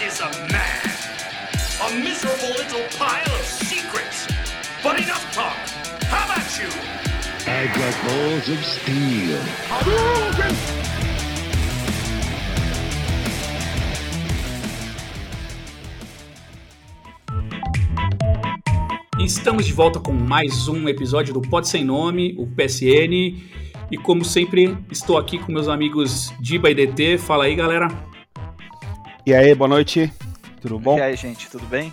What 0.00 0.08
is 0.08 0.20
a 0.20 0.30
man? 0.50 0.80
A 1.84 1.92
miserable 2.02 2.48
little 2.56 2.80
pile 2.98 3.34
of 3.34 3.44
secrets. 3.44 4.26
But 4.82 4.98
enough 4.98 5.30
talk. 5.30 5.54
How 6.04 6.24
about 6.24 6.58
you? 6.58 6.68
I've 7.46 7.70
got 7.76 7.92
balls 8.06 8.48
of 8.48 8.64
steel. 8.64 9.36
Estamos 19.22 19.66
de 19.66 19.74
volta 19.74 20.00
com 20.00 20.12
mais 20.12 20.66
um 20.66 20.88
episódio 20.88 21.34
do 21.34 21.42
Pode 21.42 21.68
Sem 21.68 21.84
Nome, 21.84 22.34
o 22.38 22.46
PSN. 22.46 23.38
E 23.90 23.98
como 23.98 24.24
sempre, 24.24 24.78
estou 24.90 25.18
aqui 25.18 25.38
com 25.38 25.52
meus 25.52 25.68
amigos 25.68 26.32
Diba 26.40 26.70
e 26.70 26.74
DT. 26.74 27.18
Fala 27.18 27.44
aí, 27.44 27.54
galera. 27.54 28.09
E 29.30 29.32
aí, 29.32 29.54
boa 29.54 29.68
noite. 29.68 30.12
Tudo 30.60 30.76
bom? 30.76 30.98
E 30.98 31.02
aí, 31.02 31.14
gente, 31.14 31.48
tudo 31.48 31.64
bem? 31.66 31.92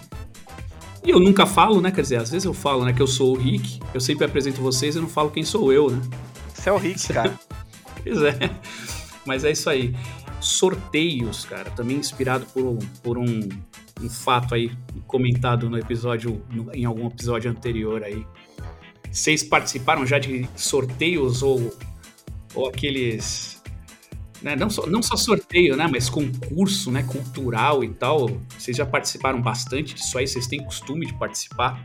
E 1.04 1.12
eu 1.12 1.20
nunca 1.20 1.46
falo, 1.46 1.80
né? 1.80 1.92
Quer 1.92 2.02
dizer, 2.02 2.16
às 2.16 2.32
vezes 2.32 2.46
eu 2.46 2.52
falo, 2.52 2.84
né, 2.84 2.92
que 2.94 3.00
eu 3.00 3.06
sou 3.06 3.36
o 3.36 3.38
Rick. 3.38 3.80
Eu 3.94 4.02
sempre 4.02 4.26
apresento 4.26 4.60
vocês 4.60 4.96
e 4.96 5.00
não 5.00 5.08
falo 5.08 5.30
quem 5.30 5.44
sou 5.44 5.72
eu, 5.72 5.92
né? 5.92 6.02
Você 6.52 6.68
é 6.68 6.72
o 6.74 6.78
Rick, 6.78 7.14
cara. 7.14 7.40
Pois 8.04 8.24
é. 8.24 8.40
Mas 9.24 9.44
é 9.44 9.52
isso 9.52 9.70
aí. 9.70 9.94
Sorteios, 10.42 11.46
cara. 11.46 11.70
Também 11.70 11.98
inspirado 11.98 12.44
por, 12.48 12.80
por 13.04 13.20
um, 13.20 13.48
um 14.02 14.10
fato 14.10 14.56
aí 14.56 14.72
comentado 15.06 15.70
no 15.70 15.78
episódio, 15.78 16.42
no- 16.50 16.74
em 16.74 16.86
algum 16.86 17.06
episódio 17.06 17.52
anterior 17.52 18.02
aí. 18.04 18.26
Vocês 19.12 19.44
participaram 19.44 20.08
já 20.08 20.18
de 20.18 20.50
sorteios 20.56 21.44
ou, 21.44 21.72
ou 22.56 22.68
aqueles. 22.68 23.57
Né, 24.42 24.56
não, 24.56 24.70
só, 24.70 24.86
não 24.86 25.02
só 25.02 25.16
sorteio, 25.16 25.76
né? 25.76 25.88
Mas 25.92 26.10
concurso 26.10 26.92
né, 26.92 27.04
cultural 27.04 27.84
e 27.84 27.90
tal. 27.90 28.30
Vocês 28.58 28.78
já 28.78 28.86
participaram 28.86 29.42
bastante 29.42 29.96
disso 29.96 30.18
aí? 30.18 30.28
Vocês 30.28 30.46
têm 30.48 30.64
costume 30.64 31.06
de 31.06 31.14
participar? 31.14 31.84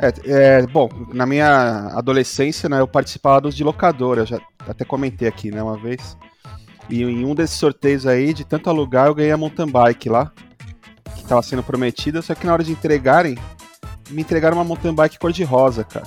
É, 0.00 0.12
é, 0.24 0.66
bom, 0.66 0.88
na 1.12 1.26
minha 1.26 1.90
adolescência, 1.94 2.68
né, 2.68 2.80
eu 2.80 2.88
participava 2.88 3.42
dos 3.42 3.54
de 3.54 3.62
locadora, 3.62 4.26
já 4.26 4.40
até 4.66 4.84
comentei 4.84 5.28
aqui, 5.28 5.50
né, 5.50 5.62
uma 5.62 5.76
vez. 5.76 6.16
E 6.88 7.02
em 7.02 7.24
um 7.24 7.34
desses 7.34 7.56
sorteios 7.56 8.06
aí, 8.06 8.34
de 8.34 8.44
tanto 8.44 8.68
alugar, 8.68 9.06
eu 9.06 9.14
ganhei 9.14 9.30
a 9.30 9.36
mountain 9.36 9.68
bike 9.68 10.08
lá, 10.08 10.32
que 11.16 11.24
tava 11.24 11.42
sendo 11.42 11.62
prometida, 11.62 12.20
só 12.20 12.34
que 12.34 12.46
na 12.46 12.52
hora 12.52 12.64
de 12.64 12.72
entregarem, 12.72 13.38
me 14.10 14.22
entregaram 14.22 14.56
uma 14.56 14.64
mountain 14.64 14.94
bike 14.94 15.18
cor-de-rosa, 15.18 15.84
cara. 15.84 16.06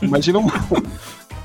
Imagina 0.00 0.38
um, 0.38 0.46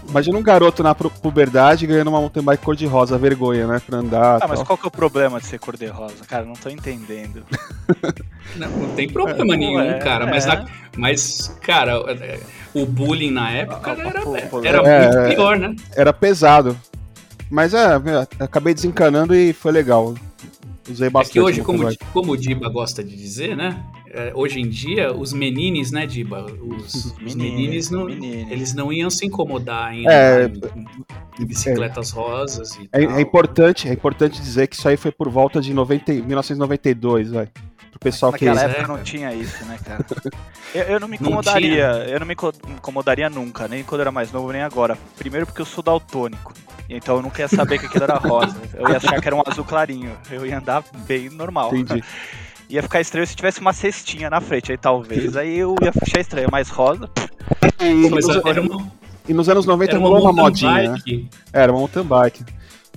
imagina 0.07 0.37
um 0.37 0.43
garoto 0.43 0.81
na 0.83 0.95
pu- 0.95 1.09
puberdade 1.09 1.85
ganhando 1.87 2.07
uma 2.09 2.19
mountain 2.19 2.43
bike 2.43 2.63
cor-de-rosa, 2.63 3.17
vergonha, 3.17 3.67
né, 3.67 3.81
pra 3.85 3.97
andar. 3.99 4.39
Ah, 4.41 4.47
mas 4.47 4.59
tal. 4.59 4.65
qual 4.67 4.77
que 4.77 4.85
é 4.85 4.87
o 4.87 4.91
problema 4.91 5.39
de 5.39 5.45
ser 5.45 5.59
cor-de-rosa? 5.59 6.25
Cara, 6.27 6.45
não 6.45 6.53
tô 6.53 6.69
entendendo. 6.69 7.43
Não, 8.55 8.69
não 8.69 8.95
tem 8.95 9.09
problema 9.09 9.53
É, 9.53 9.57
nenhum, 9.57 9.79
é, 9.79 9.99
cara. 9.99 10.25
Mas, 10.25 10.45
é. 10.45 10.47
na- 10.47 10.65
mas, 10.95 11.55
cara, 11.61 11.91
é, 12.21 12.39
o 12.73 12.85
bullying 12.85 13.29
na 13.29 13.51
época 13.51 13.91
Ah, 13.91 14.01
era, 14.07 14.21
pô, 14.21 14.35
pô, 14.49 14.63
era 14.63 14.77
é, 14.87 15.01
muito 15.05 15.17
é. 15.19 15.35
pior, 15.35 15.57
né? 15.59 15.75
Era 15.95 16.13
pesado. 16.13 16.75
Mas 17.51 17.73
é, 17.73 17.99
meu, 17.99 18.21
acabei 18.39 18.73
desencanando 18.73 19.35
e 19.35 19.51
foi 19.53 19.71
legal. 19.71 20.15
Usei 20.89 21.07
É 21.07 21.09
bastante. 21.09 21.33
que 21.33 21.39
hoje, 21.41 21.61
como, 21.61 21.87
como 22.13 22.31
o 22.31 22.37
Diba 22.37 22.69
gosta 22.69 23.03
de 23.03 23.15
dizer, 23.15 23.55
né? 23.55 23.83
É, 24.17 24.31
hoje 24.33 24.59
em 24.59 24.67
dia, 24.67 25.13
os 25.13 25.31
menines, 25.31 25.91
né, 25.91 26.05
Diba? 26.05 26.45
Os, 26.45 26.93
os 26.95 27.13
Menines, 27.17 27.35
menines, 27.35 27.89
não, 27.89 28.05
menines. 28.05 28.51
eles 28.51 28.73
não 28.73 28.91
iam 28.91 29.09
se 29.09 29.25
incomodar 29.25 29.93
em, 29.93 30.07
É, 30.07 30.43
andar 30.43 30.69
em, 30.75 30.85
em 31.39 31.45
bicicletas 31.45 32.11
rosas 32.11 32.75
e 32.75 32.89
É, 32.91 33.05
tal. 33.05 33.17
é 33.17 33.21
importante, 33.21 33.87
é 33.87 33.93
importante 33.93 34.41
dizer 34.41 34.67
que 34.67 34.75
isso 34.75 34.87
aí 34.89 34.97
foi 34.97 35.11
por 35.11 35.29
volta 35.29 35.61
de 35.61 35.73
90, 35.73 36.13
e- 36.13 36.21
1992, 36.21 37.31
vai. 37.31 37.47
Pro 37.91 37.99
pessoal 37.99 38.33
que. 38.33 38.45
Naquela 38.45 38.67
é, 38.67 38.71
época 38.77 38.87
não 38.87 39.03
tinha 39.03 39.33
isso, 39.33 39.63
né, 39.65 39.77
cara? 39.83 40.05
Eu, 40.73 40.83
eu 40.83 40.99
não 40.99 41.07
me 41.07 41.17
Não 41.21 41.27
incomodaria, 41.27 41.87
eu 42.09 42.19
não 42.19 42.27
me 42.27 42.33
inco- 42.33 42.53
incomodaria 42.67 43.29
nunca, 43.29 43.67
nem 43.67 43.83
quando 43.83 43.99
eu 43.99 44.03
era 44.03 44.11
mais 44.11 44.31
novo, 44.31 44.51
nem 44.51 44.61
agora. 44.61 44.97
Primeiro 45.17 45.45
porque 45.45 45.61
eu 45.61 45.65
sou 45.65 45.83
daltônico. 45.83 46.53
Então 46.89 47.17
eu 47.17 47.21
nunca 47.21 47.41
ia 47.41 47.47
saber 47.49 47.79
que 47.79 47.85
aquilo 47.85 48.03
era 48.05 48.15
rosa. 48.17 48.55
Eu 48.73 48.87
ia 48.89 48.97
achar 48.97 49.19
que 49.21 49.27
era 49.27 49.35
um 49.35 49.41
azul 49.45 49.65
clarinho. 49.65 50.11
Eu 50.31 50.45
ia 50.45 50.57
andar 50.57 50.83
bem 51.05 51.29
normal. 51.29 51.75
Entendi. 51.75 52.01
Ia 52.69 52.83
ficar 52.83 52.99
estranho 52.99 53.25
se 53.25 53.35
tivesse 53.35 53.61
uma 53.61 53.71
cestinha 53.73 54.29
na 54.29 54.41
frente. 54.41 54.71
Aí 54.71 54.77
talvez 54.77 55.35
aí 55.37 55.57
eu 55.57 55.75
ia 55.81 55.91
achar 56.01 56.19
estranho, 56.19 56.49
mas 56.51 56.69
rosa. 56.69 57.09
E, 57.79 58.09
Mas 58.09 58.27
nos, 58.27 58.45
era 58.45 58.61
uma, 58.61 58.91
e 59.27 59.33
nos 59.33 59.47
anos 59.47 59.65
90 59.65 59.91
era 59.91 59.99
uma 59.99 60.07
rolou 60.07 60.23
uma 60.23 60.33
modinha, 60.33 60.71
né? 60.73 60.89
bike. 60.89 61.29
Era 61.53 61.71
uma 61.71 61.79
mountain 61.79 62.03
bike. 62.03 62.43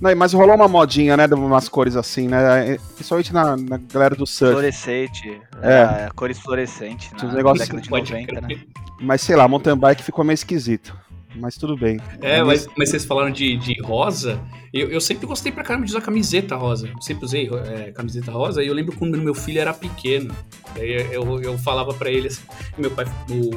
Não, 0.01 0.15
mas 0.15 0.33
rolou 0.33 0.55
uma 0.55 0.67
modinha, 0.67 1.15
né? 1.15 1.27
De 1.27 1.35
umas 1.35 1.69
cores 1.69 1.95
assim, 1.95 2.27
né? 2.27 2.77
Principalmente 2.95 3.31
na, 3.31 3.55
na 3.55 3.77
galera 3.77 4.15
do 4.15 4.25
surf. 4.25 4.51
Fluorescente. 4.53 5.39
É. 5.61 6.05
É. 6.05 6.09
Cores 6.15 6.39
fluorescentes. 6.39 7.09
Tinha 7.09 7.27
uns 7.27 7.31
Na 7.31 7.37
negócios 7.37 7.67
década 7.67 7.81
de 7.81 7.89
Pode 7.89 8.11
90, 8.11 8.41
né? 8.41 8.59
Mas 8.99 9.21
sei 9.21 9.35
lá, 9.35 9.47
mountain 9.47 9.77
bike 9.77 10.03
ficou 10.03 10.25
meio 10.25 10.33
esquisito. 10.33 10.97
Mas 11.35 11.55
tudo 11.55 11.77
bem. 11.77 11.99
É, 12.21 12.43
mas, 12.43 12.67
mas 12.77 12.89
vocês 12.89 13.05
falaram 13.05 13.31
de, 13.31 13.57
de 13.57 13.81
rosa. 13.81 14.39
Eu, 14.73 14.89
eu 14.89 15.01
sempre 15.01 15.25
gostei 15.25 15.51
pra 15.51 15.63
caramba 15.63 15.85
de 15.85 15.91
usar 15.91 16.01
camiseta 16.01 16.55
rosa. 16.55 16.87
Eu 16.87 17.01
sempre 17.01 17.25
usei 17.25 17.49
é, 17.67 17.91
camiseta 17.91 18.31
rosa. 18.31 18.63
E 18.63 18.67
eu 18.67 18.73
lembro 18.73 18.95
quando 18.95 19.17
meu 19.17 19.33
filho 19.33 19.59
era 19.59 19.73
pequeno. 19.73 20.35
Daí 20.75 21.07
eu, 21.11 21.41
eu 21.41 21.57
falava 21.57 21.93
pra 21.93 22.09
ele 22.09 22.27
assim. 22.27 22.41
Meu 22.77 22.91
pai 22.91 23.05
o, 23.29 23.51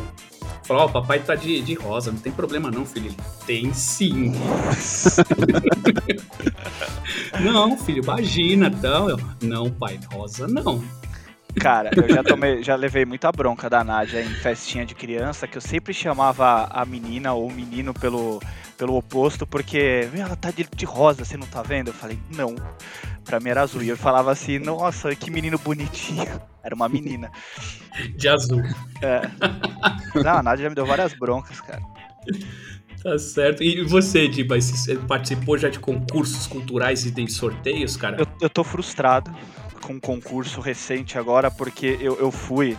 falava: 0.64 0.86
Ó, 0.86 0.88
papai 0.88 1.20
tá 1.20 1.34
de, 1.34 1.60
de 1.62 1.74
rosa. 1.74 2.12
Não 2.12 2.18
tem 2.18 2.32
problema 2.32 2.70
não, 2.70 2.86
filho. 2.86 3.06
Ele, 3.06 3.16
tem 3.46 3.74
sim. 3.74 4.32
não, 7.40 7.76
filho, 7.76 8.02
imagina. 8.02 8.68
Então, 8.68 9.08
eu, 9.08 9.18
não, 9.42 9.70
pai, 9.70 9.98
rosa 10.12 10.46
não. 10.46 10.82
Cara, 11.60 11.90
eu 11.96 12.08
já 12.08 12.22
tomei, 12.22 12.62
já 12.62 12.74
levei 12.74 13.04
muita 13.04 13.30
bronca 13.30 13.70
da 13.70 13.84
Nádia 13.84 14.20
em 14.20 14.34
festinha 14.34 14.84
de 14.84 14.94
criança, 14.94 15.46
que 15.46 15.56
eu 15.56 15.60
sempre 15.60 15.94
chamava 15.94 16.64
a 16.70 16.84
menina 16.84 17.32
ou 17.32 17.48
o 17.48 17.52
menino 17.52 17.94
pelo, 17.94 18.40
pelo 18.76 18.96
oposto, 18.96 19.46
porque 19.46 20.08
"Meu, 20.12 20.26
ela 20.26 20.36
tá 20.36 20.50
de, 20.50 20.66
de 20.74 20.84
rosa, 20.84 21.24
você 21.24 21.36
não 21.36 21.46
tá 21.46 21.62
vendo? 21.62 21.88
Eu 21.88 21.94
falei, 21.94 22.18
não. 22.30 22.54
Pra 23.24 23.40
mim 23.40 23.50
era 23.50 23.62
azul. 23.62 23.82
E 23.82 23.88
eu 23.88 23.96
falava 23.96 24.30
assim, 24.32 24.58
nossa, 24.58 25.14
que 25.14 25.30
menino 25.30 25.58
bonitinho. 25.58 26.40
Era 26.62 26.74
uma 26.74 26.88
menina. 26.88 27.30
De 28.16 28.28
azul. 28.28 28.62
É. 29.00 29.20
Não, 30.22 30.38
a 30.38 30.42
Nádia 30.42 30.64
já 30.64 30.68
me 30.68 30.74
deu 30.74 30.86
várias 30.86 31.14
broncas, 31.14 31.60
cara. 31.60 31.82
Tá 33.02 33.18
certo. 33.18 33.62
E 33.62 33.82
você, 33.84 34.28
Diba, 34.28 34.60
você 34.60 34.96
participou 34.96 35.56
já 35.58 35.68
de 35.68 35.78
concursos 35.78 36.46
culturais 36.46 37.04
e 37.04 37.10
de 37.10 37.30
sorteios, 37.30 37.96
cara? 37.96 38.16
Eu, 38.18 38.26
eu 38.40 38.50
tô 38.50 38.64
frustrado 38.64 39.30
com 39.84 39.94
um 39.94 40.00
concurso 40.00 40.60
recente 40.60 41.18
agora, 41.18 41.50
porque 41.50 41.98
eu, 42.00 42.18
eu 42.18 42.30
fui 42.30 42.76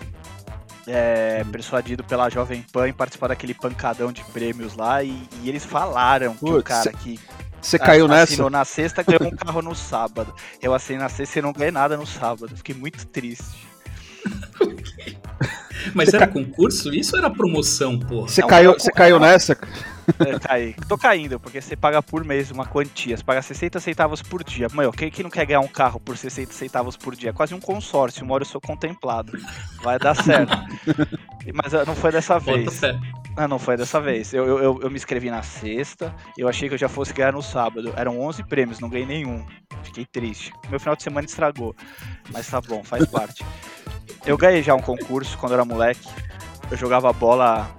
é, 0.87 1.43
persuadido 1.51 2.03
pela 2.03 2.29
Jovem 2.29 2.63
Pan 2.71 2.89
em 2.89 2.93
participar 2.93 3.27
daquele 3.27 3.53
pancadão 3.53 4.11
de 4.11 4.23
prêmios 4.25 4.75
lá 4.75 5.03
e, 5.03 5.27
e 5.41 5.49
eles 5.49 5.63
falaram 5.63 6.35
que 6.35 6.45
o 6.45 6.53
Putz, 6.53 6.67
cara 6.67 6.91
que 6.93 7.19
Você 7.61 7.79
caiu 7.79 8.07
nessa? 8.07 8.33
assinou 8.33 8.49
na 8.49 8.65
sexta 8.65 9.03
ganhou 9.03 9.31
um 9.31 9.35
carro 9.35 9.61
no 9.61 9.75
sábado. 9.75 10.33
Eu 10.61 10.73
assinei 10.73 11.01
na 11.01 11.09
sexta 11.09 11.39
e 11.39 11.41
não 11.41 11.53
ganhei 11.53 11.71
nada 11.71 11.95
no 11.95 12.05
sábado. 12.05 12.55
Fiquei 12.55 12.75
muito 12.75 13.05
triste. 13.07 13.67
Mas 15.93 16.13
era 16.13 16.27
concurso? 16.27 16.93
Isso 16.93 17.15
era 17.15 17.29
promoção, 17.29 17.99
porra. 17.99 18.27
Você 18.27 18.41
caiu, 18.41 18.73
você 18.73 18.91
caiu 18.91 19.19
nessa? 19.19 19.57
É, 20.19 20.39
caí. 20.39 20.75
Tô 20.87 20.97
caindo, 20.97 21.39
porque 21.39 21.61
você 21.61 21.75
paga 21.75 22.01
por 22.01 22.23
mês 22.23 22.51
uma 22.51 22.65
quantia. 22.65 23.17
Você 23.17 23.23
paga 23.23 23.41
60 23.41 23.79
centavos 23.79 24.21
por 24.21 24.43
dia. 24.43 24.67
Meu, 24.73 24.91
quem 24.91 25.09
que 25.09 25.23
não 25.23 25.29
quer 25.29 25.45
ganhar 25.45 25.59
um 25.59 25.67
carro 25.67 25.99
por 25.99 26.17
60 26.17 26.53
centavos 26.53 26.95
por 26.95 27.15
dia? 27.15 27.29
É 27.29 27.33
quase 27.33 27.53
um 27.53 27.59
consórcio. 27.59 28.23
Uma 28.23 28.35
hora 28.35 28.43
eu 28.43 28.47
sou 28.47 28.61
contemplado. 28.61 29.31
Vai 29.81 29.97
dar 29.99 30.15
certo. 30.15 30.55
Mas 31.53 31.73
ah, 31.73 31.85
não 31.85 31.95
foi 31.95 32.11
dessa 32.11 32.39
vez. 32.39 32.81
Ah, 33.37 33.47
não 33.47 33.59
foi 33.59 33.77
dessa 33.77 33.99
vez. 33.99 34.33
Eu, 34.33 34.45
eu, 34.45 34.59
eu, 34.59 34.79
eu 34.83 34.89
me 34.89 34.95
inscrevi 34.95 35.29
na 35.29 35.43
sexta. 35.43 36.13
Eu 36.37 36.47
achei 36.47 36.69
que 36.69 36.75
eu 36.75 36.79
já 36.79 36.87
fosse 36.87 37.13
ganhar 37.13 37.33
no 37.33 37.41
sábado. 37.41 37.93
Eram 37.95 38.19
11 38.19 38.43
prêmios, 38.45 38.79
não 38.79 38.89
ganhei 38.89 39.05
nenhum. 39.05 39.45
Fiquei 39.83 40.05
triste. 40.05 40.53
Meu 40.69 40.79
final 40.79 40.95
de 40.95 41.03
semana 41.03 41.25
estragou. 41.25 41.75
Mas 42.31 42.47
tá 42.47 42.61
bom, 42.61 42.83
faz 42.83 43.05
parte. 43.07 43.45
Eu 44.25 44.37
ganhei 44.37 44.63
já 44.63 44.73
um 44.73 44.81
concurso 44.81 45.37
quando 45.37 45.51
eu 45.51 45.55
era 45.57 45.65
moleque. 45.65 46.07
Eu 46.71 46.77
jogava 46.77 47.13
bola 47.13 47.69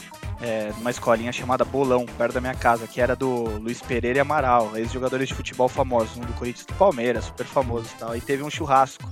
é, 0.41 0.73
numa 0.77 0.91
escolinha 0.91 1.33
chamada 1.33 1.65
Bolão, 1.65 2.05
perto 2.19 2.35
da 2.35 2.41
minha 2.41 2.55
casa, 2.55 2.87
que 2.87 3.01
era 3.01 3.17
do 3.17 3.59
Luiz 3.59 3.81
Pereira 3.81 4.19
e 4.19 4.21
Amaral, 4.21 4.77
ex-jogadores 4.77 5.29
de 5.29 5.35
futebol 5.35 5.69
famosos, 5.69 6.17
um 6.17 6.21
do 6.21 6.33
Corinthians 6.35 6.67
do 6.67 6.75
Palmeiras, 6.75 7.25
super 7.25 7.47
famoso 7.47 7.89
e 7.95 7.99
tal. 7.99 8.17
E 8.17 8.21
teve 8.21 8.43
um 8.43 8.51
churrasco 8.51 9.09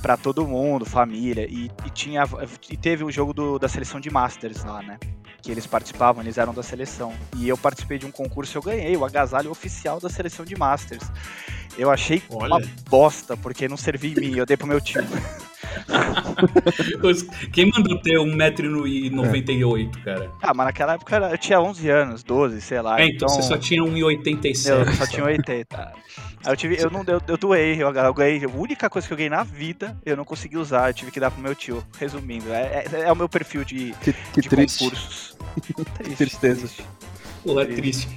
pra 0.00 0.16
todo 0.16 0.46
mundo, 0.46 0.84
família, 0.86 1.46
e, 1.50 1.70
e 1.84 1.90
tinha 1.90 2.22
e 2.70 2.76
teve 2.76 3.02
o 3.02 3.10
jogo 3.10 3.32
do- 3.32 3.58
da 3.58 3.68
seleção 3.68 3.98
de 4.00 4.10
Masters 4.10 4.62
lá, 4.64 4.80
né? 4.82 4.96
Que 5.42 5.50
eles 5.50 5.66
participavam, 5.66 6.22
eles 6.22 6.38
eram 6.38 6.54
da 6.54 6.62
seleção. 6.62 7.12
E 7.36 7.48
eu 7.48 7.56
participei 7.58 7.98
de 7.98 8.06
um 8.06 8.10
concurso 8.12 8.56
eu 8.56 8.62
ganhei 8.62 8.96
o 8.96 9.04
agasalho 9.04 9.50
oficial 9.50 9.98
da 9.98 10.08
seleção 10.08 10.44
de 10.44 10.56
Masters. 10.56 11.02
Eu 11.78 11.90
achei 11.90 12.20
Olha. 12.28 12.56
uma 12.56 12.60
bosta, 12.90 13.36
porque 13.36 13.68
não 13.68 13.76
servia 13.76 14.12
em 14.12 14.20
mim, 14.20 14.36
eu 14.36 14.44
dei 14.44 14.56
pro 14.56 14.66
meu 14.66 14.80
time. 14.80 15.06
Quem 17.52 17.70
mandou 17.70 17.98
ter 18.00 18.18
1,98m, 18.18 20.02
cara? 20.02 20.30
Ah, 20.42 20.52
mas 20.54 20.66
naquela 20.66 20.94
época 20.94 21.16
eu 21.16 21.38
tinha 21.38 21.60
11 21.60 21.88
anos, 21.88 22.22
12, 22.24 22.60
sei 22.60 22.80
lá. 22.80 23.00
É, 23.00 23.06
então, 23.06 23.28
você 23.28 23.42
só 23.42 23.56
tinha 23.56 23.82
1,87m. 23.82 24.86
Eu 24.86 24.92
só 24.94 25.06
tinha 25.06 25.24
80. 25.24 25.92
Aí 26.44 26.52
eu 26.52 26.56
tive. 26.56 26.76
Eu 26.80 26.90
não 26.90 27.02
eu, 27.06 27.20
eu 27.26 27.36
doei, 27.36 27.80
eu, 27.82 27.92
eu 27.92 28.14
ganhei. 28.14 28.44
A 28.44 28.48
única 28.48 28.88
coisa 28.90 29.06
que 29.06 29.12
eu 29.12 29.16
ganhei 29.16 29.30
na 29.30 29.42
vida, 29.44 29.96
eu 30.04 30.16
não 30.16 30.24
consegui 30.24 30.56
usar, 30.56 30.90
eu 30.90 30.94
tive 30.94 31.10
que 31.10 31.20
dar 31.20 31.30
pro 31.30 31.40
meu 31.42 31.54
tio. 31.54 31.84
Resumindo, 31.98 32.52
é, 32.52 32.84
é, 32.92 33.00
é 33.02 33.12
o 33.12 33.16
meu 33.16 33.28
perfil 33.28 33.64
de, 33.64 33.94
Que, 34.02 34.12
que 34.32 34.40
de 34.40 34.48
triste. 34.48 34.78
concursos. 34.80 35.36
Triste, 35.98 36.16
Tristeza. 36.16 36.60
triste. 36.60 36.84
Porra, 37.44 37.66
triste. 37.66 38.08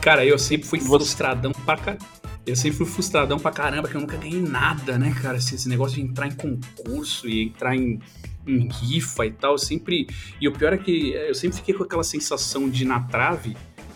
Cara, 0.00 0.24
eu 0.24 0.38
sempre 0.38 0.66
fui 0.68 0.78
Você- 0.78 0.88
frustradão 0.88 1.52
pra 1.64 1.76
caramba. 1.76 2.04
Eu 2.48 2.56
sempre 2.56 2.78
fui 2.78 2.86
frustradão 2.86 3.38
pra 3.38 3.50
caramba, 3.50 3.88
que 3.88 3.94
eu 3.94 4.00
nunca 4.00 4.16
ganhei 4.16 4.40
nada, 4.40 4.98
né, 4.98 5.14
cara? 5.22 5.36
Esse, 5.36 5.54
esse 5.54 5.68
negócio 5.68 5.96
de 5.96 6.02
entrar 6.02 6.26
em 6.26 6.32
concurso 6.32 7.28
e 7.28 7.42
entrar 7.42 7.76
em, 7.76 8.00
em 8.46 8.68
rifa 8.68 9.26
e 9.26 9.30
tal, 9.30 9.58
sempre. 9.58 10.06
E 10.40 10.48
o 10.48 10.52
pior 10.52 10.72
é 10.72 10.78
que 10.78 11.10
eu 11.12 11.34
sempre 11.34 11.58
fiquei 11.58 11.74
com 11.74 11.82
aquela 11.82 12.02
sensação 12.02 12.68
de 12.70 12.86
na 12.86 13.00
trave, 13.00 13.54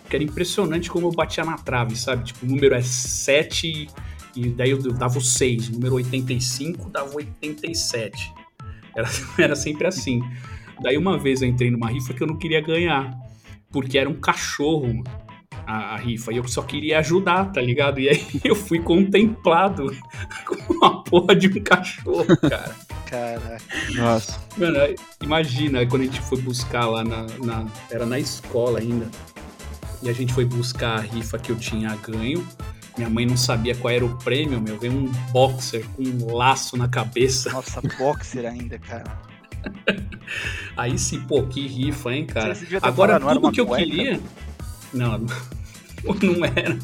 que 0.08 0.14
era 0.14 0.22
impressionante 0.22 0.90
como 0.90 1.06
eu 1.06 1.12
batia 1.12 1.44
na 1.46 1.56
trave, 1.56 1.96
sabe? 1.96 2.24
Tipo, 2.24 2.44
o 2.44 2.48
número 2.50 2.74
é 2.74 2.82
7 2.82 3.88
e 4.36 4.48
daí 4.50 4.70
eu 4.70 4.78
dava 4.92 5.16
o 5.16 5.22
6, 5.22 5.70
o 5.70 5.72
número 5.72 5.94
85 5.94 6.90
dava 6.90 7.10
87. 7.14 8.34
Era, 8.94 9.08
era 9.38 9.56
sempre 9.56 9.86
assim. 9.86 10.20
Daí 10.82 10.98
uma 10.98 11.16
vez 11.16 11.40
eu 11.40 11.48
entrei 11.48 11.70
numa 11.70 11.88
rifa 11.88 12.12
que 12.12 12.22
eu 12.22 12.26
não 12.26 12.36
queria 12.36 12.60
ganhar, 12.60 13.18
porque 13.70 13.96
era 13.96 14.10
um 14.10 14.20
cachorro, 14.20 14.88
mano, 14.88 15.21
a, 15.66 15.94
a 15.94 15.96
rifa, 15.96 16.32
e 16.32 16.36
eu 16.36 16.46
só 16.48 16.62
queria 16.62 16.98
ajudar, 17.00 17.52
tá 17.52 17.60
ligado? 17.60 18.00
E 18.00 18.08
aí 18.08 18.26
eu 18.44 18.54
fui 18.56 18.78
contemplado 18.80 19.94
com 20.46 20.84
a 20.84 21.02
porra 21.02 21.34
de 21.34 21.48
um 21.48 21.62
cachorro, 21.62 22.24
cara. 22.36 22.74
Caraca. 23.06 23.58
Nossa. 23.94 24.40
Mano, 24.56 24.78
imagina 25.22 25.84
quando 25.86 26.02
a 26.02 26.04
gente 26.06 26.20
foi 26.22 26.40
buscar 26.40 26.86
lá 26.86 27.04
na, 27.04 27.26
na- 27.44 27.66
Era 27.90 28.06
na 28.06 28.18
escola 28.18 28.78
ainda. 28.78 29.06
E 30.02 30.08
a 30.08 30.12
gente 30.12 30.32
foi 30.32 30.44
buscar 30.44 30.98
a 30.98 31.00
rifa 31.00 31.38
que 31.38 31.52
eu 31.52 31.56
tinha 31.56 31.94
ganho. 31.96 32.46
Minha 32.96 33.08
mãe 33.08 33.24
não 33.24 33.36
sabia 33.36 33.74
qual 33.74 33.92
era 33.92 34.04
o 34.04 34.16
prêmio, 34.18 34.60
meu. 34.60 34.78
Veio 34.78 34.92
um 34.94 35.06
boxer 35.30 35.84
com 35.94 36.02
um 36.02 36.34
laço 36.34 36.76
na 36.76 36.88
cabeça. 36.88 37.50
Nossa, 37.52 37.80
boxer 37.98 38.44
ainda, 38.46 38.78
cara. 38.78 39.04
Aí 40.76 40.98
sim, 40.98 41.20
pô, 41.20 41.42
que 41.44 41.66
rifa, 41.66 42.12
hein, 42.12 42.26
cara. 42.26 42.56
Agora, 42.80 43.20
tudo 43.20 43.38
uma 43.38 43.52
que 43.52 43.60
eu 43.60 43.66
cueca? 43.66 43.84
queria. 43.84 44.20
Não, 44.92 45.18
não 46.04 46.14
não 46.20 46.44
era. 46.44 46.76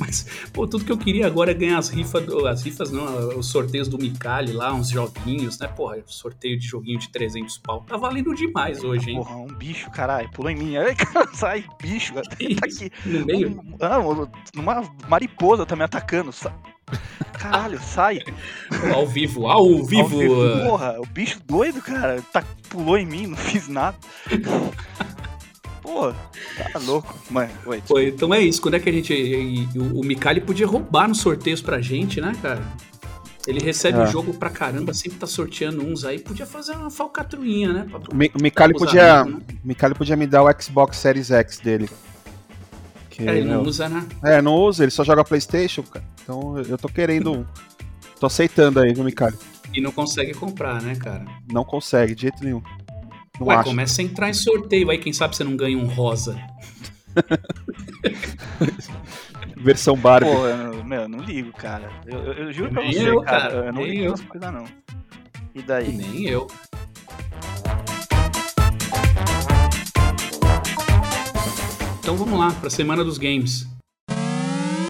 Mas, 0.00 0.26
pô, 0.52 0.66
tudo 0.66 0.84
que 0.84 0.90
eu 0.90 0.98
queria 0.98 1.28
agora 1.28 1.52
é 1.52 1.54
ganhar 1.54 1.78
as 1.78 1.88
rifas. 1.88 2.24
do- 2.26 2.44
As 2.46 2.62
rifas 2.62 2.90
não, 2.90 3.38
os 3.38 3.46
sorteios 3.46 3.86
do 3.86 3.96
Micali 3.96 4.52
lá, 4.52 4.74
uns 4.74 4.88
joguinhos, 4.90 5.58
né? 5.60 5.68
Porra, 5.68 5.98
sorteio 6.06 6.58
de 6.58 6.66
joguinho 6.66 6.98
de 6.98 7.08
300 7.10 7.56
pau. 7.58 7.84
Tá 7.86 7.96
valendo 7.96 8.34
demais 8.34 8.82
hoje, 8.82 9.10
hein? 9.10 9.16
Porra, 9.18 9.36
um 9.36 9.46
bicho, 9.46 9.88
caralho. 9.92 10.28
Pulou 10.32 10.50
em 10.50 10.56
mim. 10.56 10.74
Ai, 10.78 10.94
cara, 10.96 11.28
sai, 11.34 11.64
bicho. 11.80 12.14
Tá 12.14 12.22
aqui. 12.64 12.90
No 13.06 13.24
meio. 13.24 13.50
Um- 13.50 13.76
ah, 13.80 13.98
um- 14.00 14.26
uma 14.60 14.82
mariposa 15.08 15.64
tá 15.64 15.76
me 15.76 15.84
atacando. 15.84 16.32
Caralho, 17.32 17.78
sai. 17.80 18.20
Ao 18.92 19.06
vivo, 19.06 19.46
ao 19.46 19.84
vivo. 19.84 20.00
Ao 20.02 20.18
vivo. 20.18 20.34
Porra, 20.68 20.96
o 21.00 21.06
bicho 21.06 21.38
doido, 21.46 21.80
cara. 21.80 22.20
Tá, 22.32 22.42
pulou 22.68 22.96
em 22.98 23.06
mim, 23.06 23.26
não 23.28 23.36
fiz 23.36 23.68
nada. 23.68 23.96
Pô, 25.84 26.12
tá 26.72 26.78
louco. 26.80 27.14
Mano, 27.30 27.50
oi. 27.66 27.82
Pô, 27.86 28.00
então 28.00 28.32
é 28.32 28.40
isso. 28.40 28.60
Quando 28.60 28.74
é 28.74 28.80
que 28.80 28.88
a 28.88 28.92
gente. 28.92 29.68
o, 29.76 30.00
o 30.00 30.04
Micali 30.04 30.40
podia 30.40 30.66
roubar 30.66 31.06
nos 31.06 31.20
sorteios 31.20 31.60
pra 31.60 31.78
gente, 31.80 32.20
né, 32.22 32.32
cara? 32.40 32.62
Ele 33.46 33.60
recebe 33.60 33.98
É. 33.98 34.02
o 34.02 34.06
jogo 34.06 34.32
pra 34.32 34.48
caramba, 34.48 34.94
sempre 34.94 35.18
tá 35.18 35.26
sorteando 35.26 35.84
uns 35.84 36.02
aí. 36.06 36.18
Podia 36.18 36.46
fazer 36.46 36.72
uma 36.72 36.90
falcatruinha, 36.90 37.70
né? 37.74 37.86
Pra- 37.90 38.00
O 38.10 38.14
Mi- 38.16 38.32
o 38.34 38.42
Micali 38.42 38.72
Os 38.72 38.78
podia, 38.78 39.20
amigos, 39.20 39.40
né? 39.42 39.46
o 39.62 39.68
Micali 39.68 39.94
podia 39.94 40.16
me 40.16 40.26
dar 40.26 40.42
o 40.42 40.62
Xbox 40.62 40.96
Series 40.96 41.30
X 41.30 41.58
dele. 41.58 41.90
Que, 43.10 43.28
É, 43.28 43.36
ele 43.36 43.44
não 43.44 43.60
meu, 43.60 43.68
usa, 43.68 43.86
né? 43.88 44.04
é, 44.24 44.40
não 44.40 44.54
usa, 44.54 44.82
ele 44.82 44.90
só 44.90 45.04
joga 45.04 45.22
Playstation, 45.22 45.82
cara. 45.82 46.04
Então 46.22 46.58
eu 46.58 46.78
tô 46.78 46.88
querendo 46.88 47.30
um. 47.30 47.44
Tô 48.18 48.24
aceitando 48.26 48.80
aí, 48.80 48.94
viu, 48.94 49.04
Micali? 49.04 49.36
E 49.74 49.80
não 49.80 49.92
consegue 49.92 50.32
comprar, 50.32 50.80
né, 50.80 50.96
cara? 50.96 51.24
Não 51.52 51.62
consegue, 51.64 52.14
de 52.14 52.22
jeito 52.22 52.42
nenhum. 52.42 52.62
Não 53.40 53.48
Ué, 53.48 53.56
acho. 53.56 53.64
começa 53.64 54.00
a 54.00 54.04
entrar 54.04 54.30
em 54.30 54.34
sorteio 54.34 54.90
aí, 54.90 54.98
quem 54.98 55.12
sabe 55.12 55.34
você 55.36 55.42
não 55.44 55.56
ganha 55.56 55.76
um 55.76 55.86
rosa. 55.86 56.40
Versão 59.56 59.96
Barbie. 59.96 60.30
Pô, 60.30 60.46
eu, 60.46 60.84
meu, 60.84 61.02
eu 61.02 61.08
não 61.08 61.18
ligo, 61.20 61.52
cara. 61.52 61.90
Eu, 62.06 62.18
eu- 62.20 62.32
eu 62.34 62.52
juro 62.52 62.70
pra 62.70 62.82
Nem 62.82 62.92
você, 62.92 63.08
eu, 63.10 63.22
cara. 63.22 63.40
cara, 63.40 63.54
Eu 63.66 63.72
não 63.72 63.82
nem 63.82 63.90
ligo 63.90 64.04
eu. 64.04 64.14
essas 64.14 64.26
coisas, 64.26 64.52
não. 64.52 64.64
E 65.54 65.58
E 65.58 65.62
daí? 65.62 65.92
nem 65.92 66.26
eu. 66.28 66.46
Então 71.98 72.16
vamos 72.16 72.38
lá, 72.38 72.52
pra 72.52 72.70
semana 72.70 73.02
dos 73.02 73.18
games. 73.18 73.66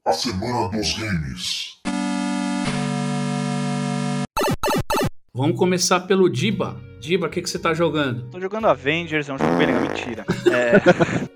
A 0.07 0.13
Semana 0.13 0.69
dos 0.69 0.93
Games. 0.99 1.74
Vamos 5.37 5.59
começar 5.59 5.99
pelo 6.01 6.31
Diba. 6.31 6.81
Diba, 7.01 7.27
o 7.27 7.31
que, 7.31 7.43
que 7.43 7.51
você 7.51 7.59
tá 7.59 7.75
jogando? 7.75 8.31
Tô 8.31 8.41
jogando 8.41 8.69
Avengers, 8.69 9.29
é 9.29 9.33
um 9.35 9.39
jogo 9.39 9.57
bem 9.57 9.67
legal, 9.67 9.83
mentira. 9.83 10.25
É, 10.55 10.77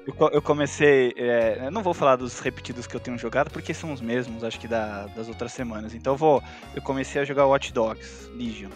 eu, 0.06 0.28
eu 0.34 0.40
comecei. 0.42 1.12
é, 1.16 1.62
eu 1.64 1.70
não 1.72 1.82
vou 1.82 1.92
falar 1.92 2.14
dos 2.14 2.38
repetidos 2.38 2.86
que 2.86 2.94
eu 2.94 3.00
tenho 3.00 3.18
jogado, 3.18 3.50
porque 3.50 3.74
são 3.74 3.92
os 3.92 4.00
mesmos, 4.00 4.44
acho 4.44 4.60
que 4.60 4.68
da- 4.68 5.06
das 5.08 5.26
outras 5.26 5.50
semanas. 5.50 5.94
Então 5.94 6.12
eu 6.12 6.16
vou. 6.16 6.40
Eu 6.76 6.80
comecei 6.80 7.20
a 7.20 7.24
jogar 7.24 7.46
Watch 7.46 7.72
Dogs 7.72 8.30
Legion. 8.36 8.70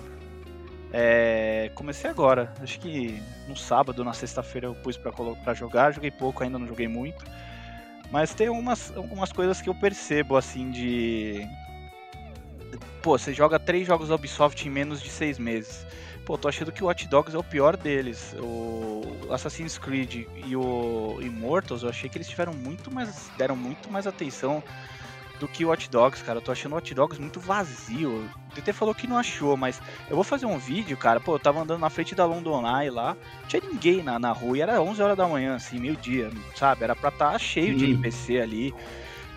É, 0.92 1.70
comecei 1.76 2.10
agora, 2.10 2.52
acho 2.60 2.80
que 2.80 3.22
no 3.48 3.56
sábado, 3.56 4.02
na 4.04 4.12
sexta-feira 4.12 4.66
eu 4.66 4.74
pus 4.74 4.96
pra 4.96 5.54
jogar, 5.54 5.92
joguei 5.92 6.10
pouco, 6.10 6.42
ainda 6.42 6.58
não 6.58 6.66
joguei 6.66 6.88
muito. 6.88 7.24
Mas 8.10 8.34
tem 8.34 8.48
algumas, 8.48 8.92
algumas 8.96 9.30
coisas 9.32 9.62
que 9.62 9.68
eu 9.68 9.74
percebo, 9.74 10.36
assim, 10.36 10.70
de. 10.72 11.46
Pô, 13.02 13.18
você 13.18 13.34
joga 13.34 13.58
três 13.58 13.86
jogos 13.86 14.08
da 14.08 14.14
Ubisoft 14.14 14.66
em 14.66 14.70
menos 14.70 15.02
de 15.02 15.10
seis 15.10 15.38
meses. 15.38 15.84
Pô, 16.24 16.38
tô 16.38 16.46
achando 16.48 16.70
que 16.70 16.84
o 16.84 16.86
Watch 16.86 17.08
Dogs 17.08 17.34
é 17.34 17.38
o 17.38 17.42
pior 17.42 17.76
deles. 17.76 18.32
O 18.38 19.02
Assassin's 19.30 19.76
Creed 19.76 20.26
e 20.46 20.54
o 20.56 21.18
Immortals, 21.20 21.82
eu 21.82 21.88
achei 21.88 22.08
que 22.08 22.16
eles 22.16 22.28
tiveram 22.28 22.52
muito 22.54 22.92
mais. 22.94 23.28
deram 23.36 23.56
muito 23.56 23.90
mais 23.90 24.06
atenção 24.06 24.62
do 25.40 25.48
que 25.48 25.64
o 25.64 25.68
Watch 25.70 25.90
Dogs, 25.90 26.22
cara. 26.22 26.38
Eu 26.38 26.42
tô 26.42 26.52
achando 26.52 26.72
o 26.72 26.74
Watch 26.76 26.94
Dogs 26.94 27.20
muito 27.20 27.40
vazio. 27.40 28.10
O 28.52 28.54
DT 28.54 28.72
falou 28.72 28.94
que 28.94 29.08
não 29.08 29.18
achou, 29.18 29.56
mas 29.56 29.82
eu 30.08 30.14
vou 30.14 30.22
fazer 30.22 30.46
um 30.46 30.56
vídeo, 30.56 30.96
cara. 30.96 31.18
Pô, 31.18 31.34
eu 31.34 31.40
tava 31.40 31.60
andando 31.60 31.80
na 31.80 31.90
frente 31.90 32.14
da 32.14 32.24
London 32.24 32.62
Eye 32.64 32.90
lá, 32.90 33.16
não 33.40 33.48
tinha 33.48 33.62
ninguém 33.68 34.00
na, 34.00 34.16
na 34.20 34.30
rua, 34.30 34.58
e 34.58 34.60
era 34.60 34.80
11 34.80 35.02
horas 35.02 35.16
da 35.16 35.26
manhã, 35.26 35.56
assim, 35.56 35.80
meio-dia, 35.80 36.30
sabe? 36.54 36.84
Era 36.84 36.94
pra 36.94 37.08
estar 37.08 37.36
cheio 37.40 37.74
de 37.74 37.84
Hum. 37.84 37.88
NPC 37.88 38.38
ali. 38.38 38.72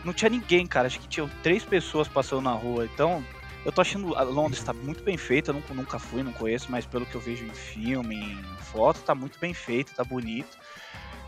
Não 0.04 0.14
tinha 0.14 0.30
ninguém, 0.30 0.68
cara. 0.68 0.86
Acho 0.86 1.00
que 1.00 1.08
tinham 1.08 1.28
três 1.42 1.66
pessoas 1.66 2.08
passando 2.08 2.44
na 2.44 2.52
rua. 2.52 2.86
Então, 2.86 3.24
eu 3.66 3.72
tô 3.72 3.82
achando 3.82 4.14
Londres 4.32 4.64
tá 4.64 4.72
muito 4.72 5.04
bem 5.04 5.18
feita, 5.18 5.50
eu 5.50 5.56
nunca, 5.56 5.74
nunca 5.74 6.00
fui, 6.00 6.22
não 6.22 6.32
conheço, 6.32 6.68
mas 6.70 6.86
pelo 6.86 7.06
que 7.06 7.16
eu 7.16 7.22
vejo 7.22 7.44
em 7.44 7.54
filme, 7.54 8.16
em 8.16 8.64
foto, 8.64 9.02
tá 9.02 9.16
muito 9.16 9.40
bem 9.40 9.56
feito, 9.56 9.96
tá 9.96 10.04
bonito. 10.04 10.56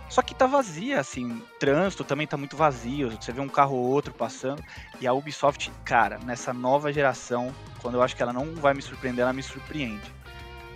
Só 0.08 0.22
que 0.22 0.34
tá 0.34 0.46
vazia, 0.46 1.00
assim, 1.00 1.42
trânsito 1.60 2.04
também 2.04 2.26
tá 2.26 2.38
muito 2.38 2.56
vazio, 2.56 3.10
você 3.10 3.32
vê 3.32 3.42
um 3.42 3.50
carro 3.50 3.76
ou 3.76 3.86
outro 3.88 4.14
passando. 4.14 4.64
E 5.02 5.08
a 5.08 5.14
Ubisoft, 5.14 5.72
cara, 5.84 6.20
nessa 6.24 6.54
nova 6.54 6.94
geração, 6.94 7.54
quando 7.82 7.96
eu 7.96 8.04
acho 8.04 8.16
que 8.16 8.22
ela 8.22 8.32
não 8.32 8.56
vai 8.56 8.74
me 8.74 8.82
surpreender, 8.82 9.24
ela 9.24 9.34
me 9.34 9.44
surpreende. 9.44 10.14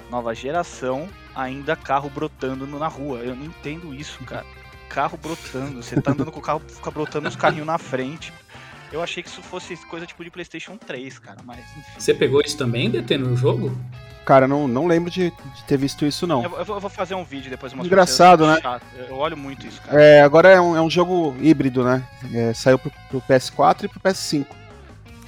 Nova 0.09 0.35
geração, 0.35 1.07
ainda 1.33 1.75
carro 1.75 2.09
brotando 2.09 2.65
na 2.67 2.87
rua. 2.87 3.19
Eu 3.19 3.35
não 3.35 3.45
entendo 3.45 3.93
isso, 3.93 4.21
cara. 4.25 4.45
Carro 4.89 5.17
brotando, 5.17 5.81
você 5.81 6.01
tá 6.01 6.11
andando 6.11 6.31
com 6.31 6.39
o 6.39 6.43
carro, 6.43 6.61
fica 6.67 6.91
brotando 6.91 7.29
uns 7.29 7.35
carrinhos 7.37 7.65
na 7.67 7.77
frente. 7.77 8.33
Eu 8.91 9.01
achei 9.01 9.23
que 9.23 9.29
isso 9.29 9.41
fosse 9.41 9.75
coisa 9.87 10.05
tipo 10.05 10.23
de 10.23 10.29
PlayStation 10.29 10.75
3, 10.77 11.19
cara, 11.19 11.37
mas 11.45 11.59
enfim. 11.59 11.81
Você 11.97 12.13
pegou 12.13 12.41
isso 12.41 12.57
também, 12.57 12.89
DT, 12.89 13.17
no 13.17 13.35
jogo? 13.37 13.75
Cara, 14.25 14.47
não, 14.47 14.67
não 14.67 14.85
lembro 14.85 15.09
de, 15.09 15.31
de 15.31 15.63
ter 15.67 15.77
visto 15.77 16.05
isso, 16.05 16.27
não. 16.27 16.43
Eu, 16.43 16.49
vou- 16.49 16.59
eu 16.59 16.65
vou- 16.79 16.89
fazer 16.89 17.15
um 17.15 17.23
vídeo 17.23 17.49
depois 17.49 17.73
mostrar 17.73 17.87
Engraçado, 17.87 18.43
pra 18.43 18.53
né? 18.55 18.61
Chato. 18.61 18.83
Eu 19.09 19.15
olho 19.15 19.35
muito 19.35 19.65
isso, 19.65 19.81
cara. 19.81 19.99
É, 20.01 20.21
agora 20.21 20.49
é 20.49 20.61
um, 20.61 20.75
é 20.75 20.81
um 20.81 20.89
jogo 20.89 21.35
híbrido, 21.41 21.83
né? 21.83 22.03
É, 22.33 22.53
saiu 22.53 22.77
pro, 22.77 22.91
pro 23.09 23.21
PS4 23.21 23.85
e 23.85 23.87
pro 23.87 23.99
PS5. 23.99 24.45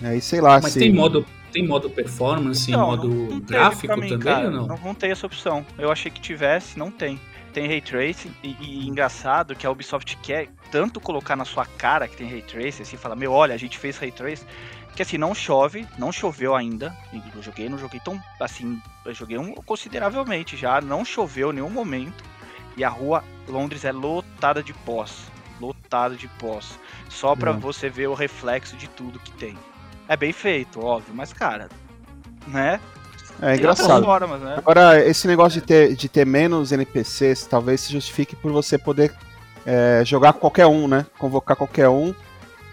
É, 0.03 0.15
e 0.15 0.21
sei 0.21 0.41
lá 0.41 0.59
Mas 0.61 0.73
se. 0.73 0.79
tem 0.79 0.93
modo, 0.93 1.25
tem 1.51 1.65
modo 1.67 1.89
performance, 1.89 2.69
Não, 2.69 2.85
modo 2.87 3.07
não- 3.07 3.15
não 3.31 3.39
gráfico 3.39 3.93
mim, 3.95 4.09
também 4.09 4.19
cara. 4.19 4.45
ou 4.45 4.51
não? 4.51 4.67
não? 4.67 4.77
Não 4.77 4.93
tem 4.93 5.09
essa 5.11 5.25
opção. 5.25 5.65
Eu 5.77 5.91
achei 5.91 6.11
que 6.11 6.19
tivesse, 6.21 6.77
não 6.77 6.91
tem. 6.91 7.19
Tem 7.53 7.67
Ray 7.67 7.81
Tracing 7.81 8.31
e, 8.43 8.55
e 8.59 8.87
engraçado 8.87 9.55
que 9.55 9.65
a 9.65 9.71
Ubisoft 9.71 10.17
quer 10.23 10.49
tanto 10.73 10.99
colocar 10.99 11.35
na 11.35 11.45
sua 11.45 11.67
cara 11.67 12.07
que 12.07 12.17
tem 12.17 12.27
Ray 12.27 12.41
Tracing, 12.41 12.81
assim, 12.81 12.97
fala, 12.97 13.15
meu, 13.15 13.31
olha, 13.31 13.53
a 13.53 13.57
gente 13.59 13.77
fez 13.77 13.95
Ray 13.99 14.11
Tracing, 14.11 14.47
que 14.95 15.03
assim, 15.03 15.19
não 15.19 15.35
chove, 15.35 15.87
não 15.99 16.11
choveu 16.11 16.55
ainda, 16.55 16.91
eu 17.35 17.43
joguei, 17.43 17.69
não 17.69 17.77
joguei 17.77 17.99
tão, 17.99 18.19
assim, 18.39 18.81
eu 19.05 19.13
joguei 19.13 19.37
um, 19.37 19.53
consideravelmente 19.53 20.57
já, 20.57 20.81
não 20.81 21.05
choveu 21.05 21.51
em 21.51 21.57
nenhum 21.57 21.69
momento, 21.69 22.23
e 22.75 22.83
a 22.83 22.89
rua 22.89 23.23
Londres 23.47 23.85
é 23.85 23.91
lotada 23.91 24.63
de 24.63 24.73
pós, 24.73 25.31
lotada 25.61 26.15
de 26.15 26.27
pós, 26.27 26.79
só 27.07 27.35
pra 27.35 27.51
Hum. 27.51 27.59
você 27.59 27.87
ver 27.87 28.07
o 28.07 28.15
reflexo 28.15 28.75
de 28.75 28.89
tudo 28.89 29.19
que 29.19 29.31
tem. 29.33 29.55
É 30.07 30.17
bem 30.17 30.33
feito, 30.33 30.83
óbvio, 30.83 31.13
mas 31.13 31.31
cara, 31.31 31.69
né? 32.47 32.79
É 33.39 33.55
engraçado. 33.55 34.03
formas, 34.03 34.41
né? 34.41 34.55
Agora, 34.57 34.99
esse 35.05 35.27
negócio 35.27 35.61
de 35.61 35.67
ter, 35.67 35.95
de 35.95 36.09
ter 36.09 36.25
menos 36.25 36.71
NPCs 36.71 37.45
talvez 37.45 37.81
se 37.81 37.91
justifique 37.93 38.35
por 38.35 38.51
você 38.51 38.75
poder 38.75 39.13
é, 39.65 40.03
jogar 40.05 40.33
com 40.33 40.39
qualquer 40.39 40.67
um, 40.67 40.87
né? 40.87 41.05
Convocar 41.17 41.55
qualquer 41.55 41.89
um. 41.89 42.13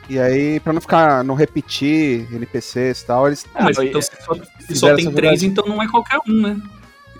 E 0.08 0.18
aí, 0.18 0.58
pra 0.58 0.72
não 0.72 0.80
ficar, 0.80 1.22
não 1.22 1.34
repetir 1.36 2.26
NPCs 2.34 3.02
e 3.02 3.06
tal, 3.06 3.26
eles. 3.28 3.46
Ah, 3.54 3.62
mas 3.64 3.78
então, 3.78 4.02
se 4.02 4.10
só, 4.24 4.34
se 4.58 4.74
só 4.74 4.94
tem 4.96 5.10
três, 5.12 5.42
então 5.44 5.64
não 5.66 5.80
é 5.80 5.88
qualquer 5.88 6.18
um, 6.28 6.32
né? 6.42 6.60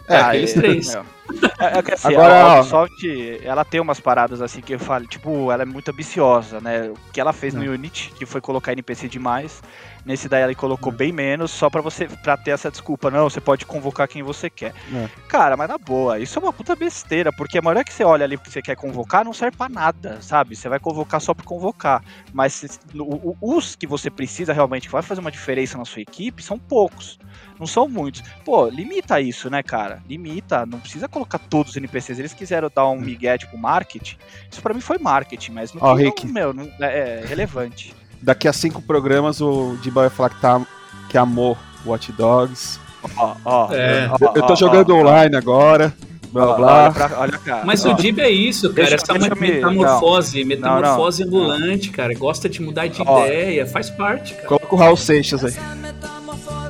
É, 0.08 0.16
Ah, 0.16 0.28
aqueles 0.30 0.50
e- 0.50 0.54
três. 0.60 0.94
É, 0.94 1.02
é, 1.76 1.78
é 1.78 1.82
que 1.82 1.92
assim, 1.94 2.08
Agora, 2.08 2.34
a 2.42 2.54
ó. 2.56 2.60
Ubisoft, 2.62 3.40
ela 3.44 3.64
tem 3.64 3.80
umas 3.80 4.00
paradas 4.00 4.42
assim 4.42 4.60
que 4.60 4.74
eu 4.74 4.78
falo, 4.80 5.06
tipo, 5.06 5.52
ela 5.52 5.62
é 5.62 5.66
muito 5.66 5.88
ambiciosa, 5.88 6.60
né? 6.60 6.88
O 6.90 7.12
que 7.12 7.20
ela 7.20 7.32
fez 7.32 7.54
no 7.54 7.64
É. 7.64 7.68
Unity, 7.68 8.10
que 8.16 8.26
foi 8.26 8.40
colocar 8.40 8.72
NPC 8.72 9.06
demais, 9.08 9.62
nesse 10.04 10.28
daí 10.28 10.42
ela 10.42 10.52
É. 10.52 10.54
colocou 10.54 10.92
bem 10.92 11.12
menos, 11.12 11.50
só 11.50 11.68
pra 11.70 11.80
você 11.80 12.06
para 12.08 12.36
ter 12.36 12.50
essa 12.52 12.70
desculpa, 12.70 13.10
não, 13.10 13.28
você 13.28 13.40
pode 13.40 13.64
convocar 13.66 14.08
quem 14.08 14.22
você 14.22 14.48
quer. 14.50 14.72
É. 14.92 15.08
Cara, 15.28 15.56
mas 15.56 15.68
na 15.68 15.78
boa, 15.78 16.18
isso 16.18 16.38
é 16.38 16.42
uma 16.42 16.52
puta 16.52 16.74
besteira, 16.76 17.32
porque 17.32 17.58
a 17.58 17.62
maioria 17.62 17.84
que 17.84 17.92
você 17.92 18.04
olha 18.04 18.24
ali 18.24 18.36
que 18.38 18.50
você 18.50 18.62
quer 18.62 18.76
convocar 18.76 19.24
não 19.24 19.32
serve 19.32 19.56
pra 19.56 19.68
nada, 19.68 20.20
sabe? 20.22 20.56
Você 20.56 20.68
vai 20.68 20.78
convocar 20.78 21.20
só 21.20 21.34
pra 21.34 21.44
convocar, 21.44 22.02
mas 22.32 22.52
se- 22.54 22.68
o- 22.94 23.30
o- 23.30 23.56
os 23.56 23.76
que 23.76 23.86
você 23.86 24.10
precisa 24.10 24.52
realmente 24.52 24.86
que 24.88 24.92
vai 24.92 25.02
fazer 25.02 25.20
uma 25.20 25.30
diferença 25.30 25.76
na 25.78 25.84
sua 25.84 26.02
equipe 26.02 26.42
são 26.42 26.58
poucos. 26.58 27.18
Não 27.58 27.66
são 27.66 27.86
muitos. 27.88 28.22
Pô, 28.44 28.66
limita 28.68 29.20
isso, 29.20 29.50
né, 29.50 29.62
cara? 29.62 30.02
Limita. 30.08 30.64
Não 30.64 30.80
precisa 30.80 31.06
colocar 31.08 31.38
todos 31.38 31.72
os 31.72 31.76
NPCs. 31.76 32.18
Eles 32.18 32.32
quiseram 32.32 32.70
dar 32.74 32.88
um 32.88 32.98
migué, 32.98 33.36
tipo, 33.36 33.56
marketing. 33.58 34.16
Isso 34.50 34.62
pra 34.62 34.72
mim 34.72 34.80
foi 34.80 34.96
marketing, 34.98 35.52
mas 35.52 35.70
fim, 35.70 35.78
Rick. 35.96 36.26
não, 36.26 36.32
meu, 36.32 36.54
não, 36.54 36.70
é, 36.80 37.20
é 37.22 37.26
relevante. 37.26 37.94
Daqui 38.22 38.46
a 38.48 38.52
cinco 38.52 38.82
programas 38.82 39.40
o 39.40 39.76
Diba 39.82 40.02
vai 40.02 40.10
falar 40.10 40.30
que, 40.30 40.40
tá, 40.40 40.60
que 41.08 41.16
amou 41.18 41.56
Watch 41.86 42.12
Dogs. 42.12 42.78
Ó, 43.16 43.34
ó, 43.44 43.72
É. 43.72 44.10
Eu, 44.20 44.32
eu 44.36 44.42
tô 44.46 44.54
jogando 44.54 44.94
online 44.94 45.34
agora. 45.36 45.94
Blá 46.32 46.54
blá. 46.54 46.82
Olha, 46.84 46.92
pra, 46.92 47.18
olha, 47.18 47.38
cara. 47.38 47.64
Mas 47.64 47.84
ó. 47.84 47.90
o 47.92 47.96
Dib 47.96 48.18
é 48.20 48.30
isso, 48.30 48.68
cara. 48.72 48.74
Deixa- 48.88 48.94
essa 48.96 49.12
deixa 49.14 49.28
eu 49.32 49.36
me- 49.36 49.50
metamorfose, 49.52 50.44
metamorfose 50.44 51.24
Não, 51.24 51.30
não. 51.32 51.38
ambulante, 51.50 51.90
cara. 51.90 52.14
Gosta 52.14 52.48
de 52.48 52.62
mudar 52.62 52.86
de 52.86 53.02
Ó. 53.04 53.26
ideia, 53.26 53.66
faz 53.66 53.90
parte, 53.90 54.34
cara. 54.34 54.46
Coloca 54.46 54.74
o 54.74 54.78
Raul 54.78 54.96
Seixas 54.96 55.44
aí. 55.44 55.54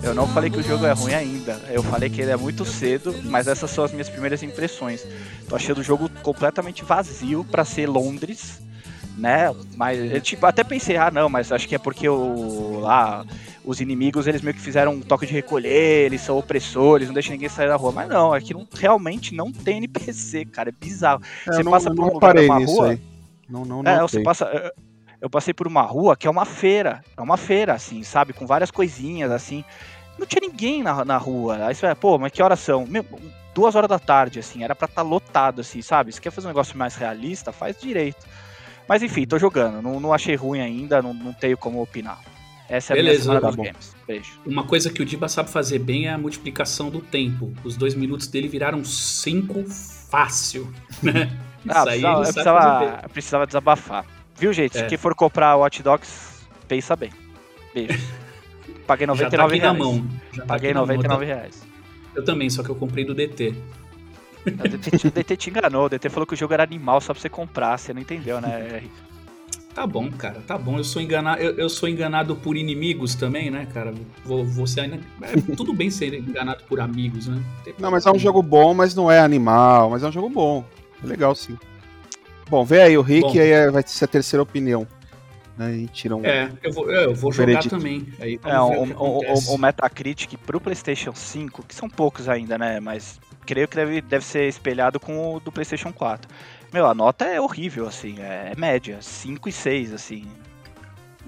Eu 0.02 0.14
não 0.14 0.26
falei 0.26 0.48
que 0.48 0.58
o 0.58 0.62
jogo 0.62 0.86
é 0.86 0.92
ruim 0.92 1.12
ainda. 1.12 1.60
Eu 1.70 1.82
falei 1.82 2.08
que 2.08 2.22
ele 2.22 2.30
é 2.30 2.36
muito 2.36 2.64
cedo, 2.64 3.14
mas 3.24 3.46
essas 3.48 3.70
são 3.70 3.84
as 3.84 3.92
minhas 3.92 4.08
primeiras 4.08 4.42
impressões. 4.42 5.04
Tô 5.46 5.56
achando 5.56 5.78
o 5.78 5.84
jogo 5.84 6.08
completamente 6.22 6.82
vazio 6.84 7.44
pra 7.50 7.62
ser 7.64 7.86
Londres, 7.86 8.62
né? 9.16 9.54
Mas 9.76 9.98
eu 10.12 10.20
tipo, 10.20 10.46
até 10.46 10.64
pensei, 10.64 10.96
ah 10.96 11.10
não, 11.10 11.28
mas 11.28 11.52
acho 11.52 11.68
que 11.68 11.74
é 11.74 11.78
porque 11.78 12.08
o 12.08 12.80
lá 12.80 13.24
os 13.64 13.80
inimigos 13.80 14.26
eles 14.26 14.40
meio 14.40 14.54
que 14.54 14.60
fizeram 14.60 14.92
um 14.94 15.00
toque 15.00 15.26
de 15.26 15.32
recolher, 15.32 16.06
eles 16.06 16.22
são 16.22 16.38
opressores, 16.38 17.08
não 17.08 17.14
deixam 17.14 17.32
ninguém 17.32 17.48
sair 17.48 17.68
da 17.68 17.76
rua. 17.76 17.92
Mas 17.92 18.08
não, 18.08 18.32
aqui 18.32 18.54
não, 18.54 18.66
realmente 18.72 19.34
não 19.34 19.52
tem 19.52 19.76
NPC, 19.78 20.44
cara, 20.46 20.70
é 20.70 20.72
bizarro. 20.72 21.22
É, 21.46 21.52
Você 21.52 21.62
não, 21.62 21.70
passa 21.70 21.94
por 21.94 22.04
um 22.04 22.14
lugar 22.14 22.34
nisso 22.34 22.72
rua, 22.72 22.90
aí. 22.90 23.00
Não, 23.48 23.64
não, 23.64 23.80
é, 23.80 23.98
não 23.98 24.08
você 24.08 24.22
passa. 24.22 24.72
eu- 25.20 25.30
passei 25.30 25.52
por 25.52 25.66
uma 25.66 25.82
rua 25.82 26.16
que 26.16 26.26
é 26.26 26.30
uma 26.30 26.44
feira. 26.46 27.04
É 27.16 27.20
uma 27.20 27.36
feira, 27.36 27.74
assim, 27.74 28.02
sabe? 28.02 28.32
Com 28.32 28.46
várias 28.46 28.70
coisinhas, 28.70 29.30
assim. 29.30 29.64
Não 30.18 30.26
tinha 30.26 30.40
ninguém 30.40 30.82
na, 30.82 31.04
na 31.04 31.18
rua. 31.18 31.66
Aí 31.66 31.74
você 31.74 31.86
vai, 31.86 31.94
pô, 31.94 32.18
mas 32.18 32.32
que 32.32 32.42
horas 32.42 32.60
são? 32.60 32.86
Meu, 32.86 33.04
duas 33.54 33.74
horas 33.74 33.88
da 33.88 33.98
tarde, 33.98 34.38
assim. 34.38 34.64
Era 34.64 34.74
pra 34.74 34.86
estar 34.86 35.02
lotado, 35.02 35.60
assim, 35.60 35.82
sabe? 35.82 36.12
Se 36.12 36.20
quer 36.20 36.30
fazer 36.30 36.46
um 36.46 36.50
negócio 36.50 36.76
mais 36.78 36.94
realista, 36.96 37.52
faz 37.52 37.76
direito. 37.78 38.26
Mas 38.90 39.04
enfim, 39.04 39.24
tô 39.24 39.38
jogando. 39.38 39.80
Não, 39.80 40.00
não 40.00 40.12
achei 40.12 40.34
ruim 40.34 40.60
ainda, 40.60 41.00
não, 41.00 41.14
não 41.14 41.32
tenho 41.32 41.56
como 41.56 41.80
opinar. 41.80 42.18
Essa 42.68 42.92
é 42.92 42.94
a 42.94 42.96
Beleza, 42.96 43.30
minha 43.30 43.40
semana 43.40 43.40
tá 43.40 43.56
bom. 43.56 43.62
games. 43.62 43.94
Beijo. 44.04 44.32
Uma 44.44 44.64
coisa 44.64 44.90
que 44.90 45.00
o 45.00 45.04
Diba 45.04 45.28
sabe 45.28 45.48
fazer 45.48 45.78
bem 45.78 46.08
é 46.08 46.12
a 46.12 46.18
multiplicação 46.18 46.90
do 46.90 47.00
tempo. 47.00 47.52
Os 47.62 47.76
dois 47.76 47.94
minutos 47.94 48.26
dele 48.26 48.48
viraram 48.48 48.84
cinco 48.84 49.62
fácil. 50.10 50.68
Né? 51.00 51.30
Ah, 51.68 51.80
Isso 51.80 51.88
aí 51.88 52.00
precisava, 52.00 52.22
precisava, 52.22 53.08
precisava 53.12 53.46
desabafar. 53.46 54.06
Viu, 54.36 54.52
gente? 54.52 54.72
Se 54.76 54.82
É. 54.82 54.86
quem 54.86 54.98
for 54.98 55.14
comprar 55.14 55.54
Watch 55.56 55.82
Dogs, 55.84 56.40
pensa 56.66 56.96
bem. 56.96 57.10
Beijo. 57.72 57.96
Paguei 58.88 59.06
Já 59.06 59.12
99 59.12 59.36
tá 59.38 59.44
aqui 59.46 59.60
na 59.60 59.72
reais. 59.72 59.78
mão. 59.78 60.10
Já 60.32 60.42
tá 60.42 60.46
Paguei 60.48 60.70
aqui 60.70 60.74
na 60.74 60.80
mão. 60.80 60.86
99 60.96 61.24
reais. 61.26 61.62
Eu 62.16 62.24
também, 62.24 62.50
só 62.50 62.62
que 62.64 62.70
eu 62.70 62.74
comprei 62.74 63.04
do 63.04 63.14
DT. 63.14 63.54
O 64.46 64.50
DT, 64.68 64.98
te- 64.98 65.06
o 65.06 65.10
DT 65.10 65.36
te 65.36 65.50
enganou, 65.50 65.86
o 65.86 65.88
DT 65.88 66.08
falou 66.08 66.26
que 66.26 66.34
o 66.34 66.36
jogo 66.36 66.54
era 66.54 66.62
animal 66.62 67.00
só 67.00 67.12
pra 67.12 67.20
você 67.20 67.28
comprar, 67.28 67.76
você 67.78 67.92
não 67.92 68.00
entendeu, 68.00 68.40
né? 68.40 68.82
Tá 69.72 69.86
bom, 69.86 70.10
cara, 70.10 70.42
tá 70.48 70.58
bom. 70.58 70.78
Eu 70.78 70.82
sou 70.84 71.00
enganado, 71.00 71.40
eu, 71.40 71.52
eu 71.54 71.68
sou 71.68 71.88
enganado 71.88 72.34
por 72.34 72.56
inimigos 72.56 73.14
também, 73.14 73.52
né, 73.52 73.68
cara? 73.72 73.94
Vou, 74.24 74.44
vou 74.44 74.66
ser, 74.66 74.80
é, 75.22 75.40
tudo 75.56 75.72
bem 75.72 75.88
ser 75.90 76.12
enganado 76.12 76.64
por 76.64 76.80
amigos, 76.80 77.28
né? 77.28 77.40
Tem 77.62 77.72
Não, 77.78 77.88
mas 77.88 78.04
é 78.04 78.10
um 78.10 78.18
jogo 78.18 78.42
bom, 78.42 78.74
mas 78.74 78.96
não 78.96 79.08
é 79.08 79.20
animal, 79.20 79.88
mas 79.88 80.02
é 80.02 80.08
um 80.08 80.12
jogo 80.12 80.28
bom. 80.28 80.64
É 81.02 81.06
legal 81.06 81.36
sim. 81.36 81.56
Bom, 82.50 82.64
vê 82.64 82.82
aí 82.82 82.98
o 82.98 83.00
Rick 83.00 83.28
Bom. 83.28 83.34
e 83.36 83.40
aí 83.40 83.70
vai 83.70 83.84
ser 83.86 84.06
a 84.06 84.08
terceira 84.08 84.42
opinião. 84.42 84.84
Né, 85.56 85.76
e 85.76 85.86
tira 85.86 86.16
um. 86.16 86.24
É, 86.24 86.50
eu 86.64 86.72
vou, 86.72 86.90
eu 86.90 87.14
vou 87.14 87.30
jogar 87.30 87.46
veredito. 87.46 87.76
também. 87.76 88.06
Aí 88.18 88.40
É, 88.44 88.60
o, 88.60 88.82
o 88.82 89.18
o, 89.20 89.54
o 89.54 89.58
Metacritic 89.58 90.36
pro 90.44 90.60
PlayStation 90.60 91.14
5, 91.14 91.62
que 91.64 91.74
são 91.76 91.88
poucos 91.88 92.28
ainda, 92.28 92.58
né? 92.58 92.80
Mas 92.80 93.20
creio 93.50 93.66
que 93.68 93.76
deve, 93.76 94.00
deve 94.00 94.24
ser 94.24 94.48
espelhado 94.48 95.00
com 95.00 95.34
o 95.34 95.40
do 95.40 95.50
PlayStation 95.50 95.92
4. 95.92 96.30
Meu, 96.72 96.86
a 96.86 96.94
nota 96.94 97.24
é 97.24 97.40
horrível, 97.40 97.86
assim, 97.88 98.16
é, 98.20 98.52
é 98.52 98.60
média, 98.60 98.98
5 99.00 99.48
e 99.48 99.52
6, 99.52 99.92
assim. 99.92 100.24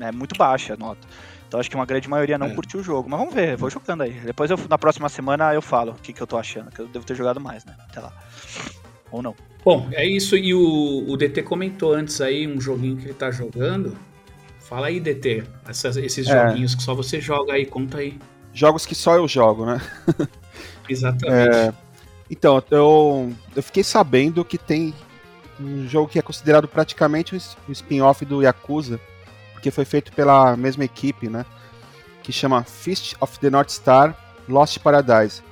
É 0.01 0.13
muito 0.13 0.37
baixa 0.37 0.75
a 0.75 0.77
nota. 0.77 1.01
Então 1.49 1.59
acho 1.61 1.69
que 1.69 1.77
uma 1.77 1.85
grande 1.85 2.09
maioria 2.09 2.39
não 2.39 2.47
É. 2.47 2.55
curtiu 2.55 2.81
o 2.81 2.83
jogo. 2.83 3.11
Mas 3.11 3.19
vamos 3.19 3.35
ver, 3.35 3.57
vou 3.57 3.69
jogando 3.69 4.03
aí. 4.03 4.13
Depois 4.13 4.51
eu, 4.51 4.59
na 4.71 4.79
próxima 4.79 5.09
semana 5.09 5.53
eu 5.53 5.61
falo 5.61 5.93
o 5.93 5.95
que, 5.97 6.13
que 6.13 6.21
eu 6.23 6.27
tô 6.27 6.39
achando, 6.39 6.71
que 6.71 6.81
eu 6.81 6.87
devo 6.87 7.05
ter 7.05 7.15
jogado 7.17 7.41
mais, 7.41 7.65
né? 7.65 7.75
Até 7.91 8.01
lá. 8.01 8.13
Ou 9.11 9.21
não. 9.21 9.35
Bom, 9.65 9.89
é 9.93 10.07
isso. 10.07 10.37
E 10.37 10.55
o, 10.55 11.05
o 11.09 11.17
DT 11.17 11.43
comentou 11.43 11.93
antes 11.93 12.21
aí 12.21 12.47
um 12.47 12.61
joguinho 12.61 12.97
que 12.97 13.05
ele 13.07 13.15
tá 13.15 13.31
jogando. 13.31 13.97
Fala 14.61 14.87
aí, 14.87 14.99
DT. 15.01 15.43
essas- 15.69 15.97
esses 15.99 16.27
É. 16.29 16.49
joguinhos 16.49 16.75
que 16.75 16.83
só 16.83 16.95
você 16.95 17.21
joga 17.21 17.53
aí, 17.53 17.67
conta 17.67 17.99
aí. 17.99 18.19
Jogos 18.55 18.87
que 18.87 18.95
só 18.95 19.15
eu 19.17 19.27
jogo, 19.29 19.67
né? 19.67 19.81
Exatamente. 20.89 21.75
Então, 22.31 22.63
eu, 22.71 23.33
eu 23.55 23.63
fiquei 23.63 23.85
sabendo 23.85 24.45
que 24.45 24.57
tem 24.57 24.95
um 25.61 25.87
jogo 25.87 26.09
que 26.09 26.19
é 26.19 26.23
considerado 26.23 26.67
praticamente 26.67 27.37
um 27.69 27.73
spin-off 27.73 28.25
do 28.25 28.43
Yakuza, 28.43 29.01
porque 29.53 29.71
foi 29.71 29.85
feito 29.85 30.13
pela 30.13 30.57
mesma 30.57 30.85
equipe, 30.85 31.29
né? 31.29 31.45
Que 32.23 32.33
chama 32.33 32.65
Fist 32.65 33.15
of 33.21 33.39
the 33.39 33.51
North 33.51 33.71
Star 33.71 34.17
Lost 34.49 34.79
Paradise. 34.79 35.43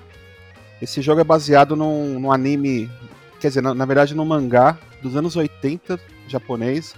Esse 0.81 1.03
jogo 1.03 1.21
é 1.21 1.25
baseado 1.25 1.77
num, 1.77 2.19
num 2.19 2.33
anime, 2.33 2.91
quer 3.39 3.49
dizer, 3.49 3.61
na, 3.61 3.75
na 3.75 3.85
verdade 3.85 4.15
num 4.15 4.25
mangá 4.25 4.79
dos 5.03 5.15
anos 5.15 5.37
80 5.37 6.00
japonês, 6.27 6.95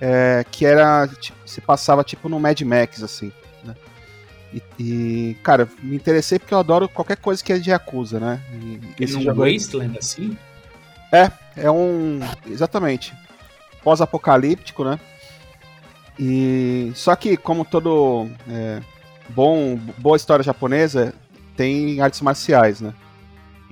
é, 0.00 0.44
que 0.50 0.64
era, 0.64 1.06
tipo, 1.08 1.36
se 1.46 1.60
passava 1.60 2.02
tipo 2.02 2.28
no 2.28 2.40
Mad 2.40 2.60
Max, 2.62 3.02
assim, 3.02 3.32
né? 3.62 3.74
E, 4.54 4.62
e, 4.78 5.36
cara, 5.42 5.68
me 5.82 5.96
interessei 5.96 6.38
porque 6.38 6.54
eu 6.54 6.58
adoro 6.58 6.88
qualquer 6.88 7.16
coisa 7.16 7.42
que 7.42 7.52
é 7.52 7.58
de 7.58 7.70
Yakuza, 7.70 8.20
né? 8.20 8.40
E 8.52 9.02
E 9.02 9.06
num 9.12 9.20
jogo 9.20 9.42
aí 9.42 9.58
Wasteland 9.58 9.98
assim? 9.98 10.38
é 11.56 11.70
um. 11.70 12.20
Exatamente. 12.46 13.12
Pós-apocalíptico, 13.82 14.84
né? 14.84 15.00
E. 16.18 16.92
Só 16.94 17.16
que, 17.16 17.36
como 17.36 17.64
todo 17.64 18.28
é, 18.48 18.80
bom, 19.28 19.76
boa 19.98 20.16
história 20.16 20.44
japonesa, 20.44 21.12
tem 21.56 22.00
artes 22.00 22.20
marciais, 22.20 22.80
né? 22.80 22.94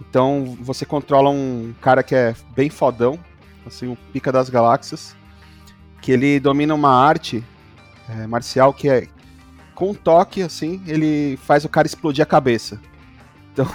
Então 0.00 0.56
você 0.60 0.84
controla 0.84 1.30
um 1.30 1.72
cara 1.80 2.02
que 2.02 2.14
é 2.14 2.34
bem 2.56 2.68
fodão, 2.68 3.18
assim, 3.64 3.86
o 3.86 3.96
pica 4.12 4.32
das 4.32 4.50
galáxias, 4.50 5.14
que 6.00 6.10
ele 6.10 6.40
domina 6.40 6.74
uma 6.74 6.90
arte 6.90 7.44
é, 8.08 8.26
marcial 8.26 8.72
que 8.74 8.88
é. 8.88 9.06
Com 9.74 9.90
um 9.90 9.94
toque, 9.94 10.42
assim, 10.42 10.82
ele 10.86 11.38
faz 11.44 11.64
o 11.64 11.68
cara 11.68 11.86
explodir 11.86 12.22
a 12.22 12.26
cabeça. 12.26 12.80
Então, 13.52 13.66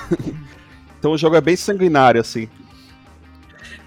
então 1.00 1.12
o 1.12 1.18
jogo 1.18 1.36
é 1.36 1.42
bem 1.42 1.56
sanguinário, 1.56 2.22
assim. 2.22 2.48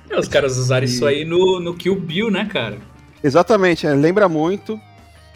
É, 0.09 0.19
os 0.19 0.29
caras 0.29 0.57
usaram 0.57 0.85
E- 0.87 0.89
isso 0.89 1.07
aí 1.07 1.25
no, 1.25 1.61
no 1.61 1.75
Kill 1.75 1.95
Bill, 1.97 2.31
né, 2.31 2.45
cara? 2.47 2.79
Exatamente, 3.23 3.87
é, 3.87 3.95
lembra 3.95 4.29
muito. 4.29 4.81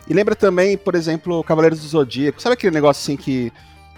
E 0.08 0.12
lembra 0.12 0.34
também, 0.34 0.76
por 0.76 0.94
exemplo, 0.94 1.42
Cavaleiros 1.44 1.80
do 1.80 1.86
Zodíaco. 1.88 2.40
Sabe 2.42 2.54
aquele 2.54 2.74
negócio 2.74 3.00
assim 3.00 3.16
que 3.16 3.52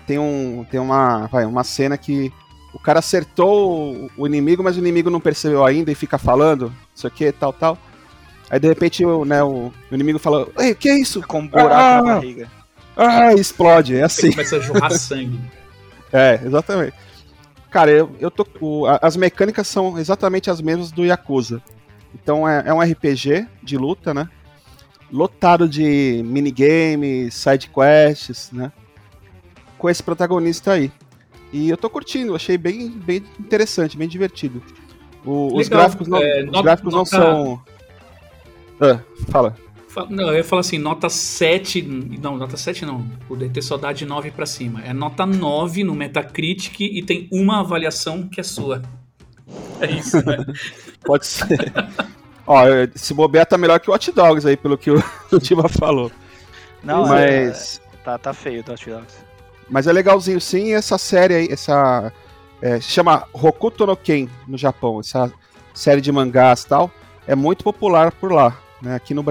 tem 0.06 0.18
um 0.18 0.64
tem 0.71 0.78
uma, 0.78 1.26
vai, 1.26 1.45
uma 1.47 1.64
cena 1.64 1.97
que 1.99 2.33
o 2.73 2.78
cara 2.78 2.99
acertou 3.00 3.95
o- 3.95 4.11
o 4.18 4.26
inimigo, 4.26 4.62
mas 4.62 4.76
o 4.76 4.80
inimigo 4.80 5.11
não 5.11 5.21
percebeu 5.21 5.64
ainda 5.64 5.90
e 5.90 5.95
fica 5.97 6.18
falando, 6.18 6.73
isso 6.95 7.06
aqui, 7.06 7.33
tal, 7.33 7.52
tal. 7.52 7.76
Aí 8.49 8.61
de 8.61 8.68
repente 8.68 9.04
o, 9.04 9.25
né, 9.25 9.42
o, 9.42 9.73
o 9.90 9.95
inimigo 9.95 10.18
fala: 10.21 10.47
"Ei, 10.59 10.75
que 10.75 10.88
é 10.88 10.97
isso?" 11.00 11.21
Com 11.26 11.40
um 11.40 11.49
buraco 11.49 11.75
Ah! 11.75 12.02
na 12.02 12.14
barriga. 12.14 12.50
Ah, 12.96 13.34
explode, 13.34 13.94
é 13.96 14.02
assim. 14.02 14.30
Começa 14.30 14.56
a 14.56 14.60
jorrar 14.60 14.90
sangue. 14.96 15.38
É, 16.12 16.40
exatamente. 16.44 16.94
Cara, 17.70 17.90
eu, 17.90 18.10
eu 18.20 18.30
tô. 18.30 18.46
o- 18.60 18.84
as 19.02 19.16
mecânicas 19.16 19.66
são 19.68 19.98
exatamente 19.98 20.50
as 20.50 20.60
mesmas 20.62 20.90
do 20.90 21.04
Yakuza. 21.04 21.62
Então 22.14 22.48
é, 22.48 22.62
é 22.66 22.72
um 22.72 22.80
RPG 22.80 23.46
de 23.62 23.76
luta, 23.76 24.14
né? 24.14 24.28
Lotado 25.12 25.68
de 25.68 26.22
minigames, 26.24 27.34
side 27.34 27.68
quests, 27.70 28.50
né? 28.52 28.72
Com 29.78 29.90
esse 29.90 30.02
protagonista 30.02 30.72
aí. 30.72 30.90
E 31.52 31.68
eu 31.68 31.76
tô 31.76 31.88
curtindo, 31.90 32.34
achei 32.34 32.56
bem, 32.56 32.88
bem 32.90 33.22
interessante, 33.38 33.96
bem 33.96 34.08
divertido. 34.08 34.62
O- 35.24 35.54
os 35.58 35.68
gráficos 35.68 36.08
não, 36.08 36.18
é, 36.22 36.40
os 36.40 36.46
nota- 36.46 36.62
gráficos 36.62 36.92
não 36.92 37.00
nota- 37.00 37.10
são. 37.10 37.62
Ah, 38.80 39.00
fala. 39.28 39.54
Não, 40.10 40.28
eu 40.28 40.36
ia 40.36 40.44
falar 40.44 40.60
assim, 40.60 40.78
nota 40.78 41.08
7. 41.08 41.82
Não, 42.20 42.36
nota 42.36 42.56
7 42.56 42.84
não. 42.84 43.06
O 43.28 43.36
DT 43.36 43.62
só 43.62 43.76
dá 43.76 43.92
de 43.92 44.04
9 44.04 44.30
pra 44.30 44.44
cima. 44.44 44.82
É 44.84 44.92
nota 44.92 45.24
9 45.24 45.84
no 45.84 45.94
Metacritic 45.94 46.80
e 46.80 47.02
tem 47.02 47.28
uma 47.32 47.60
avaliação 47.60 48.28
que 48.28 48.40
é 48.40 48.44
sua. 48.44 48.82
É 49.80 49.90
isso, 49.90 50.24
né? 50.24 50.44
Pode 51.04 51.26
ser. 51.26 51.72
Ó, 52.46 52.64
se 52.94 53.14
bobear 53.14 53.46
tá 53.46 53.56
melhor 53.56 53.80
que 53.80 53.90
o 53.90 53.94
Hot 53.94 54.12
Dogs 54.12 54.46
aí, 54.46 54.56
pelo 54.56 54.76
que 54.76 54.90
o, 54.90 55.02
o 55.32 55.38
Diva 55.38 55.68
falou. 55.68 56.10
Não, 56.82 57.06
mas, 57.06 57.80
é, 57.94 57.98
tá, 58.04 58.18
tá 58.18 58.32
feio 58.32 58.60
o 58.60 58.62
Dot 58.62 58.88
Dogs. 58.88 59.16
mas 59.68 59.86
é 59.86 59.92
legalzinho 59.92 60.40
sim, 60.40 60.66
e 60.66 60.72
essa 60.72 60.98
série 60.98 61.34
aí, 61.34 61.48
essa. 61.50 62.12
É, 62.62 62.80
se 62.80 62.88
chama 62.88 63.24
Hokuto 63.32 63.86
no 63.86 63.96
Ken 63.96 64.28
no 64.46 64.56
Japão, 64.56 65.00
essa 65.00 65.30
série 65.74 66.00
de 66.00 66.10
mangás 66.10 66.62
e 66.62 66.68
tal, 66.68 66.90
é 67.26 67.34
muito 67.34 67.64
popular 67.64 68.12
por 68.12 68.32
lá. 68.32 68.56
Né? 68.83 68.95
Aqui, 68.95 69.14
no, 69.14 69.25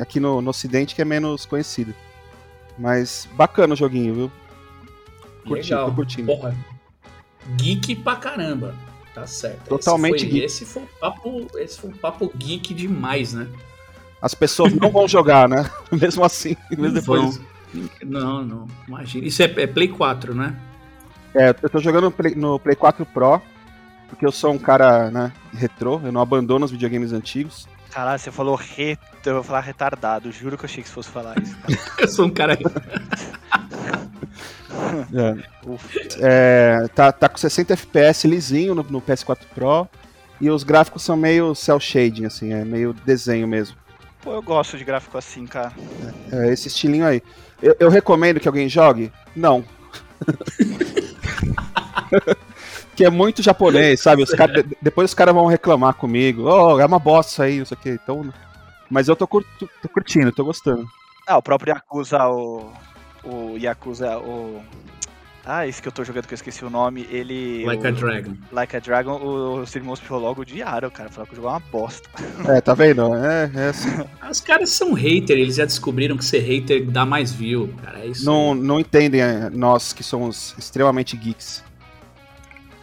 aqui 0.00 0.20
no, 0.20 0.40
no 0.40 0.50
Ocidente 0.50 0.94
que 0.94 1.02
é 1.02 1.04
menos 1.04 1.46
conhecido. 1.46 1.94
Mas 2.78 3.28
bacana 3.32 3.74
o 3.74 3.76
joguinho, 3.76 4.14
viu? 4.14 4.32
Curti, 5.46 5.70
Legal. 5.70 5.86
tô 5.88 5.94
curtindo. 5.94 6.26
Porra. 6.26 6.56
Geek 7.56 7.96
pra 7.96 8.16
caramba. 8.16 8.74
Tá 9.14 9.26
certo. 9.26 9.68
Totalmente 9.68 10.16
esse 10.16 10.24
foi, 10.24 10.32
geek. 10.32 10.44
Esse 10.44 10.64
foi, 10.64 10.82
um 10.82 10.86
papo, 11.00 11.46
esse 11.56 11.78
foi 11.78 11.90
um 11.90 11.94
papo 11.94 12.32
geek 12.36 12.74
demais, 12.74 13.32
né? 13.32 13.48
As 14.20 14.34
pessoas 14.34 14.72
não 14.74 14.90
vão 14.90 15.08
jogar, 15.08 15.48
né? 15.48 15.68
Mesmo 15.92 16.24
assim, 16.24 16.56
mesmo 16.70 16.94
depois. 16.94 17.40
Não, 18.04 18.44
não. 18.44 18.66
Imagina. 18.86 19.26
Isso 19.26 19.42
é, 19.42 19.46
é 19.46 19.66
Play 19.66 19.88
4, 19.88 20.34
né? 20.34 20.56
É, 21.34 21.54
eu 21.62 21.70
tô 21.70 21.78
jogando 21.78 22.04
no 22.04 22.10
Play, 22.10 22.34
no 22.34 22.58
Play 22.58 22.74
4 22.74 23.04
Pro, 23.06 23.40
porque 24.08 24.26
eu 24.26 24.32
sou 24.32 24.52
um 24.52 24.58
cara, 24.58 25.10
né, 25.10 25.32
retrô, 25.52 26.00
eu 26.02 26.10
não 26.10 26.20
abandono 26.20 26.64
os 26.64 26.70
videogames 26.70 27.12
antigos. 27.12 27.68
Caralho, 27.90 28.18
você 28.18 28.30
falou 28.30 28.54
re... 28.54 28.98
Eu 29.24 29.34
vou 29.34 29.42
falar 29.42 29.60
retardado. 29.60 30.32
Juro 30.32 30.56
que 30.56 30.64
eu 30.64 30.68
achei 30.68 30.82
que 30.82 30.88
você 30.88 30.94
fosse 30.94 31.10
falar 31.10 31.38
isso. 31.40 31.56
Cara. 31.56 31.78
Eu 32.00 32.08
sou 32.08 32.26
um 32.26 32.30
cara. 32.30 32.58
É, 35.12 35.36
é, 36.20 36.88
tá, 36.88 37.12
tá 37.12 37.28
com 37.28 37.36
60 37.36 37.72
FPS 37.72 38.26
lisinho 38.26 38.74
no, 38.74 38.82
no 38.84 39.02
PS4 39.02 39.38
Pro, 39.54 39.88
e 40.40 40.48
os 40.50 40.62
gráficos 40.62 41.02
são 41.02 41.16
meio 41.16 41.54
cel 41.54 41.80
shading, 41.80 42.26
assim, 42.26 42.52
é 42.52 42.64
meio 42.64 42.92
desenho 42.92 43.48
mesmo. 43.48 43.76
Pô, 44.22 44.34
eu 44.34 44.42
gosto 44.42 44.78
de 44.78 44.84
gráfico 44.84 45.18
assim, 45.18 45.46
cara. 45.46 45.72
É 46.30 46.52
esse 46.52 46.68
estilinho 46.68 47.06
aí. 47.06 47.22
Eu, 47.62 47.76
eu 47.80 47.88
recomendo 47.88 48.40
que 48.40 48.48
alguém 48.48 48.68
jogue? 48.68 49.12
Não. 49.34 49.64
que 52.98 53.04
é 53.04 53.10
muito 53.10 53.42
japonês, 53.42 54.00
sabe? 54.00 54.24
Os 54.24 54.30
cara- 54.34 54.60
de- 54.62 54.76
depois 54.82 55.10
os 55.10 55.14
caras 55.14 55.32
vão 55.32 55.46
reclamar 55.46 55.94
comigo. 55.94 56.42
Oh, 56.42 56.80
é 56.80 56.84
uma 56.84 56.98
bosta 56.98 57.30
isso 57.32 57.42
aí, 57.42 57.58
não 57.60 57.64
sei 57.66 57.76
o 57.76 57.80
que. 57.80 57.90
Então, 57.90 58.28
mas 58.90 59.06
eu 59.08 59.14
tô, 59.14 59.24
curto- 59.26 59.48
tô 59.80 59.88
curtindo, 59.88 60.32
tô 60.32 60.44
gostando. 60.44 60.84
Ah, 61.26 61.38
o 61.38 61.42
próprio 61.42 61.70
Yakuza, 61.72 62.26
o. 62.28 62.72
O 63.24 63.56
Yakuza, 63.56 64.18
o. 64.18 64.60
Ah, 65.46 65.66
esse 65.66 65.80
que 65.80 65.88
eu 65.88 65.92
tô 65.92 66.04
jogando 66.04 66.26
que 66.26 66.34
eu 66.34 66.36
esqueci 66.36 66.64
o 66.64 66.68
nome, 66.70 67.06
ele. 67.10 67.64
like 67.64 67.84
o, 67.84 67.88
a 67.88 67.90
Dragon. 67.92 68.34
Like 68.52 68.76
a 68.76 68.80
Dragon, 68.80 69.12
o- 69.18 69.60
os 69.60 69.74
irmãos 69.76 70.02
logo 70.10 70.42
odiaram, 70.42 70.90
cara. 70.90 71.08
Falaram 71.08 71.26
que 71.28 71.32
o 71.34 71.36
jogo 71.36 71.48
é 71.48 71.50
uma 71.52 71.60
bosta. 71.60 72.08
É, 72.48 72.60
tá 72.60 72.74
vendo? 72.74 73.14
É, 73.14 73.50
é 73.54 73.68
assim. 73.70 73.88
Os 74.30 74.40
caras 74.40 74.70
são 74.70 74.92
hater, 74.92 75.38
eles 75.38 75.54
já 75.54 75.64
descobriram 75.64 76.16
que 76.16 76.24
ser 76.24 76.40
hater 76.40 76.84
dá 76.90 77.06
mais 77.06 77.32
view, 77.32 77.72
cara. 77.82 78.00
É 78.00 78.06
isso. 78.08 78.24
Não, 78.26 78.54
não 78.54 78.80
entendem 78.80 79.20
é, 79.22 79.48
nós 79.50 79.92
que 79.92 80.02
somos 80.02 80.54
extremamente 80.58 81.16
geeks. 81.16 81.62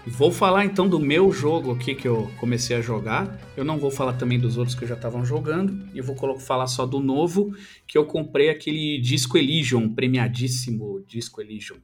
Vou 0.08 0.32
falar 0.32 0.66
então 0.66 0.88
do 0.88 1.00
meu 1.00 1.32
jogo 1.32 1.72
aqui 1.72 1.96
que 1.96 2.08
eu 2.08 2.30
comecei 2.40 2.76
a 2.76 2.82
jogar. 2.82 3.40
Eu 3.58 3.66
não 3.66 3.80
vou 3.80 3.90
falar 3.90 4.14
também 4.14 4.40
dos 4.40 4.56
outros 4.56 4.76
que 4.78 4.86
já 4.86 4.94
estavam 4.94 5.26
jogando. 5.26 5.88
Eu 5.96 6.04
vou 6.04 6.16
falar 6.40 6.68
só 6.68 6.86
do 6.86 7.00
novo, 7.00 7.56
que 7.88 7.98
eu 7.98 8.06
comprei 8.06 8.50
aquele 8.50 9.00
Disco 9.02 9.36
Elysium, 9.38 9.90
premiadíssimo 9.94 11.04
Disco 11.08 11.42
Elysium. 11.42 11.78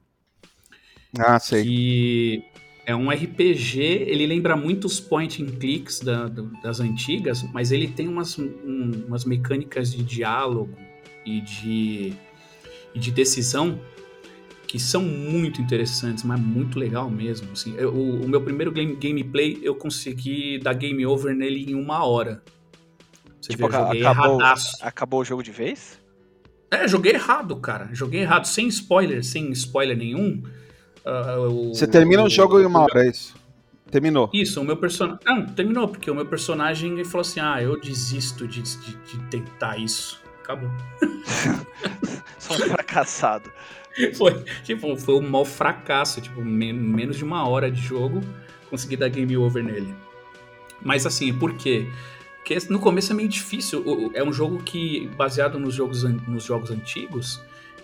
Ah, 1.18 1.40
sei. 1.40 1.64
Que 1.64 2.44
é 2.86 2.96
um 2.96 3.10
RPG, 3.10 3.80
ele 3.82 4.28
lembra 4.28 4.56
muito 4.56 4.86
os 4.86 5.00
point 5.00 5.42
and 5.42 5.58
clicks 5.58 6.00
da- 6.00 6.28
das 6.64 6.80
antigas, 6.80 7.44
mas 7.52 7.72
ele 7.72 7.88
tem 7.88 8.08
umas, 8.08 8.38
um- 8.38 9.06
umas 9.08 9.26
mecânicas 9.26 9.92
de 9.92 10.04
diálogo 10.04 10.78
e 11.26 11.42
de, 11.42 12.14
e 12.94 13.00
de 13.00 13.12
decisão 13.12 13.80
que 14.72 14.80
são 14.80 15.02
muito 15.04 15.62
interessantes, 15.62 16.24
mas 16.24 16.40
muito 16.40 16.80
legal 16.80 17.10
mesmo. 17.10 17.52
Assim, 17.52 17.76
Eu- 17.78 17.94
o, 17.94 18.24
o 18.24 18.30
meu 18.30 18.40
primeiro 18.42 18.72
game, 18.72 18.96
gameplay 18.96 19.60
eu 19.62 19.76
consegui 19.76 20.58
dar 20.60 20.72
game 20.74 21.06
over 21.06 21.36
nele 21.36 21.70
em 21.70 21.76
uma 21.76 22.06
hora. 22.06 22.42
Você 23.42 23.50
Tipo, 23.50 23.68
vê, 23.68 23.76
eu 23.76 23.80
joguei 23.86 24.02
acabou, 24.06 24.32
erradaço. 24.40 24.78
acabou 24.82 25.20
o 25.20 25.26
jogo 25.26 25.44
de 25.44 25.52
vez? 25.52 26.00
É, 26.72 26.88
joguei 26.88 27.12
errado, 27.12 27.54
cara. 27.58 27.90
Joguei 27.92 28.22
errado, 28.22 28.46
sem 28.46 28.66
spoiler, 28.70 29.26
sem 29.26 29.52
spoiler 29.52 29.98
nenhum. 29.98 30.42
Ah, 31.06 31.38
o- 31.50 31.74
Você 31.76 31.86
termina 31.86 32.24
o 32.24 32.30
jogo 32.30 32.58
em 32.62 32.66
uma 32.66 32.84
hora, 32.84 33.06
é 33.06 33.10
isso? 33.10 33.36
Terminou. 33.92 34.30
Isso, 34.34 34.62
o 34.62 34.64
meu 34.64 34.78
personagem. 34.78 35.20
Não, 35.26 35.46
terminou, 35.48 35.86
porque 35.90 36.10
o 36.10 36.16
meu 36.16 36.26
personagem 36.26 37.04
falou 37.04 37.22
assim: 37.28 37.42
ah, 37.42 37.62
eu 37.62 37.78
desisto 37.78 38.48
de, 38.48 38.62
de, 38.62 38.96
de 38.96 39.18
tentar 39.30 39.76
isso. 39.78 40.22
Acabou. 40.42 40.70
Só 42.40 42.54
um 42.54 42.58
fracassado. 42.58 43.52
Foi, 44.16 44.44
tipo, 44.64 44.96
foi 44.96 45.16
um 45.16 45.30
mau 45.30 45.44
fracasso. 45.44 46.22
Tipo, 46.22 46.44
men- 46.44 46.74
menos 46.74 47.18
de 47.18 47.24
uma 47.24 47.48
hora 47.48 47.70
de 47.70 47.82
jogo, 47.82 48.22
consegui 48.70 48.96
dar 48.96 49.10
game 49.10 49.36
over 49.36 49.64
nele. 49.64 49.94
Mas 50.82 51.06
assim, 51.06 51.34
por 51.34 51.56
quê? 51.56 51.86
Porque 52.38 52.58
no 52.70 52.80
começo 52.80 53.12
é 53.12 53.16
meio 53.16 53.30
difícil. 53.30 54.12
É 54.14 54.24
um 54.24 54.34
jogo 54.34 54.64
que, 54.64 55.08
baseado 55.18 55.60
nos 55.60 55.74
jogos, 55.76 56.04
nos 56.04 56.44
jogos 56.44 56.72
antigos, 56.72 57.42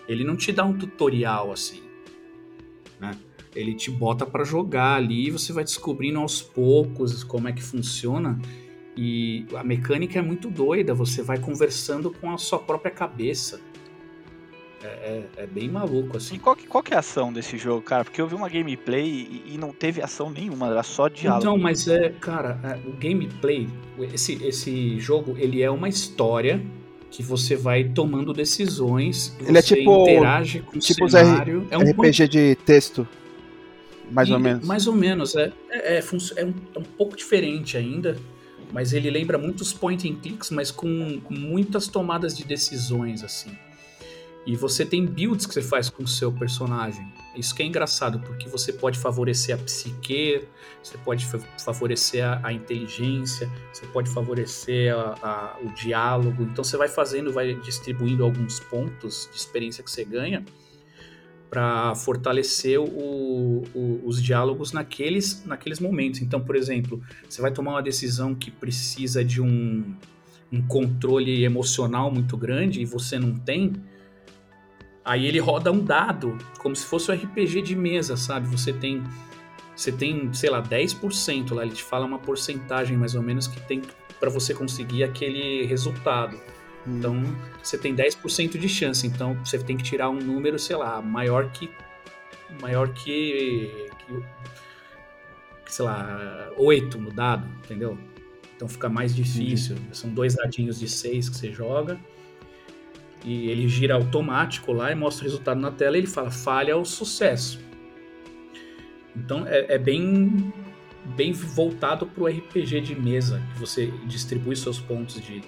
ele 0.07 0.23
não 0.23 0.35
te 0.35 0.51
dá 0.51 0.63
um 0.65 0.73
tutorial 0.77 1.51
assim. 1.51 1.83
Né? 2.99 3.11
Ele 3.55 3.75
te 3.75 3.91
bota 3.91 4.25
pra 4.25 4.43
jogar 4.43 4.95
ali 4.95 5.27
e 5.27 5.31
você 5.31 5.53
vai 5.53 5.63
descobrindo 5.63 6.19
aos 6.19 6.41
poucos 6.41 7.23
como 7.23 7.47
é 7.47 7.51
que 7.51 7.61
funciona. 7.61 8.39
E 8.95 9.45
a 9.55 9.63
mecânica 9.63 10.17
é 10.17 10.21
muito 10.23 10.49
doida, 10.49 10.93
você 10.93 11.21
vai 11.21 11.37
conversando 11.37 12.09
com 12.09 12.31
a 12.31 12.37
sua 12.37 12.57
própria 12.57 12.91
cabeça. 12.91 13.61
É, 14.87 15.23
é- 15.37 15.43
é 15.43 15.47
bem 15.47 15.69
maluco, 15.69 16.15
E 16.15 16.17
assim. 16.17 16.39
qual 16.39 16.55
que, 16.55 16.65
qual 16.67 16.81
que 16.83 16.93
é 16.93 16.97
a 16.97 16.99
ação 16.99 17.31
desse 17.33 17.57
jogo, 17.57 17.81
cara? 17.81 18.03
Porque 18.05 18.21
eu 18.21 18.27
vi 18.27 18.35
uma 18.35 18.47
gameplay 18.47 19.05
e, 19.05 19.53
e 19.53 19.57
não 19.57 19.71
teve 19.73 20.01
ação 20.01 20.29
nenhuma, 20.29 20.67
era 20.69 20.83
só 20.83 21.07
diálogo. 21.07 21.41
Então, 21.41 21.57
mas 21.57 21.87
é, 21.87 22.09
cara, 22.21 22.59
é, 22.63 22.87
o 22.87 22.93
gameplay, 22.93 23.67
esse, 24.13 24.33
esse 24.43 24.99
jogo, 24.99 25.35
ele 25.37 25.61
é 25.61 25.69
uma 25.69 25.89
história 25.89 26.61
que 27.11 27.21
você 27.23 27.55
vai 27.55 27.83
tomando 27.85 28.33
decisões, 28.33 29.35
Ele 29.39 29.57
é 29.57 29.61
você 29.61 29.75
tipo- 29.77 30.01
interage 30.03 30.59
com 30.61 30.77
tipo 30.79 31.03
o 31.03 31.07
R- 31.07 31.11
cenário. 31.11 31.67
é 31.71 31.77
um 31.77 31.81
RPG 31.81 32.27
de 32.27 32.55
texto. 32.65 33.07
Mais 34.11 34.29
ou 34.31 34.37
e- 34.39 34.41
menos. 34.41 34.65
Mais 34.67 34.87
ou 34.87 34.93
menos, 34.95 35.35
é, 35.35 35.51
é, 35.69 35.97
é, 35.97 35.99
é 35.99 36.45
um, 36.45 36.53
é 36.75 36.79
um 36.79 36.83
pouco 36.97 37.15
diferente 37.15 37.75
ainda, 37.77 38.17
mas 38.71 38.93
ele 38.93 39.09
lembra 39.09 39.37
muitos 39.37 39.71
point 39.73 40.09
and 40.09 40.15
clicks, 40.15 40.49
mas 40.51 40.71
com 40.71 41.21
muitas 41.29 41.87
tomadas 41.87 42.35
de 42.37 42.45
decisões, 42.45 43.23
assim. 43.23 43.51
E 44.47 44.55
você 44.55 44.85
tem 44.85 45.05
builds 45.05 45.45
que 45.45 45.53
você 45.53 45.61
faz 45.61 45.89
com 45.89 46.03
o 46.03 46.07
seu 46.07 46.31
personagem. 46.31 47.05
Isso 47.35 47.53
que 47.53 47.61
é 47.61 47.65
engraçado, 47.65 48.17
porque 48.21 48.47
você 48.47 48.71
pode 48.71 48.97
favorecer 48.97 49.53
a 49.53 49.57
psique, 49.57 50.41
você 50.81 50.97
pode 50.99 51.25
fa- 51.25 51.37
favorecer 51.59 52.23
a, 52.25 52.39
a 52.41 52.53
inteligência, 52.53 53.49
você 53.73 53.85
pode 53.87 54.09
favorecer 54.09 54.95
a- 54.95 55.15
a- 55.21 55.57
o 55.61 55.73
diálogo. 55.73 56.43
Então 56.43 56.63
você 56.63 56.77
vai 56.77 56.87
fazendo, 56.87 57.31
vai 57.33 57.55
distribuindo 57.55 58.23
alguns 58.23 58.57
pontos 58.61 59.27
de 59.33 59.37
experiência 59.37 59.83
que 59.83 59.91
você 59.91 60.05
ganha 60.05 60.45
para 61.49 61.93
fortalecer 61.95 62.79
o- 62.79 63.63
o- 63.75 64.01
os 64.05 64.21
diálogos 64.21 64.71
naqueles, 64.71 65.43
naqueles 65.45 65.79
momentos. 65.79 66.21
Então, 66.21 66.39
por 66.41 66.55
exemplo, 66.55 67.01
você 67.27 67.41
vai 67.41 67.51
tomar 67.51 67.71
uma 67.71 67.83
decisão 67.83 68.33
que 68.35 68.49
precisa 68.51 69.23
de 69.23 69.41
um, 69.41 69.93
um 70.51 70.61
controle 70.67 71.43
emocional 71.43 72.09
muito 72.11 72.35
grande 72.37 72.81
e 72.81 72.85
você 72.85 73.17
não 73.19 73.33
tem, 73.35 73.73
aí 75.07 75.25
ele 75.25 75.39
roda 75.39 75.71
um 75.71 75.83
dado, 75.83 76.37
como 76.59 76.75
se 76.75 76.85
fosse 76.85 77.09
um 77.09 77.15
RPG 77.15 77.61
de 77.63 77.75
mesa, 77.75 78.15
sabe? 78.15 78.47
Você 78.49 78.71
tem, 78.71 79.03
você 79.75 79.91
tem, 79.91 80.31
sei 80.33 80.49
lá, 80.49 80.61
10% 80.61 81.53
lá, 81.53 81.63
ele 81.63 81.73
te 81.73 81.83
fala 81.83 82.05
uma 82.05 82.19
porcentagem 82.19 82.97
mais 82.97 83.15
ou 83.15 83.23
menos 83.23 83.47
que 83.47 83.59
tem 83.61 83.81
para 84.19 84.29
você 84.29 84.53
conseguir 84.53 85.03
aquele 85.03 85.65
resultado. 85.65 86.39
Então, 86.85 87.21
você 87.61 87.77
tem 87.77 87.95
10% 87.95 88.57
de 88.57 88.69
chance. 88.69 89.05
Então, 89.05 89.33
você 89.43 89.57
tem 89.57 89.75
que 89.75 89.83
tirar 89.83 90.09
um 90.09 90.19
número, 90.19 90.57
sei 90.59 90.75
lá, 90.75 91.01
maior 91.01 91.49
que. 91.51 91.69
Maior 92.61 92.89
que. 92.89 93.89
que 93.99 94.23
que, 95.67 95.73
sei 95.73 95.85
lá, 95.85 96.49
8 96.57 96.97
no 96.97 97.11
dado, 97.11 97.47
entendeu? 97.63 97.97
Então 98.55 98.67
fica 98.67 98.89
mais 98.89 99.13
difícil. 99.13 99.75
São 99.91 100.09
dois 100.09 100.35
dadinhos 100.35 100.79
de 100.79 100.87
6 100.87 101.29
que 101.29 101.35
você 101.35 101.51
joga. 101.51 101.99
E 103.23 103.49
ele 103.49 103.67
gira 103.67 103.95
automático 103.95 104.71
lá 104.71 104.91
e 104.91 104.95
mostra 104.95 105.23
o 105.23 105.29
resultado 105.29 105.59
na 105.59 105.71
tela 105.71 105.97
e 105.97 106.01
ele 106.01 106.07
fala 106.07 106.31
falha 106.31 106.77
ou 106.77 106.85
sucesso. 106.85 107.59
Então 109.15 109.45
é, 109.47 109.73
é 109.75 109.77
bem 109.77 110.53
bem 111.15 111.31
voltado 111.31 112.05
para 112.05 112.23
o 112.23 112.27
RPG 112.27 112.81
de 112.81 112.95
mesa, 112.95 113.41
que 113.53 113.59
você 113.59 113.87
distribui 114.05 114.55
seus 114.55 114.79
pontos 114.79 115.15
de, 115.15 115.39
de 115.39 115.45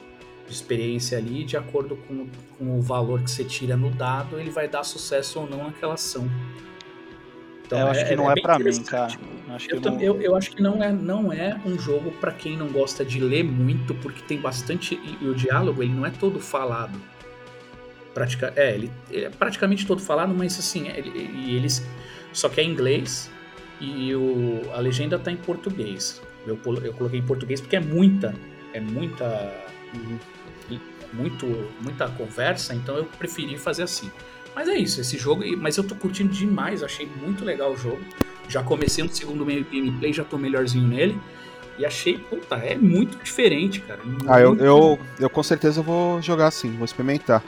experiência 0.49 1.17
ali 1.17 1.43
de 1.43 1.57
acordo 1.57 1.97
com, 2.07 2.27
com, 2.57 2.77
o 2.77 2.81
valor 2.81 3.21
que 3.21 3.29
você 3.29 3.43
tira 3.43 3.75
no 3.75 3.89
dado, 3.89 4.39
ele 4.39 4.49
vai 4.49 4.67
dar 4.69 4.83
sucesso 4.83 5.41
ou 5.41 5.49
não 5.49 5.65
naquela 5.65 5.95
ação. 5.95 6.29
Então, 7.65 7.79
eu 7.79 7.87
acho 7.87 8.07
que 8.07 8.15
não 8.15 8.31
é, 8.31 8.33
é 8.35 8.41
para 8.41 8.57
mim, 8.57 8.83
cara. 8.83 9.13
Eu 9.47 9.53
acho, 9.53 9.69
eu, 9.69 9.81
não... 9.81 10.01
Eu, 10.01 10.21
eu, 10.21 10.35
acho 10.35 10.49
que 10.51 10.61
não 10.61 10.83
é, 10.83 10.91
não 10.91 11.31
é 11.31 11.59
um 11.63 11.77
jogo 11.77 12.09
para 12.13 12.31
quem 12.31 12.57
não 12.57 12.67
gosta 12.67 13.05
de 13.05 13.19
ler 13.19 13.43
muito, 13.43 13.93
porque 13.95 14.23
tem 14.23 14.39
bastante. 14.39 14.99
E, 15.21 15.27
o 15.27 15.35
diálogo 15.35 15.83
ele 15.83 15.93
não 15.93 16.03
é 16.03 16.09
todo 16.09 16.39
falado. 16.39 16.99
Pratica, 18.13 18.51
é, 18.55 18.73
ele, 18.73 18.91
ele 19.09 19.25
é 19.25 19.29
praticamente 19.29 19.85
todo 19.85 20.01
falado, 20.01 20.33
mas 20.33 20.57
assim, 20.57 20.87
ele, 20.87 21.55
eles. 21.55 21.85
Só 22.33 22.49
que 22.49 22.59
é 22.59 22.63
em 22.63 22.71
inglês, 22.71 23.31
e 23.79 24.13
o, 24.13 24.61
a 24.73 24.79
legenda 24.79 25.15
está 25.15 25.31
em 25.31 25.37
português. 25.37 26.21
Eu, 26.45 26.59
eu 26.83 26.93
coloquei 26.93 27.19
em 27.19 27.23
português 27.23 27.61
porque 27.61 27.75
é 27.75 27.79
muita, 27.79 28.33
é 28.73 28.79
muita, 28.79 29.53
muito, 31.13 31.45
muita 31.81 32.07
conversa, 32.09 32.73
então 32.73 32.95
eu 32.95 33.05
preferi 33.05 33.57
fazer 33.57 33.83
assim. 33.83 34.11
Mas 34.55 34.67
é 34.67 34.77
isso, 34.77 34.99
esse 34.99 35.17
jogo, 35.17 35.43
mas 35.57 35.77
eu 35.77 35.83
tô 35.83 35.95
curtindo 35.95 36.33
demais, 36.33 36.83
achei 36.83 37.07
muito 37.21 37.45
legal 37.45 37.71
o 37.71 37.77
jogo. 37.77 38.01
Já 38.47 38.63
comecei 38.63 39.03
no 39.03 39.09
segundo 39.09 39.45
gameplay, 39.45 40.11
já 40.11 40.23
tô 40.23 40.37
melhorzinho 40.37 40.87
nele. 40.87 41.19
E 41.77 41.85
achei, 41.85 42.17
puta, 42.17 42.55
é 42.55 42.75
muito 42.75 43.17
diferente, 43.23 43.79
cara. 43.79 44.03
Muito... 44.03 44.29
Ah, 44.29 44.41
eu, 44.41 44.53
eu, 44.57 44.99
eu 45.17 45.29
com 45.29 45.41
certeza 45.41 45.81
vou 45.81 46.21
jogar 46.21 46.47
assim, 46.47 46.75
vou 46.75 46.83
experimentar. 46.83 47.41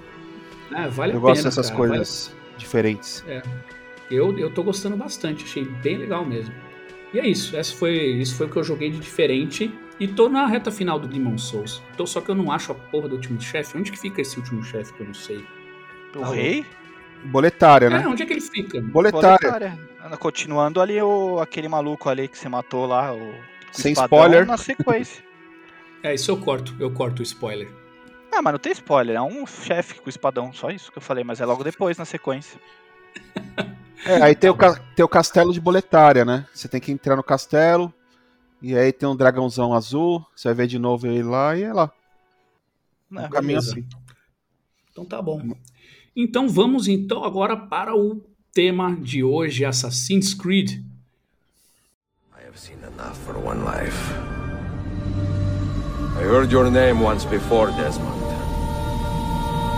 Ah, 0.74 0.88
vale 0.88 1.14
eu 1.14 1.18
a 1.18 1.22
gosto 1.22 1.38
pena, 1.38 1.50
dessas 1.50 1.68
cara, 1.68 1.78
coisas 1.78 2.28
vale... 2.28 2.58
diferentes. 2.58 3.24
É. 3.28 3.42
Eu, 4.10 4.38
eu 4.38 4.54
tô 4.54 4.64
gostando 4.64 4.98
bastante, 4.98 5.46
achei 5.46 5.64
bem 5.64 5.98
legal 5.98 6.26
mesmo. 6.26 6.54
E 7.14 7.20
é 7.20 7.28
isso, 7.28 7.58
esse 7.58 7.74
foi, 7.76 7.96
isso 7.96 8.36
foi 8.36 8.48
o 8.48 8.50
que 8.50 8.58
eu 8.58 8.64
joguei 8.64 8.90
de 8.90 9.00
diferente. 9.00 9.74
E 10.00 10.08
tô 10.08 10.28
na 10.28 10.48
reta 10.48 10.72
final 10.72 10.98
do 10.98 11.08
Demon 11.08 11.38
Souls. 11.38 11.82
Tô, 11.96 12.08
só 12.08 12.22
que 12.22 12.30
eu 12.30 12.36
não 12.36 12.52
acho 12.52 12.72
a 12.72 12.76
porra 12.76 13.08
do 13.08 13.16
último 13.16 13.40
chefe. 13.40 13.78
Onde 13.78 13.92
que 13.92 14.00
fica 14.00 14.20
esse 14.22 14.38
último 14.38 14.64
chefe 14.64 14.92
que 14.94 15.02
eu 15.02 15.06
não 15.06 15.14
sei? 15.14 15.46
O 16.16 16.24
ah, 16.24 16.34
rei? 16.34 16.66
Boletária, 17.26 17.90
né? 17.90 18.02
É, 18.04 18.08
onde 18.08 18.24
é 18.24 18.26
que 18.26 18.34
ele 18.34 18.42
fica? 18.42 18.82
Boletária. 18.82 19.38
Boletária. 19.38 19.92
Continuando 20.18 20.82
ali 20.82 21.00
o, 21.00 21.40
aquele 21.40 21.68
maluco 21.68 22.10
ali 22.10 22.28
que 22.28 22.38
você 22.38 22.50
matou 22.50 22.88
lá, 22.88 23.14
o 23.14 23.32
Sem 23.72 23.94
spoiler. 23.94 24.46
na 24.46 24.58
sequência. 24.58 25.24
é, 26.02 26.16
isso 26.16 26.32
eu 26.32 26.38
corto, 26.38 26.76
eu 26.80 26.90
corto 26.90 27.20
o 27.20 27.24
spoiler. 27.24 27.70
Ah, 28.32 28.42
mas 28.42 28.54
não 28.54 28.60
tem 28.60 28.72
spoiler, 28.72 29.18
é 29.18 29.22
um 29.22 29.46
chefe 29.46 30.00
com 30.00 30.10
espadão, 30.10 30.54
só 30.54 30.70
isso 30.70 30.92
que 30.92 30.98
eu 30.98 31.02
falei, 31.02 31.24
mas 31.24 31.42
é 31.42 31.46
logo 31.46 31.64
depois 31.64 31.98
na 31.98 32.06
sequência. 32.06 32.60
É, 34.06 34.22
aí 34.22 34.36
tem 34.36 34.50
o, 34.50 34.56
tem 34.96 35.06
o 35.06 35.08
castelo 35.08 35.54
de 35.54 35.60
boletária, 35.60 36.26
né? 36.26 36.48
Você 36.54 36.68
tem 36.68 36.82
que 36.82 36.92
entrar 36.92 37.16
no 37.16 37.24
castelo, 37.24 37.94
e 38.62 38.76
aí 38.76 38.92
tem 38.92 39.08
um 39.08 39.16
dragãozão 39.16 39.74
azul, 39.74 40.26
você 40.36 40.48
vai 40.48 40.56
ver 40.56 40.68
de 40.68 40.80
novo 40.80 41.08
ele 41.08 41.24
lá 41.24 41.58
e 41.58 41.64
é 41.64 41.74
lá. 41.74 41.92
um 43.12 43.30
caminho 43.30 43.60
assim. 43.60 43.86
Então 44.92 45.06
tá 45.06 45.22
bom. 45.22 45.42
Então 46.16 46.48
vamos 46.48 46.88
então 46.88 47.24
agora 47.24 47.56
para 47.56 47.96
o 47.96 48.22
tema 48.54 48.96
de 48.96 49.24
hoje, 49.24 49.66
Assassin's 49.66 50.34
Creed. 50.34 50.84
I 52.34 52.48
have 52.48 52.58
seen 52.58 52.80
enough 52.84 53.16
for 53.16 53.38
one 53.38 53.62
life. 53.64 54.51
I 56.18 56.24
heard 56.24 56.52
your 56.52 56.70
name 56.70 57.00
once 57.00 57.26
before, 57.26 57.68
Desmond. 57.72 58.22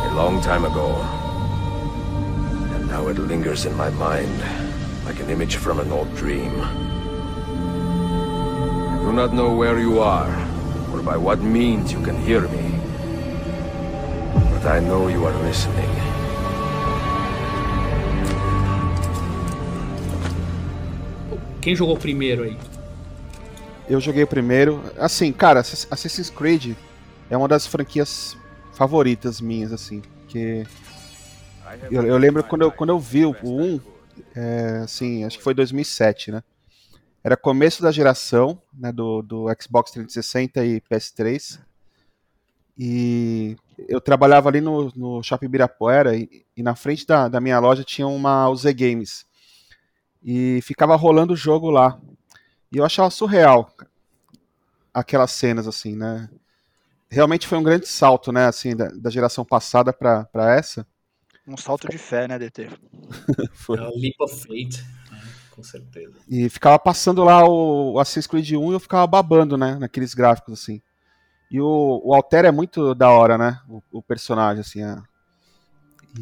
A 0.06 0.14
long 0.16 0.42
time 0.42 0.66
ago. 0.66 0.96
And 2.76 2.88
now 2.88 3.08
it 3.08 3.18
lingers 3.18 3.66
in 3.66 3.76
my 3.76 3.90
mind, 3.92 4.44
like 5.06 5.20
an 5.20 5.30
image 5.30 5.56
from 5.58 5.80
an 5.80 5.92
old 5.92 6.14
dream. 6.16 6.52
I 8.92 9.00
do 9.06 9.14
not 9.14 9.34
know 9.34 9.54
where 9.56 9.80
you 9.80 10.00
are, 10.00 10.34
or 10.92 11.02
by 11.02 11.18
what 11.18 11.40
means 11.42 11.92
you 11.92 12.02
can 12.02 12.18
hear 12.18 12.42
me. 12.42 12.80
But 14.52 14.66
I 14.66 14.80
know 14.80 15.08
you 15.08 15.26
are 15.26 15.38
listening. 15.44 15.90
Quem 21.62 21.76
jogou 21.76 21.98
primeiro 21.98 22.44
aí? 22.44 22.58
Eu 23.88 24.00
joguei 24.00 24.24
o 24.24 24.28
primeiro. 24.28 24.82
Assim, 24.98 25.32
cara, 25.32 25.60
Assassin's 25.60 26.30
Creed 26.30 26.76
é 27.30 27.38
uma 27.38 27.48
das 27.48 27.68
franquias 27.68 28.38
favoritas 28.74 29.42
minhas, 29.42 29.72
assim. 29.72 30.02
Que 30.28 30.66
eu, 31.92 32.04
eu, 32.04 32.18
lembro 32.18 32.44
quando 32.44 32.62
eu, 32.64 32.72
quando 32.72 32.90
eu 32.92 33.00
vi 33.00 33.26
o 33.26 33.36
1, 33.44 33.80
é, 34.36 34.82
assim, 34.84 35.24
acho 35.24 35.38
que 35.38 35.44
foi 35.44 35.54
2007, 35.54 36.32
né? 36.32 36.44
Era 37.24 37.38
começo 37.38 37.82
da 37.82 37.92
geração 37.92 38.62
né, 38.74 38.92
do, 38.92 39.22
do 39.22 39.46
Xbox 39.62 39.92
360 39.92 40.66
e 40.66 40.82
PS3. 40.82 41.60
E 42.78 43.56
eu 43.88 44.02
trabalhava 44.02 44.50
ali 44.50 44.60
no, 44.60 44.92
no 44.96 45.24
Shopping 45.24 45.48
Birapuera 45.48 46.16
e, 46.16 46.46
e 46.56 46.62
na 46.62 46.76
frente 46.76 47.06
da, 47.06 47.28
da 47.28 47.40
minha 47.40 47.60
loja 47.60 47.84
tinha 47.84 48.08
uma 48.08 48.50
UZ 48.50 48.66
Games. 48.74 49.26
E 50.22 50.60
ficava 50.64 50.96
rolando 50.96 51.34
o 51.34 51.38
jogo 51.38 51.70
lá. 51.70 52.00
E 52.74 52.78
eu 52.78 52.84
achava 52.84 53.12
surreal 53.12 53.72
aquelas 54.92 55.32
cenas, 55.32 55.68
assim, 55.68 55.96
né? 55.96 56.28
Realmente 57.08 57.48
foi 57.48 57.60
um 57.60 57.64
grande 57.64 57.88
salto, 57.88 58.32
né, 58.32 58.48
assim, 58.48 58.76
da, 58.76 58.88
da 58.90 59.12
geração 59.12 59.46
passada 59.46 59.94
para 59.94 60.56
essa. 60.56 60.86
Um 61.48 61.56
salto 61.56 61.88
de 61.88 62.00
fé, 62.00 62.28
né, 62.28 62.40
DT? 62.40 62.70
Foi. 63.54 63.78
É 63.78 63.82
o 63.82 63.96
Leap 63.96 64.16
of 64.22 64.36
Fate, 64.36 64.84
né? 65.12 65.22
com 65.52 65.62
certeza. 65.62 66.14
E 66.28 66.50
ficava 66.50 66.80
passando 66.80 67.24
lá 67.24 67.48
o 67.48 68.00
Assassin's 68.00 68.26
Creed 68.26 68.54
1 68.54 68.72
e 68.72 68.74
eu 68.74 68.80
ficava 68.80 69.06
babando, 69.06 69.56
né, 69.56 69.76
naqueles 69.76 70.16
gráficos, 70.16 70.54
assim. 70.54 70.82
E 71.52 71.62
o, 71.62 72.02
o 72.04 72.16
Alter 72.16 72.46
é 72.46 72.52
muito 72.52 72.96
da 72.96 73.10
hora, 73.10 73.38
né, 73.38 73.60
o, 73.70 73.84
o 73.92 74.02
personagem, 74.02 74.62
assim, 74.62 74.82
é... 74.82 74.98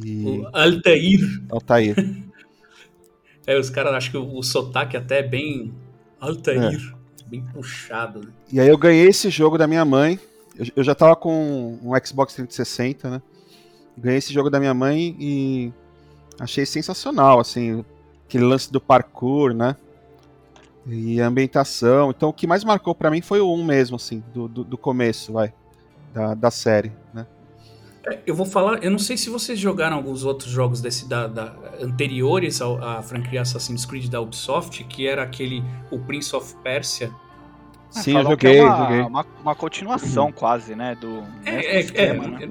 E... 0.04 0.40
O 0.40 0.48
Altair. 0.48 1.20
Altair. 1.50 1.96
é, 3.48 3.58
os 3.58 3.70
caras 3.70 3.94
acham 3.94 4.12
que 4.12 4.18
o, 4.18 4.38
o 4.38 4.44
sotaque 4.44 4.98
até 4.98 5.20
é 5.20 5.24
bem 5.24 5.74
Altair, 6.22 6.76
é. 6.76 7.26
bem 7.26 7.44
puxado, 7.52 8.20
né? 8.22 8.28
E 8.52 8.60
aí 8.60 8.68
eu 8.68 8.78
ganhei 8.78 9.08
esse 9.08 9.30
jogo 9.30 9.58
da 9.58 9.68
minha 9.68 9.84
mãe, 9.84 10.20
eu, 10.56 10.66
eu 10.78 10.84
já 10.84 10.94
tava 10.94 11.16
com 11.16 11.80
um 11.84 11.92
Xbox 12.06 12.36
360, 12.36 13.10
né, 13.10 13.22
Ganhei 13.98 14.20
esse 14.20 14.34
jogo 14.34 14.50
da 14.50 14.60
minha 14.60 14.74
mãe 14.74 15.16
e 15.20 15.74
achei 16.40 16.66
sensacional, 16.66 17.40
assim, 17.40 17.84
aquele 18.26 18.46
lance 18.46 18.72
do 18.72 18.80
parkour, 18.80 19.54
né? 19.54 19.76
E 20.88 21.22
a 21.22 21.28
ambientação. 21.28 22.10
Então 22.10 22.30
o 22.30 22.34
que 22.34 22.48
mais 22.48 22.64
marcou 22.64 22.96
para 22.96 23.12
mim 23.12 23.22
foi 23.22 23.42
o 23.42 23.54
1 23.54 23.64
mesmo, 23.64 23.96
assim, 23.98 24.24
do, 24.34 24.48
do, 24.48 24.64
do 24.64 24.78
começo, 24.78 25.34
vai, 25.34 25.54
da, 26.14 26.34
da 26.34 26.50
série, 26.50 26.92
né? 27.14 27.28
É, 28.06 28.20
eu 28.26 28.34
vou 28.34 28.46
falar, 28.46 28.84
eu 28.84 28.90
não 28.90 29.00
sei 29.00 29.16
se 29.16 29.30
vocês 29.30 29.60
jogaram 29.60 29.96
alguns 29.96 30.24
outros 30.24 30.50
jogos 30.50 30.82
desse 30.82 31.08
da, 31.08 31.28
da 31.28 31.54
anteriores 31.80 32.62
à 32.62 33.02
franquia 33.04 33.42
Assassin's 33.42 33.86
Creed 33.86 34.10
da 34.10 34.20
Ubisoft, 34.20 34.84
que 34.86 35.08
era 35.08 35.24
aquele 35.24 35.64
o 35.92 36.00
Prince 36.00 36.36
of 36.36 36.56
Persia, 36.64 37.12
Sim, 37.92 38.16
eu 38.16 38.24
joguei, 38.24 38.58
é 38.58 38.64
uma, 38.64 38.78
joguei. 38.78 39.02
Uma, 39.02 39.26
uma 39.42 39.56
continuação 39.56 40.32
quase, 40.32 40.74
né, 40.76 40.96
do 40.96 41.24
é, 41.46 41.76
é, 41.76 41.80
esquema, 41.82 42.24
é, 42.24 42.48
né? 42.48 42.50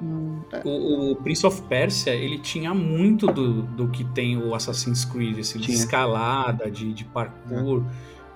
O, 0.63 1.11
o, 1.11 1.15
Prince 1.15 1.45
of 1.47 1.61
Persia, 1.63 2.13
ele 2.13 2.37
tinha 2.37 2.73
muito 2.73 3.25
do, 3.25 3.61
do 3.63 3.87
que 3.87 4.03
tem 4.03 4.37
o 4.37 4.53
Assassin's 4.53 5.05
Creed, 5.05 5.39
assim, 5.39 5.59
de 5.59 5.71
escalada, 5.71 6.69
de, 6.69 6.93
de 6.93 7.05
parkour. 7.05 7.83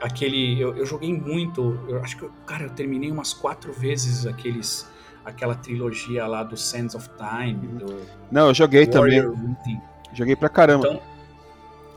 É. 0.01 0.05
Aquele. 0.05 0.59
Eu, 0.59 0.75
eu 0.75 0.85
joguei 0.85 1.13
muito. 1.13 1.77
Eu 1.87 2.01
acho 2.01 2.17
que, 2.17 2.27
cara, 2.45 2.63
eu 2.63 2.69
terminei 2.69 3.11
umas 3.11 3.33
quatro 3.33 3.73
vezes 3.73 4.25
aqueles. 4.25 4.89
Aquela 5.25 5.55
trilogia 5.55 6.27
lá 6.27 6.43
do 6.43 6.55
Sands 6.55 6.95
of 6.95 7.09
Time. 7.17 7.67
Uhum. 7.67 7.77
Do 7.77 8.01
Não, 8.31 8.47
eu 8.49 8.53
joguei 8.53 8.85
Warrior 8.85 9.31
também. 9.31 9.47
Routing. 9.47 9.81
Joguei 10.13 10.35
pra 10.35 10.49
caramba. 10.49 10.87
Então, 10.87 11.01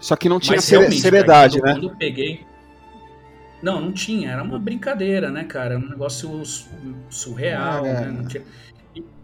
Só 0.01 0.17
que 0.17 0.29
não 0.29 0.41
tinha 0.41 0.61
seriedade, 0.61 1.61
cara, 1.61 1.75
quando, 1.75 1.83
né? 1.83 1.88
Quando 1.88 1.93
eu 1.93 1.97
peguei. 1.99 2.47
Não, 3.62 3.81
não 3.81 3.93
tinha. 3.93 4.31
Era 4.31 4.43
uma 4.43 4.59
brincadeira, 4.59 5.31
né, 5.31 5.45
cara? 5.45 5.79
Um 5.79 5.88
negócio 5.88 6.43
surreal, 7.09 7.85
ah, 7.85 7.93
né? 7.93 8.11
Não 8.11 8.27
tinha... 8.27 8.43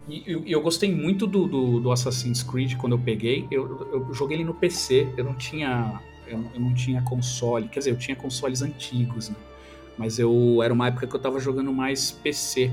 E, 0.08 0.22
e, 0.26 0.52
eu 0.52 0.60
gostei 0.60 0.94
muito 0.94 1.26
do, 1.26 1.46
do, 1.46 1.80
do, 1.80 1.92
Assassin's 1.92 2.42
Creed 2.42 2.76
quando 2.76 2.92
eu 2.92 2.98
peguei. 2.98 3.46
Eu, 3.50 3.88
eu 3.90 4.14
joguei 4.14 4.36
ele 4.36 4.44
no 4.44 4.54
PC, 4.54 5.08
eu 5.16 5.24
não 5.24 5.34
tinha. 5.34 6.00
Eu, 6.26 6.44
eu, 6.54 6.60
não 6.60 6.74
tinha 6.74 7.00
console. 7.02 7.68
Quer 7.68 7.80
dizer, 7.80 7.90
eu 7.92 7.96
tinha 7.96 8.16
consoles 8.16 8.60
antigos, 8.60 9.30
né? 9.30 9.36
Mas 9.96 10.18
eu 10.18 10.62
era 10.62 10.74
uma 10.74 10.88
época 10.88 11.06
que 11.06 11.14
eu 11.14 11.20
tava 11.20 11.40
jogando 11.40 11.72
mais 11.72 12.10
PC. 12.10 12.70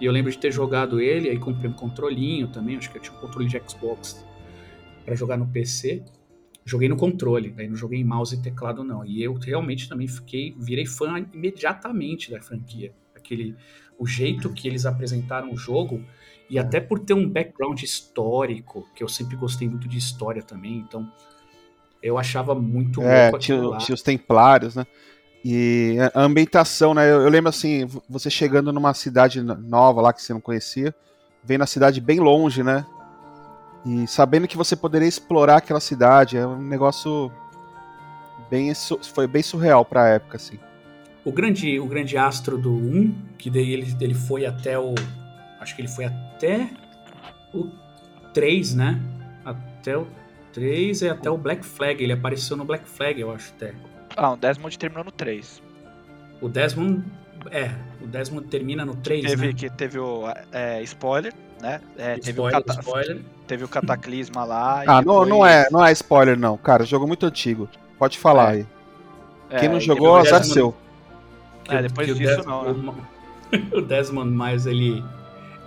E 0.00 0.04
eu 0.06 0.12
lembro 0.12 0.30
de 0.30 0.38
ter 0.38 0.50
jogado 0.50 1.00
ele, 1.00 1.28
aí 1.28 1.38
comprei 1.38 1.70
um 1.70 1.74
controlinho 1.74 2.48
também, 2.48 2.76
acho 2.76 2.90
que 2.90 2.98
eu 2.98 3.02
tinha 3.02 3.16
um 3.16 3.20
controle 3.20 3.48
de 3.48 3.60
Xbox 3.68 4.24
para 5.04 5.14
jogar 5.14 5.36
no 5.36 5.46
PC. 5.46 6.02
Joguei 6.64 6.88
no 6.88 6.96
controle, 6.96 7.54
aí 7.58 7.68
não 7.68 7.76
joguei 7.76 8.00
em 8.00 8.04
mouse 8.04 8.34
e 8.34 8.42
teclado 8.42 8.84
não. 8.84 9.04
E 9.04 9.22
eu 9.22 9.34
realmente 9.34 9.88
também 9.88 10.06
fiquei, 10.08 10.54
virei 10.58 10.86
fã 10.86 11.26
imediatamente 11.32 12.30
da 12.30 12.40
franquia. 12.40 12.92
Aquele 13.14 13.56
o 13.98 14.06
jeito 14.06 14.50
que 14.52 14.66
eles 14.66 14.86
apresentaram 14.86 15.52
o 15.52 15.56
jogo 15.56 16.02
e 16.48 16.58
até 16.58 16.80
por 16.80 17.00
ter 17.00 17.12
um 17.12 17.28
background 17.28 17.82
histórico, 17.82 18.88
que 18.94 19.04
eu 19.04 19.08
sempre 19.08 19.36
gostei 19.36 19.68
muito 19.68 19.86
de 19.86 19.98
história 19.98 20.42
também, 20.42 20.78
então 20.78 21.12
Eu 22.02 22.16
achava 22.16 22.54
muito 22.54 23.02
É, 23.02 23.24
louco 23.24 23.38
tinha, 23.38 23.78
tinha 23.78 23.94
os 23.94 24.02
templários, 24.02 24.74
né? 24.74 24.86
E 25.44 25.96
a 26.14 26.22
ambientação, 26.22 26.92
né? 26.92 27.10
Eu, 27.10 27.22
eu 27.22 27.28
lembro 27.30 27.48
assim, 27.48 27.88
você 28.08 28.28
chegando 28.28 28.72
numa 28.72 28.92
cidade 28.92 29.40
no- 29.40 29.54
nova 29.56 30.00
lá 30.02 30.12
que 30.12 30.22
você 30.22 30.32
não 30.32 30.40
conhecia, 30.40 30.94
vendo 31.42 31.62
a 31.62 31.66
cidade 31.66 32.00
bem 32.00 32.20
longe, 32.20 32.62
né? 32.62 32.84
E 33.86 34.06
sabendo 34.06 34.46
que 34.46 34.56
você 34.56 34.76
poderia 34.76 35.08
explorar 35.08 35.56
aquela 35.56 35.80
cidade, 35.80 36.36
é 36.36 36.46
um 36.46 36.60
negócio 36.60 37.32
bem 38.50 38.72
foi 39.14 39.26
bem 39.26 39.42
surreal 39.42 39.84
pra 39.84 40.08
época, 40.08 40.36
assim. 40.36 40.58
O 41.24 41.32
grande, 41.32 41.78
o 41.78 41.86
grande 41.86 42.16
astro 42.16 42.58
do 42.58 42.72
1, 42.72 43.14
que 43.38 43.48
daí 43.50 43.72
ele, 43.72 43.94
ele 44.00 44.14
foi 44.14 44.44
até 44.44 44.78
o. 44.78 44.94
Acho 45.60 45.74
que 45.76 45.82
ele 45.82 45.88
foi 45.88 46.06
até 46.06 46.70
o 47.54 47.68
3, 48.34 48.74
né? 48.74 49.00
Até 49.44 49.96
o 49.96 50.06
3 50.52 51.02
e 51.02 51.08
até 51.08 51.30
o 51.30 51.36
Black 51.36 51.64
Flag. 51.64 52.02
Ele 52.02 52.12
apareceu 52.12 52.56
no 52.56 52.64
Black 52.64 52.88
Flag, 52.88 53.20
eu 53.20 53.30
acho 53.30 53.52
até. 53.56 53.74
Ah, 54.22 54.32
o 54.32 54.36
Desmond 54.36 54.78
terminou 54.78 55.02
no 55.04 55.10
3. 55.10 55.62
O 56.42 56.48
Desmond. 56.48 57.02
É, 57.50 57.70
o 58.02 58.06
Desmond 58.06 58.46
termina 58.48 58.84
no 58.84 58.94
3, 58.96 59.24
Teve, 59.24 59.46
né? 59.46 59.52
que 59.54 59.70
teve 59.70 59.98
o 59.98 60.24
é, 60.52 60.82
spoiler, 60.82 61.32
né? 61.58 61.80
É, 61.96 62.16
teve, 62.18 62.38
o 62.38 62.48
Spoiler, 62.48 62.62
cata- 62.64 62.80
spoiler. 62.80 63.22
teve 63.46 63.64
o 63.64 63.68
cataclisma 63.68 64.44
lá. 64.44 64.84
e 64.84 64.88
Ah, 64.88 64.92
não, 65.00 65.24
depois- 65.24 65.28
não 65.30 65.46
é, 65.46 65.68
não 65.70 65.82
é 65.86 65.90
spoiler 65.92 66.38
não, 66.38 66.58
cara, 66.58 66.84
jogo 66.84 67.06
muito 67.06 67.24
antigo. 67.24 67.66
Pode 67.98 68.18
falar 68.18 68.52
É. 68.54 68.56
aí. 68.58 68.66
é, 69.48 69.58
Quem 69.60 69.68
não 69.70 69.80
jogou, 69.80 70.16
azar 70.16 70.40
Desmond- 70.40 70.52
seu. 70.52 70.74
que 71.64 71.74
É, 71.74 71.80
depois 71.82 72.06
disso 72.14 72.36
Des- 72.36 72.44
não, 72.46 72.72
né? 72.74 72.94
o, 73.72 73.80
Desmond 73.80 74.30
mais 74.30 74.66
ele, 74.66 75.02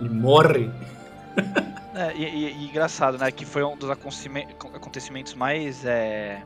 ele 0.00 0.08
morre. 0.10 0.70
É, 1.96 2.12
e, 2.16 2.22
e- 2.24 2.52
e 2.52 2.64
engraçado, 2.70 3.18
né? 3.18 3.32
Que 3.32 3.44
foi 3.44 3.64
um 3.64 3.76
dos 3.76 3.90
acontecime- 3.90 4.46
acontecimentos 4.74 5.34
mais 5.34 5.84
é, 5.84 6.40
é, 6.40 6.42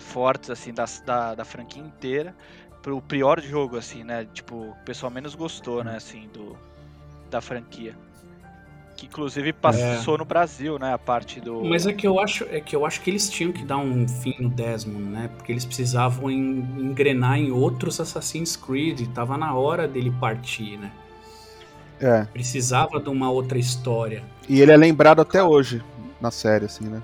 fortes, 0.00 0.50
assim, 0.50 0.72
da, 0.72 0.84
da, 1.04 1.34
da 1.34 1.44
franquia 1.44 1.82
inteira. 1.82 2.34
Pro 2.82 3.00
pior 3.00 3.40
jogo, 3.40 3.78
assim, 3.78 4.04
né? 4.04 4.26
Tipo, 4.34 4.56
o 4.56 4.76
pessoal 4.84 5.10
menos 5.10 5.34
gostou, 5.34 5.82
né? 5.82 5.96
Assim, 5.96 6.28
do, 6.32 6.56
da 7.30 7.40
franquia. 7.40 7.94
Que 8.96 9.06
inclusive 9.06 9.52
passou 9.52 10.18
no 10.18 10.24
Brasil, 10.24 10.78
né? 10.78 10.92
A 10.92 10.98
parte 10.98 11.40
do. 11.40 11.64
Mas 11.64 11.86
é 11.86 11.92
que 11.92 12.06
eu 12.06 12.20
acho, 12.20 12.44
é 12.44 12.60
que 12.60 12.76
eu 12.76 12.86
acho 12.86 13.00
que 13.00 13.10
eles 13.10 13.28
tinham 13.28 13.50
que 13.52 13.64
dar 13.64 13.78
um 13.78 14.06
fim 14.06 14.34
no 14.38 14.48
Desmond, 14.48 15.02
né? 15.10 15.30
Porque 15.36 15.50
eles 15.50 15.64
precisavam 15.64 16.30
en- 16.30 16.60
engrenar 16.78 17.38
em 17.38 17.50
outros 17.50 17.98
Assassin's 17.98 18.54
Creed. 18.54 19.00
e 19.00 19.06
Tava 19.08 19.36
na 19.36 19.54
hora 19.54 19.88
dele 19.88 20.12
partir, 20.20 20.76
né? 20.76 20.92
É. 22.00 22.24
Precisava 22.26 23.00
de 23.00 23.08
uma 23.08 23.30
outra 23.30 23.58
história. 23.58 24.22
E 24.48 24.60
ele 24.60 24.70
é 24.72 24.76
lembrado 24.76 25.20
até 25.22 25.42
hoje 25.42 25.82
na 26.20 26.30
série, 26.30 26.66
assim, 26.66 26.84
né? 26.84 27.02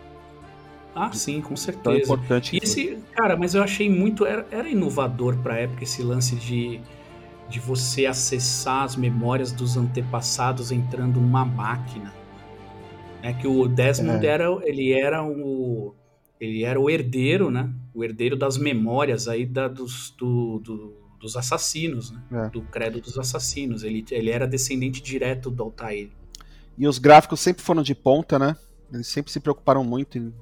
Ah, 0.95 1.13
sim, 1.13 1.41
com 1.41 1.49
Tão 1.49 1.57
certeza. 1.57 2.03
importante. 2.03 2.57
E 2.57 2.61
esse, 2.63 2.99
cara, 3.13 3.37
mas 3.37 3.55
eu 3.55 3.63
achei 3.63 3.89
muito. 3.89 4.27
Era, 4.27 4.47
era 4.51 4.69
inovador 4.69 5.37
pra 5.39 5.57
época 5.59 5.85
esse 5.85 6.03
lance 6.03 6.35
de, 6.37 6.81
de 7.49 7.61
você 7.61 8.07
acessar 8.07 8.83
as 8.85 8.97
memórias 8.97 9.53
dos 9.53 9.77
antepassados 9.77 10.73
entrando 10.73 11.21
numa 11.21 11.45
máquina. 11.45 12.13
É 13.23 13.33
que 13.33 13.47
o 13.47 13.69
Desmond 13.69 14.25
É. 14.27 14.31
era, 14.31 14.47
ele 14.65 14.93
era 14.93 15.23
o. 15.25 15.95
Ele 16.41 16.65
era 16.65 16.81
o 16.81 16.89
herdeiro, 16.89 17.51
né? 17.51 17.71
O 17.95 18.03
herdeiro 18.03 18.35
das 18.35 18.57
memórias 18.57 19.29
aí 19.29 19.45
da, 19.45 19.69
dos, 19.69 20.15
do, 20.19 20.59
do- 20.61 20.95
dos 21.21 21.37
assassinos, 21.37 22.11
né? 22.11 22.23
É. 22.33 22.49
Do 22.49 22.63
credo 22.63 22.99
dos 22.99 23.19
assassinos. 23.19 23.85
Ele, 23.85 24.03
ele 24.11 24.31
era 24.31 24.47
descendente 24.49 25.03
direto 25.03 25.51
do 25.51 25.63
Altair. 25.63 26.09
E 26.79 26.89
os 26.89 26.99
gráficos 26.99 27.41
sempre 27.41 27.63
foram 27.63 27.83
de 27.83 27.95
ponta, 27.95 28.39
né? 28.39 28.57
Eles 28.91 29.07
sempre 29.07 29.31
se 29.31 29.39
preocuparam 29.39 29.85
muito 29.85 30.17
em 30.17 30.33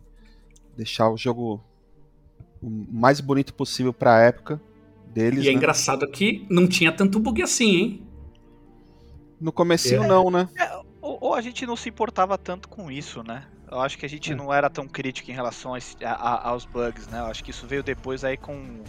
deixar 0.78 1.10
o 1.10 1.16
jogo 1.16 1.60
o 2.62 2.70
mais 2.70 3.20
bonito 3.20 3.52
possível 3.52 3.92
pra 3.92 4.20
época 4.20 4.60
deles, 5.12 5.44
E 5.44 5.48
é 5.48 5.50
né? 5.52 5.56
engraçado 5.56 6.08
que 6.10 6.46
não 6.48 6.66
tinha 6.68 6.92
tanto 6.92 7.18
bug 7.18 7.42
assim, 7.42 7.76
hein? 7.76 8.06
No 9.40 9.52
comecinho 9.52 10.04
É. 10.04 10.06
não, 10.06 10.30
né? 10.30 10.48
Ou, 11.00 11.18
ou 11.20 11.34
a 11.34 11.40
gente 11.40 11.66
não 11.66 11.76
se 11.76 11.88
importava 11.88 12.36
tanto 12.38 12.68
com 12.68 12.90
isso, 12.90 13.22
né? 13.22 13.44
Eu 13.70 13.80
acho 13.80 13.98
que 13.98 14.06
a 14.06 14.08
gente 14.08 14.32
É. 14.32 14.34
não 14.34 14.52
era 14.52 14.70
tão 14.70 14.86
crítico 14.88 15.30
em 15.30 15.34
relação 15.34 15.74
a 15.74 15.78
a- 15.78 16.12
a- 16.12 16.48
aos 16.50 16.64
bugs, 16.64 17.06
né? 17.08 17.18
Eu 17.20 17.26
acho 17.26 17.42
que 17.44 17.50
isso 17.50 17.66
veio 17.66 17.82
depois 17.82 18.24
aí 18.24 18.36
com, 18.36 18.82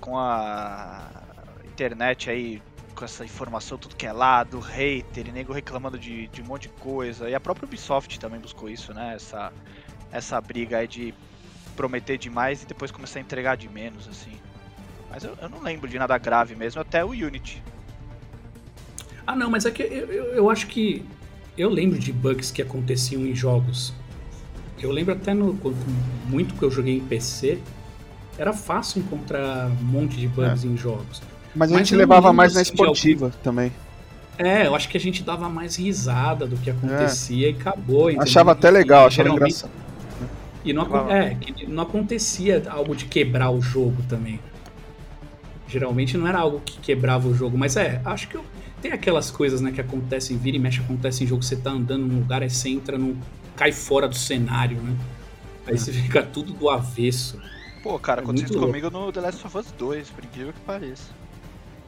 com 0.00 0.16
a 0.18 1.10
internet 1.66 2.30
aí, 2.30 2.62
com 2.94 3.04
essa 3.04 3.24
informação 3.24 3.76
tudo 3.76 3.96
que 3.96 4.06
é 4.06 4.12
lado, 4.12 4.60
hater, 4.60 5.32
nego 5.32 5.52
reclamando 5.52 5.98
de, 5.98 6.28
de 6.28 6.42
um 6.42 6.44
monte 6.44 6.62
de 6.62 6.68
coisa. 6.74 7.28
E 7.28 7.34
a 7.34 7.40
própria 7.40 7.66
Ubisoft 7.66 8.20
também 8.20 8.38
buscou 8.38 8.68
isso, 8.68 8.94
né? 8.94 9.14
Essa, 9.16 9.52
essa 10.12 10.40
briga 10.40 10.78
aí 10.78 10.88
de 10.88 11.14
prometer 11.76 12.16
demais 12.18 12.62
e 12.62 12.66
depois 12.66 12.90
começar 12.90 13.18
a 13.18 13.22
entregar 13.22 13.56
de 13.56 13.68
menos, 13.68 14.08
assim. 14.08 14.32
Mas 15.10 15.24
eu, 15.24 15.36
eu 15.40 15.48
não 15.48 15.62
lembro 15.62 15.88
de 15.88 15.98
nada 15.98 16.16
grave 16.18 16.54
mesmo, 16.54 16.80
até 16.80 17.04
o 17.04 17.10
Unity. 17.10 17.62
Ah, 19.26 19.34
não, 19.34 19.50
mas 19.50 19.64
é 19.64 19.70
que 19.70 19.82
eu, 19.82 19.88
eu, 19.88 20.24
eu 20.34 20.50
acho 20.50 20.66
que. 20.66 21.04
Eu 21.56 21.70
lembro 21.70 21.98
de 21.98 22.12
bugs 22.12 22.50
que 22.50 22.60
aconteciam 22.60 23.22
em 23.22 23.34
jogos. 23.34 23.92
Eu 24.80 24.90
lembro 24.90 25.14
até 25.14 25.32
no. 25.32 25.54
Muito 26.28 26.54
que 26.54 26.62
eu 26.62 26.70
joguei 26.70 26.96
em 26.96 27.00
PC. 27.00 27.58
Era 28.36 28.52
fácil 28.52 29.00
encontrar 29.00 29.68
um 29.68 29.84
monte 29.84 30.16
de 30.16 30.26
bugs 30.26 30.64
em 30.64 30.76
jogos. 30.76 31.22
Mas 31.54 31.70
a 31.70 31.74
Mas 31.74 31.82
gente 31.86 31.92
eu 31.94 31.98
levava 31.98 32.32
mais 32.32 32.54
na 32.54 32.60
assim, 32.60 32.70
esportiva 32.72 33.32
também. 33.42 33.72
É, 34.36 34.66
eu 34.66 34.74
acho 34.74 34.88
que 34.88 34.96
a 34.96 35.00
gente 35.00 35.22
dava 35.22 35.48
mais 35.48 35.76
risada 35.76 36.44
do 36.44 36.56
que 36.56 36.68
acontecia 36.68 37.48
e 37.48 37.52
acabou. 37.54 38.06
entendeu? 38.10 38.24
Achava 38.24 38.50
até 38.50 38.68
legal, 38.68 39.04
e 39.04 39.06
achava 39.06 39.28
geralmente- 39.28 39.54
engraçado. 39.54 39.83
E 40.64 40.72
não, 40.72 41.10
é, 41.10 41.34
que 41.34 41.66
não 41.66 41.82
acontecia 41.82 42.62
algo 42.70 42.96
de 42.96 43.04
quebrar 43.04 43.50
o 43.50 43.60
jogo 43.60 44.02
também. 44.08 44.40
Geralmente 45.68 46.16
não 46.16 46.26
era 46.26 46.38
algo 46.38 46.60
que 46.60 46.78
quebrava 46.78 47.26
o 47.28 47.34
jogo, 47.34 47.56
mas 47.56 47.76
é, 47.76 48.00
acho 48.04 48.28
que 48.28 48.36
eu- 48.36 48.44
tem 48.82 48.92
aquelas 48.92 49.30
coisas 49.30 49.60
né, 49.60 49.72
que 49.72 49.80
acontecem, 49.80 50.36
vira 50.36 50.56
e 50.56 50.60
mexe, 50.60 50.80
acontece 50.80 51.24
em 51.24 51.26
jogo, 51.26 51.42
você 51.42 51.56
tá 51.56 51.70
andando 51.70 52.06
num 52.06 52.18
lugar, 52.20 52.42
aí 52.42 52.50
você 52.50 52.68
entra 52.68 52.98
num. 52.98 53.16
cai 53.56 53.72
fora 53.72 54.08
do 54.08 54.16
cenário, 54.16 54.76
né? 54.82 54.96
Aí 55.66 55.78
você 55.78 55.92
fica 55.92 56.22
tudo 56.22 56.52
do 56.52 56.68
avesso. 56.68 57.40
Pô, 57.82 57.98
cara, 57.98 58.20
É 58.20 58.24
aconteceu 58.24 58.58
comigo 58.58 58.90
no 58.90 59.12
The 59.12 59.20
Last 59.20 59.46
of 59.46 59.56
Us 59.58 59.72
2, 59.78 60.10
por 60.10 60.24
incrível 60.24 60.52
que 60.52 60.60
pareça. 60.60 61.12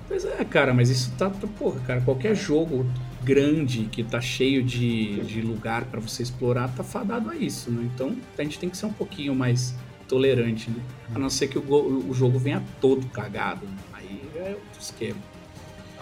Pois 0.08 0.24
é, 0.24 0.44
cara, 0.44 0.72
mas 0.72 0.88
isso 0.88 1.12
tá. 1.18 1.28
tá- 1.28 1.48
Porra, 1.58 1.80
cara, 1.80 2.00
qualquer 2.00 2.34
jogo 2.34 2.86
grande 3.26 3.88
que 3.90 4.04
tá 4.04 4.20
cheio 4.20 4.62
de, 4.62 5.20
de 5.24 5.40
lugar 5.42 5.84
pra 5.86 5.98
você 5.98 6.22
explorar 6.22 6.68
tá 6.68 6.84
fadado 6.84 7.28
a 7.30 7.34
isso, 7.36 7.70
né? 7.70 7.88
Então 7.92 8.16
a 8.38 8.42
gente 8.42 8.58
tem 8.58 8.68
que 8.70 8.76
ser 8.76 8.86
um 8.86 8.92
pouquinho 8.92 9.34
mais 9.34 9.74
tolerante, 10.08 10.70
né? 10.70 10.76
A 11.14 11.18
não 11.18 11.28
ser 11.28 11.48
que 11.48 11.58
o, 11.58 11.62
o 12.08 12.14
jogo 12.14 12.38
venha 12.38 12.62
todo 12.80 13.04
cagado. 13.08 13.66
né? 13.66 13.76
Aí 13.94 14.20
é 14.36 14.50
outro 14.50 14.80
esquema. 14.80 15.18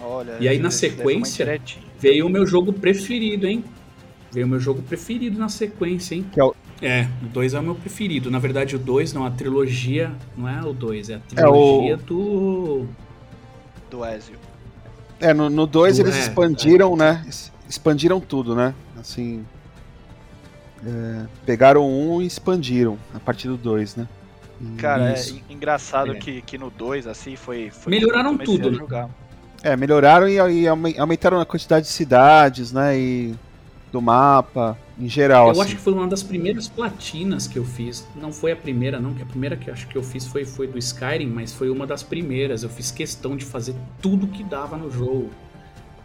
Olha, 0.02 0.36
E 0.38 0.46
aí, 0.48 0.58
na 0.58 0.70
sequência. 0.70 1.60
Veio 1.98 2.26
o 2.26 2.28
meu 2.28 2.46
jogo 2.46 2.72
preferido, 2.72 3.46
hein? 3.46 3.64
Veio 4.30 4.44
o 4.44 4.48
meu 4.48 4.60
jogo 4.60 4.82
preferido 4.82 5.38
na 5.38 5.48
sequência, 5.48 6.14
hein? 6.16 6.26
Que 6.30 6.38
é 6.40 6.44
o- 6.44 6.54
É, 6.82 7.08
o 7.22 7.26
2 7.28 7.54
é 7.54 7.60
o 7.60 7.62
meu 7.62 7.74
preferido. 7.74 8.30
Na 8.30 8.38
verdade, 8.38 8.76
o 8.76 8.78
2 8.78 9.14
não, 9.14 9.24
a 9.24 9.30
trilogia 9.30 10.12
não 10.36 10.46
é 10.46 10.60
o 10.62 10.72
2, 10.74 11.08
é 11.08 11.14
a 11.14 11.16
É 11.16 11.46
o- 11.48 11.52
trilogia 11.52 11.96
do. 11.96 12.86
do 13.90 14.04
Ezio. 14.04 14.34
É, 15.24 15.32
no 15.34 15.66
2 15.66 15.96
Do- 15.96 16.02
eles 16.02 16.16
é, 16.16 16.20
expandiram, 16.20 16.96
né? 16.96 17.24
Es- 17.28 17.52
Expandiram 17.68 18.20
tudo, 18.20 18.54
né? 18.54 18.74
Assim. 19.00 19.44
é, 20.86 21.24
pegaram 21.46 21.88
um 21.88 22.20
e 22.20 22.26
expandiram 22.26 22.98
a 23.14 23.18
partir 23.18 23.48
do 23.48 23.56
2, 23.56 23.96
né? 23.96 24.06
Cara, 24.78 25.10
é 25.10 25.14
Isso. 25.14 25.40
en- 25.48 25.54
engraçado 25.54 26.12
É. 26.12 26.14
que, 26.16 26.42
que 26.42 26.58
no 26.58 26.70
2, 26.70 27.06
assim, 27.06 27.36
foi. 27.36 27.70
foi 27.70 27.90
Melhoraram 27.90 28.36
tudo, 28.36 28.70
né? 28.70 28.78
jogar. 28.78 29.08
É, 29.62 29.76
melhoraram 29.76 30.28
e, 30.28 30.34
e 30.34 30.68
aume- 30.68 30.94
aumentaram 30.98 31.40
a 31.40 31.46
quantidade 31.46 31.86
de 31.86 31.92
cidades, 31.92 32.70
né? 32.70 32.98
E 32.98 33.34
do 33.90 34.00
mapa, 34.02 34.76
em 34.98 35.08
geral, 35.08 35.46
Eu 35.46 35.50
assim. 35.52 35.60
acho 35.62 35.76
que 35.76 35.80
foi 35.82 35.92
uma 35.92 36.06
das 36.06 36.22
primeiras 36.22 36.68
platinas 36.68 37.46
que 37.48 37.58
eu 37.58 37.64
fiz. 37.64 38.06
Não 38.14 38.32
foi 38.32 38.52
a 38.52 38.56
primeira, 38.56 39.00
não, 39.00 39.12
que 39.12 39.22
a 39.22 39.26
primeira 39.26 39.56
que 39.56 39.68
eu 39.68 39.74
acho 39.74 39.88
que 39.88 39.96
eu 39.98 40.02
fiz 40.02 40.26
foi, 40.26 40.44
foi 40.44 40.66
do 40.68 40.78
Skyrim, 40.78 41.26
mas 41.26 41.52
foi 41.52 41.68
uma 41.68 41.86
das 41.86 42.02
primeiras. 42.02 42.62
Eu 42.62 42.68
fiz 42.68 42.90
questão 42.92 43.36
de 43.36 43.44
fazer 43.44 43.74
tudo 44.00 44.26
que 44.28 44.44
dava 44.44 44.76
no 44.76 44.90
jogo. 44.90 45.30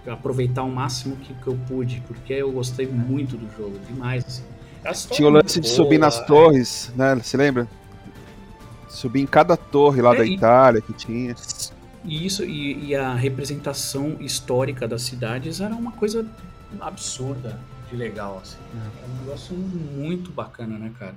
Aproveitar 0.07 0.63
o 0.63 0.71
máximo 0.71 1.15
que, 1.17 1.33
que 1.35 1.47
eu 1.47 1.57
pude, 1.67 2.01
porque 2.07 2.33
eu 2.33 2.51
gostei 2.51 2.87
muito 2.87 3.37
do 3.37 3.47
jogo, 3.55 3.77
demais. 3.87 4.25
Assim. 4.25 4.43
História 4.91 5.15
Tinha 5.17 5.27
o 5.27 5.31
é 5.37 5.41
lance 5.41 5.59
de 5.59 5.67
subir 5.67 5.99
boa, 5.99 5.99
nas 5.99 6.25
torres, 6.25 6.91
né? 6.95 7.13
Você 7.15 7.37
lembra? 7.37 7.67
Subir 8.87 9.21
em 9.21 9.27
cada 9.27 9.55
torre 9.55 10.01
lá 10.01 10.15
É, 10.15 10.17
da 10.17 10.25
e- 10.25 10.33
Itália 10.35 10.81
que 10.81 10.93
tinha. 10.93 11.35
E 12.03 12.25
isso 12.25 12.43
e, 12.43 12.85
e 12.87 12.95
a 12.95 13.13
representação 13.13 14.15
histórica 14.19 14.87
das 14.87 15.03
cidades 15.03 15.59
era 15.61 15.75
uma 15.75 15.91
coisa 15.91 16.25
absurda 16.79 17.59
de 17.89 17.95
legal, 17.95 18.39
assim. 18.39 18.57
Era 18.73 19.07
um 19.07 19.19
negócio 19.19 19.55
muito 19.55 20.31
bacana, 20.31 20.77
né, 20.77 20.93
cara? 20.97 21.15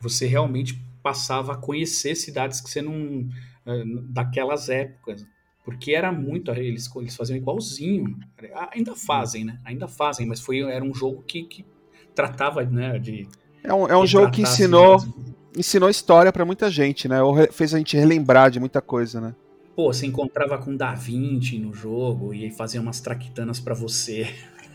Você 0.00 0.26
realmente 0.26 0.80
passava 1.02 1.54
a 1.54 1.56
conhecer 1.56 2.14
cidades 2.14 2.60
que 2.60 2.70
você 2.70 2.80
não. 2.80 3.28
eh, 3.66 3.84
daquelas 4.08 4.68
épocas. 4.68 5.26
Porque 5.64 5.92
era 5.92 6.10
muito. 6.10 6.50
Eles, 6.52 6.90
eles 6.96 7.16
faziam 7.16 7.36
igualzinho. 7.36 8.16
Ainda 8.72 8.94
fazem, 8.94 9.44
né? 9.44 9.58
Ainda 9.64 9.86
fazem, 9.86 10.26
mas 10.26 10.40
foi, 10.40 10.60
era 10.60 10.84
um 10.84 10.94
jogo 10.94 11.22
que, 11.22 11.42
que 11.42 11.64
tratava, 12.14 12.62
né, 12.64 12.98
de. 12.98 13.28
É 13.62 13.72
um, 13.72 13.86
é 13.86 13.96
um 13.96 14.04
de 14.04 14.10
jogo 14.10 14.30
que 14.30 14.42
ensinou, 14.42 14.98
ensinou 15.56 15.90
história 15.90 16.32
pra 16.32 16.44
muita 16.46 16.70
gente, 16.70 17.06
né? 17.08 17.22
Ou 17.22 17.36
fez 17.52 17.74
a 17.74 17.78
gente 17.78 17.96
relembrar 17.96 18.50
de 18.50 18.58
muita 18.58 18.80
coisa, 18.80 19.20
né? 19.20 19.34
Pô, 19.76 19.92
você 19.92 20.06
encontrava 20.06 20.58
com 20.58 20.76
Da 20.76 20.94
Vinci 20.94 21.58
no 21.58 21.72
jogo 21.72 22.34
e 22.34 22.44
aí 22.44 22.50
fazia 22.50 22.80
umas 22.80 23.00
traquitanas 23.00 23.60
pra 23.60 23.74
você. 23.74 24.28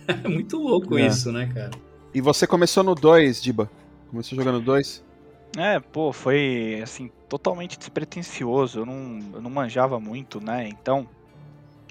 É 0.08 0.14
muito 0.28 0.58
louco 0.58 0.98
É. 0.98 1.08
isso, 1.08 1.32
né, 1.32 1.50
cara? 1.54 1.72
E 2.14 2.22
você 2.22 2.48
começou 2.48 2.84
no 2.84 2.96
2, 2.96 3.42
Diba? 3.42 3.70
Começou 4.10 4.38
jogando 4.38 4.62
2? 4.62 5.04
É, 5.58 5.80
pô, 5.80 6.12
foi 6.12 6.80
assim, 6.84 7.10
totalmente 7.30 7.78
despretensioso. 7.78 8.80
Eu 8.80 8.86
não, 8.86 9.20
eu 9.34 9.42
não 9.42 9.50
manjava 9.50 10.00
muito, 10.00 10.40
né? 10.42 10.68
Então, 10.68 11.08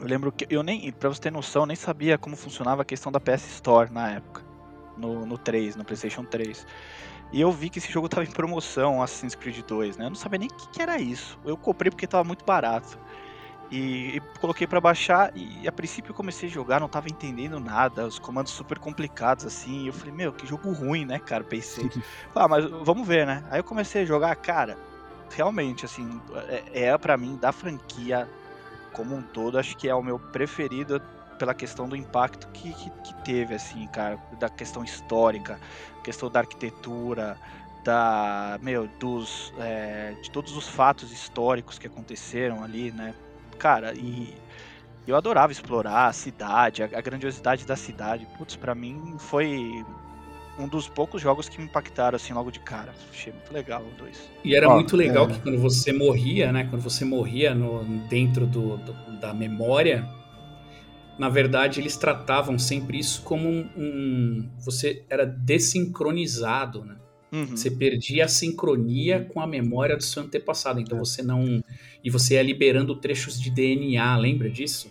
eu 0.00 0.06
lembro 0.06 0.30
que 0.32 0.46
eu 0.50 0.62
nem, 0.62 0.90
pra 0.92 1.08
você 1.08 1.20
ter 1.20 1.30
noção, 1.32 1.62
eu 1.62 1.66
nem 1.66 1.76
sabia 1.76 2.18
como 2.18 2.36
funcionava 2.36 2.82
a 2.82 2.84
questão 2.84 3.10
da 3.10 3.20
PS 3.20 3.46
Store 3.54 3.90
na 3.92 4.10
época. 4.10 4.42
No, 4.96 5.26
no 5.26 5.36
3, 5.36 5.76
no 5.76 5.84
PlayStation 5.84 6.24
3. 6.24 6.66
E 7.32 7.40
eu 7.40 7.50
vi 7.50 7.68
que 7.68 7.78
esse 7.78 7.90
jogo 7.90 8.08
tava 8.08 8.22
em 8.24 8.30
promoção, 8.30 9.02
Assassin's 9.02 9.34
Creed 9.34 9.58
2, 9.66 9.96
né? 9.96 10.04
Eu 10.04 10.10
não 10.10 10.14
sabia 10.16 10.38
nem 10.38 10.48
o 10.48 10.54
que, 10.54 10.68
que 10.68 10.82
era 10.82 10.98
isso. 11.00 11.38
Eu 11.44 11.56
comprei 11.56 11.90
porque 11.90 12.06
tava 12.06 12.22
muito 12.22 12.44
barato. 12.44 12.96
E, 13.74 14.18
e 14.18 14.20
coloquei 14.38 14.68
pra 14.68 14.80
baixar 14.80 15.32
e 15.34 15.66
a 15.66 15.72
princípio 15.72 16.12
eu 16.12 16.14
comecei 16.14 16.48
a 16.48 16.52
jogar, 16.52 16.78
não 16.78 16.88
tava 16.88 17.08
entendendo 17.08 17.58
nada, 17.58 18.06
os 18.06 18.20
comandos 18.20 18.52
super 18.52 18.78
complicados 18.78 19.44
assim. 19.44 19.82
E 19.82 19.86
eu 19.88 19.92
falei, 19.92 20.14
meu, 20.14 20.32
que 20.32 20.46
jogo 20.46 20.70
ruim, 20.72 21.04
né, 21.04 21.18
cara? 21.18 21.42
Pensei. 21.42 21.90
Ah, 22.32 22.46
mas 22.46 22.64
vamos 22.70 23.06
ver, 23.06 23.26
né? 23.26 23.44
Aí 23.50 23.58
eu 23.58 23.64
comecei 23.64 24.02
a 24.02 24.04
jogar, 24.04 24.36
cara, 24.36 24.78
realmente, 25.28 25.84
assim, 25.84 26.20
é, 26.72 26.84
é 26.84 26.98
para 26.98 27.16
mim, 27.16 27.36
da 27.36 27.50
franquia 27.50 28.28
como 28.92 29.16
um 29.16 29.22
todo, 29.22 29.58
acho 29.58 29.76
que 29.76 29.88
é 29.88 29.94
o 29.94 30.02
meu 30.04 30.20
preferido 30.20 31.02
pela 31.36 31.52
questão 31.52 31.88
do 31.88 31.96
impacto 31.96 32.46
que, 32.52 32.72
que, 32.72 32.90
que 32.90 33.14
teve, 33.24 33.54
assim, 33.54 33.88
cara, 33.88 34.18
da 34.38 34.48
questão 34.48 34.84
histórica, 34.84 35.58
questão 36.04 36.30
da 36.30 36.40
arquitetura, 36.40 37.36
da, 37.82 38.56
meu, 38.62 38.86
dos, 39.00 39.52
é, 39.58 40.14
de 40.22 40.30
todos 40.30 40.56
os 40.56 40.68
fatos 40.68 41.10
históricos 41.10 41.76
que 41.76 41.88
aconteceram 41.88 42.62
ali, 42.62 42.92
né? 42.92 43.12
Cara, 43.54 43.94
e 43.94 44.34
eu 45.06 45.16
adorava 45.16 45.52
explorar 45.52 46.06
a 46.08 46.12
cidade, 46.12 46.82
a, 46.82 46.86
a 46.86 47.00
grandiosidade 47.00 47.66
da 47.66 47.76
cidade. 47.76 48.26
Putz, 48.38 48.56
pra 48.56 48.74
mim 48.74 49.16
foi 49.18 49.84
um 50.58 50.68
dos 50.68 50.88
poucos 50.88 51.20
jogos 51.20 51.48
que 51.48 51.58
me 51.58 51.64
impactaram 51.64 52.16
assim 52.16 52.32
logo 52.32 52.50
de 52.50 52.60
cara. 52.60 52.92
Achei 53.10 53.32
muito 53.32 53.52
legal 53.52 53.82
o 53.82 53.90
2. 53.98 54.30
E 54.44 54.54
era 54.54 54.68
Ó, 54.68 54.74
muito 54.74 54.96
legal 54.96 55.26
é. 55.26 55.32
que 55.32 55.40
quando 55.40 55.58
você 55.58 55.92
morria, 55.92 56.52
né? 56.52 56.64
Quando 56.70 56.82
você 56.82 57.04
morria 57.04 57.54
no, 57.54 57.84
dentro 58.08 58.46
do, 58.46 58.76
do- 58.78 59.18
da 59.20 59.34
memória, 59.34 60.06
na 61.18 61.28
verdade 61.28 61.80
eles 61.80 61.96
tratavam 61.96 62.58
sempre 62.58 62.98
isso 62.98 63.22
como 63.22 63.48
um. 63.48 63.68
um- 63.76 64.50
você 64.58 65.04
era 65.08 65.24
desincronizado, 65.26 66.84
né? 66.84 66.96
Uhum. 67.34 67.56
Você 67.56 67.68
perdia 67.70 68.26
a 68.26 68.28
sincronia 68.28 69.28
com 69.32 69.40
a 69.40 69.46
memória 69.46 69.96
do 69.96 70.02
seu 70.04 70.22
antepassado. 70.22 70.78
Então 70.78 70.98
você 70.98 71.20
não. 71.20 71.60
E 72.04 72.08
você 72.08 72.34
ia 72.34 72.42
liberando 72.42 72.94
trechos 72.94 73.40
de 73.40 73.50
DNA, 73.50 74.16
lembra 74.16 74.48
disso? 74.48 74.88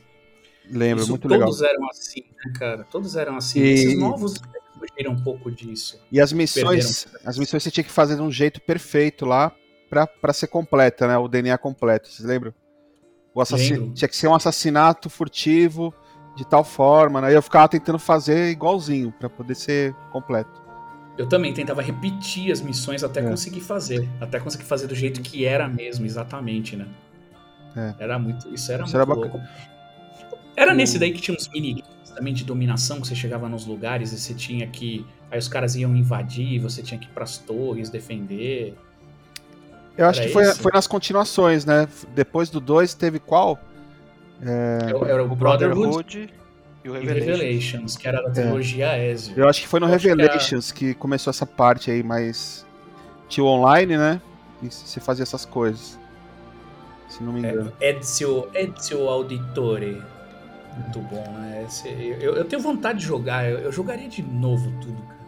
Lembro, 0.69 1.03
Isso 1.03 1.11
muito 1.11 1.27
legal. 1.27 1.47
todos 1.47 1.61
eram 1.61 1.89
assim, 1.89 2.21
né, 2.21 2.53
cara? 2.57 2.83
Todos 2.83 3.15
eram 3.15 3.37
assim. 3.37 3.59
E- 3.61 3.73
Esses 3.73 3.97
novos 3.99 4.33
fugiram 4.77 5.13
um 5.13 5.23
pouco 5.23 5.49
disso. 5.49 5.99
E 6.11 6.19
as 6.19 6.33
missões, 6.33 7.07
as 7.25 7.37
missões 7.37 7.63
você 7.63 7.71
tinha 7.71 7.83
que 7.83 7.91
fazer 7.91 8.15
de 8.15 8.21
um 8.21 8.31
jeito 8.31 8.59
perfeito 8.61 9.25
lá 9.25 9.55
pra, 9.89 10.05
pra 10.07 10.33
ser 10.33 10.47
completa, 10.47 11.07
né? 11.07 11.17
O 11.17 11.27
DNA 11.29 11.57
completo, 11.57 12.09
vocês 12.09 12.27
lembram? 12.27 12.53
O 13.33 13.41
assassino 13.41 13.79
Lembro. 13.79 13.93
tinha 13.95 14.07
que 14.07 14.15
ser 14.15 14.27
um 14.27 14.35
assassinato 14.35 15.09
furtivo 15.09 15.93
de 16.35 16.45
tal 16.47 16.63
forma, 16.63 17.19
né? 17.21 17.31
E 17.31 17.35
eu 17.35 17.41
ficava 17.41 17.67
tentando 17.69 17.99
fazer 17.99 18.49
igualzinho 18.51 19.11
pra 19.19 19.29
poder 19.29 19.55
ser 19.55 19.93
completo. 20.11 20.62
Eu 21.17 21.27
também 21.27 21.53
tentava 21.53 21.81
repetir 21.81 22.51
as 22.51 22.59
missões 22.61 23.03
até 23.03 23.19
É. 23.19 23.23
conseguir 23.29 23.61
fazer. 23.61 24.07
Até 24.19 24.39
conseguir 24.39 24.63
fazer 24.65 24.87
do 24.87 24.95
jeito 24.95 25.21
que 25.21 25.45
era 25.45 25.67
mesmo, 25.67 26.05
exatamente, 26.05 26.75
né? 26.75 26.87
É. 27.75 27.93
Era 27.99 28.17
muito. 28.19 28.51
Isso 28.53 28.71
era 28.71 28.83
Isso 28.83 28.97
muito 28.97 29.11
era 29.11 29.19
louco. 29.19 29.39
Era 30.55 30.71
O- 30.71 30.75
nesse 30.75 30.97
daí 30.99 31.11
que 31.11 31.21
tinha 31.21 31.35
uns 31.35 31.47
minigames 31.49 32.09
também 32.15 32.33
de 32.33 32.43
dominação, 32.43 33.01
que 33.01 33.07
você 33.07 33.15
chegava 33.15 33.47
nos 33.49 33.65
lugares 33.65 34.11
e 34.11 34.19
você 34.19 34.33
tinha 34.33 34.67
que. 34.67 35.05
Aí 35.31 35.37
os 35.39 35.47
caras 35.47 35.75
iam 35.75 35.95
invadir, 35.95 36.59
você 36.59 36.81
tinha 36.83 36.99
que 36.99 37.05
ir 37.07 37.09
pras 37.11 37.37
torres, 37.39 37.89
defender. 37.89 38.75
Eu 39.97 40.07
acho 40.07 40.19
Era 40.19 40.27
que 40.27 40.33
foi, 40.33 40.43
esse? 40.43 40.59
foi 40.59 40.71
nas 40.71 40.87
continuações, 40.87 41.65
né? 41.65 41.87
Depois 42.15 42.49
do 42.49 42.59
2 42.59 42.93
teve 42.95 43.19
qual? 43.19 43.59
Era, 44.41 44.89
era 45.07 45.23
o 45.23 45.31
O 45.31 45.35
Brotherhood, 45.35 45.79
Brotherhood 45.79 46.33
e 46.83 46.89
o 46.89 46.95
e 46.95 46.97
o 46.97 47.01
Revelation. 47.01 47.31
Revelations, 47.43 47.97
que 47.97 48.07
era 48.07 48.21
da 48.21 48.29
trilogia 48.31 48.97
Ezio. 48.97 49.33
Eu 49.37 49.47
acho 49.47 49.61
que 49.61 49.67
foi 49.67 49.79
no 49.79 49.87
Eu 49.87 49.93
acho 49.93 50.01
que 50.01 50.09
Revelations 50.09 50.71
que, 50.71 50.93
começou 50.93 51.31
essa 51.31 51.45
parte 51.45 51.89
aí, 51.91 52.03
mas 52.03 52.65
tinha 53.27 53.43
o 53.43 53.47
online, 53.47 53.97
né? 53.97 54.21
E 54.61 54.69
você 54.69 54.99
fazia 54.99 55.23
essas 55.23 55.45
coisas. 55.45 55.99
Se 57.09 57.21
não 57.23 57.31
me 57.33 57.39
engano. 57.39 57.71
É, 57.79 57.91
Ezio, 57.97 58.47
Ezio 58.53 59.07
Auditore. 59.07 60.01
Muito 60.77 60.99
bom, 61.01 61.23
né? 61.37 61.65
Esse- 61.67 61.87
eu, 61.89 62.35
eu 62.35 62.45
tenho 62.45 62.61
vontade 62.61 62.99
de 62.99 63.05
jogar, 63.05 63.47
eu, 63.49 63.59
eu 63.59 63.71
jogaria 63.71 64.07
de 64.09 64.23
novo 64.23 64.71
tudo, 64.81 65.01
cara. 65.03 65.23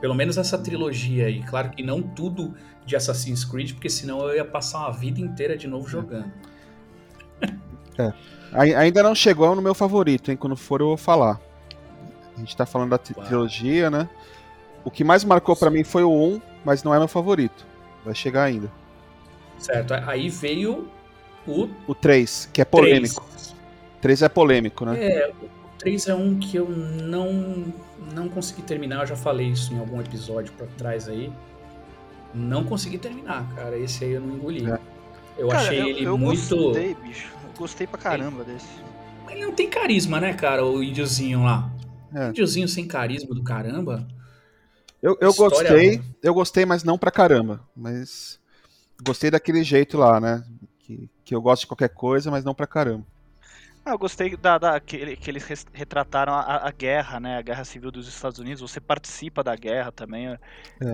Pelo 0.00 0.14
menos 0.14 0.38
essa 0.38 0.56
trilogia 0.56 1.26
aí. 1.26 1.42
Claro 1.42 1.70
que 1.70 1.82
não 1.82 2.00
tudo 2.00 2.54
de 2.86 2.96
Assassin's 2.96 3.44
Creed, 3.44 3.72
porque 3.74 3.90
senão 3.90 4.26
eu 4.26 4.36
ia 4.36 4.44
passar 4.44 4.78
uma 4.78 4.92
vida 4.92 5.20
inteira 5.20 5.56
de 5.56 5.68
novo 5.68 5.86
jogando. 5.86 6.32
Ai- 8.52 8.74
Ainda 8.74 9.02
não 9.02 9.14
chegou 9.14 9.54
no 9.54 9.62
meu 9.62 9.74
favorito, 9.74 10.30
hein? 10.30 10.36
Quando 10.36 10.56
for 10.56 10.80
eu 10.80 10.88
vou 10.88 10.96
falar. 10.96 11.40
A 12.36 12.40
gente 12.40 12.56
tá 12.56 12.64
falando 12.66 12.90
da 12.90 13.00
Uau. 13.16 13.26
trilogia, 13.26 13.90
né? 13.90 14.08
O 14.84 14.90
que 14.90 15.04
mais 15.04 15.24
marcou 15.24 15.54
pra 15.54 15.70
mim 15.70 15.84
foi 15.84 16.02
o 16.02 16.10
1, 16.10 16.40
mas 16.64 16.82
não 16.82 16.94
é 16.94 16.98
meu 16.98 17.08
favorito. 17.08 17.66
Vai 18.04 18.14
chegar 18.14 18.44
ainda. 18.44 18.70
Certo? 19.58 19.92
Aí 19.92 20.28
veio 20.30 20.88
o 21.46 21.68
O 21.86 21.94
3, 21.94 22.48
que 22.52 22.62
é 22.62 22.64
3. 22.64 22.70
polêmico. 22.70 23.24
3 24.00 24.22
é 24.22 24.28
polêmico, 24.28 24.84
né? 24.86 25.04
É, 25.04 25.30
o 25.42 25.48
3 25.78 26.08
é 26.08 26.14
um 26.14 26.38
que 26.38 26.56
eu 26.56 26.66
não, 26.68 27.66
não 28.14 28.28
consegui 28.30 28.62
terminar, 28.62 29.00
eu 29.02 29.06
já 29.06 29.16
falei 29.16 29.48
isso 29.48 29.74
em 29.74 29.78
algum 29.78 30.00
episódio 30.00 30.50
pra 30.54 30.66
trás 30.78 31.08
aí. 31.08 31.30
Não 32.32 32.64
consegui 32.64 32.96
terminar, 32.96 33.46
cara. 33.54 33.76
Esse 33.76 34.04
aí 34.04 34.12
eu 34.12 34.20
não 34.22 34.34
engoli. 34.36 34.70
É. 34.70 34.78
Eu 35.36 35.48
Cara, 35.48 35.62
achei 35.62 35.80
eu, 35.80 35.86
ele 35.88 36.04
eu 36.04 36.16
muito. 36.16 36.56
gostei, 36.56 36.94
bicho. 36.94 37.32
Gostei 37.60 37.86
pra 37.86 37.98
caramba 37.98 38.42
desse. 38.42 38.66
Ele 39.28 39.44
não 39.44 39.52
tem 39.52 39.68
carisma, 39.68 40.18
né, 40.18 40.32
cara? 40.32 40.64
O 40.64 40.82
índiozinho 40.82 41.44
lá. 41.44 41.70
É. 42.14 42.28
Índiozinho 42.30 42.66
sem 42.66 42.88
carisma 42.88 43.34
do 43.34 43.42
caramba. 43.44 44.08
Eu, 45.02 45.16
eu 45.20 45.28
História 45.30 45.68
gostei, 45.68 45.98
boa. 45.98 46.10
eu 46.22 46.34
gostei, 46.34 46.64
mas 46.64 46.82
não 46.82 46.96
pra 46.98 47.10
caramba. 47.10 47.60
Mas 47.76 48.40
gostei 49.04 49.30
daquele 49.30 49.62
jeito 49.62 49.98
lá, 49.98 50.18
né? 50.18 50.42
Que, 50.78 51.08
que 51.22 51.34
eu 51.34 51.40
gosto 51.42 51.60
de 51.62 51.66
qualquer 51.68 51.90
coisa, 51.90 52.30
mas 52.30 52.44
não 52.44 52.54
pra 52.54 52.66
caramba. 52.66 53.06
Ah, 53.84 53.90
eu 53.92 53.98
gostei 53.98 54.34
da, 54.36 54.56
da- 54.58 54.80
que, 54.80 55.16
que 55.16 55.30
eles 55.30 55.44
retrataram 55.72 56.32
a, 56.34 56.66
a 56.68 56.70
guerra, 56.70 57.20
né? 57.20 57.36
A 57.38 57.42
guerra 57.42 57.64
civil 57.64 57.90
dos 57.90 58.08
Estados 58.08 58.38
Unidos. 58.38 58.60
Você 58.62 58.80
participa 58.80 59.42
da 59.44 59.54
guerra 59.54 59.92
também. 59.92 60.28
É. 60.28 60.38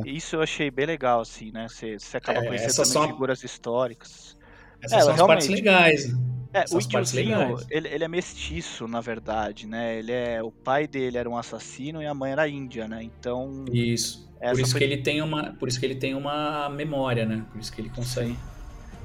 Isso 0.05 0.35
eu 0.37 0.43
achei 0.43 0.69
bem 0.71 0.87
legal, 0.87 1.21
assim, 1.21 1.51
né? 1.53 1.69
Você, 1.69 1.97
você 1.99 2.17
acaba 2.17 2.41
É, 2.41 2.47
conhecendo 2.47 2.73
também 2.75 2.93
são- 2.93 3.07
figuras 3.07 3.43
históricas. 3.45 4.37
Essas 4.83 4.99
É, 4.99 5.03
são 5.03 5.15
as 5.15 5.21
partes 5.23 5.49
legais. 5.49 6.13
É, 6.53 6.65
o 6.71 6.79
legais. 7.15 7.67
ele, 7.71 7.89
ele 7.89 8.05
é 8.05 8.09
mestiço, 8.09 8.89
na 8.89 9.01
verdade, 9.01 9.67
né? 9.67 9.99
Ele 9.99 10.13
é, 10.13 10.43
o 10.43 10.51
pai 10.51 10.87
dele 10.87 11.19
era 11.19 11.29
um 11.29 11.37
assassino 11.37 12.03
e 12.03 12.07
a 12.07 12.15
mãe 12.15 12.33
era 12.33 12.49
índia, 12.49 12.89
né? 12.89 13.03
Então, 13.03 13.65
Isso. 13.73 14.27
Por 14.41 14.61
isso, 14.61 14.71
foi- 14.73 14.79
que 14.81 14.85
ele 14.85 14.99
tem 14.99 15.23
uma, 15.23 15.55
por 15.59 15.69
isso 15.69 15.81
que 15.81 15.87
ele 15.87 15.95
tem 15.97 16.15
uma 16.15 16.69
memória, 16.69 17.25
né? 17.25 17.45
Por 17.51 17.61
isso 17.61 17.73
que 17.73 17.81
ele 17.81 17.89
consegue. 17.91 18.37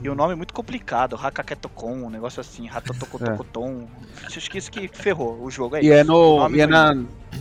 e 0.04 0.10
o 0.10 0.16
nome 0.16 0.34
é 0.34 0.36
muito 0.36 0.54
complicado, 0.54 1.16
Hakaketokon, 1.16 2.04
um 2.06 2.10
negócio 2.10 2.42
assim, 2.42 2.68
Ratatokotokoton. 2.68 3.88
Acho 4.26 4.50
que 4.50 4.58
isso 4.58 4.72
que 4.72 4.88
ferrou 4.88 5.44
o 5.44 5.50
jogo, 5.52 5.76
é 5.76 5.84
E 5.84 5.92
é, 5.92 6.04
no, 6.04 6.50
e 6.50 6.60
é 6.60 6.68
na, 6.68 6.94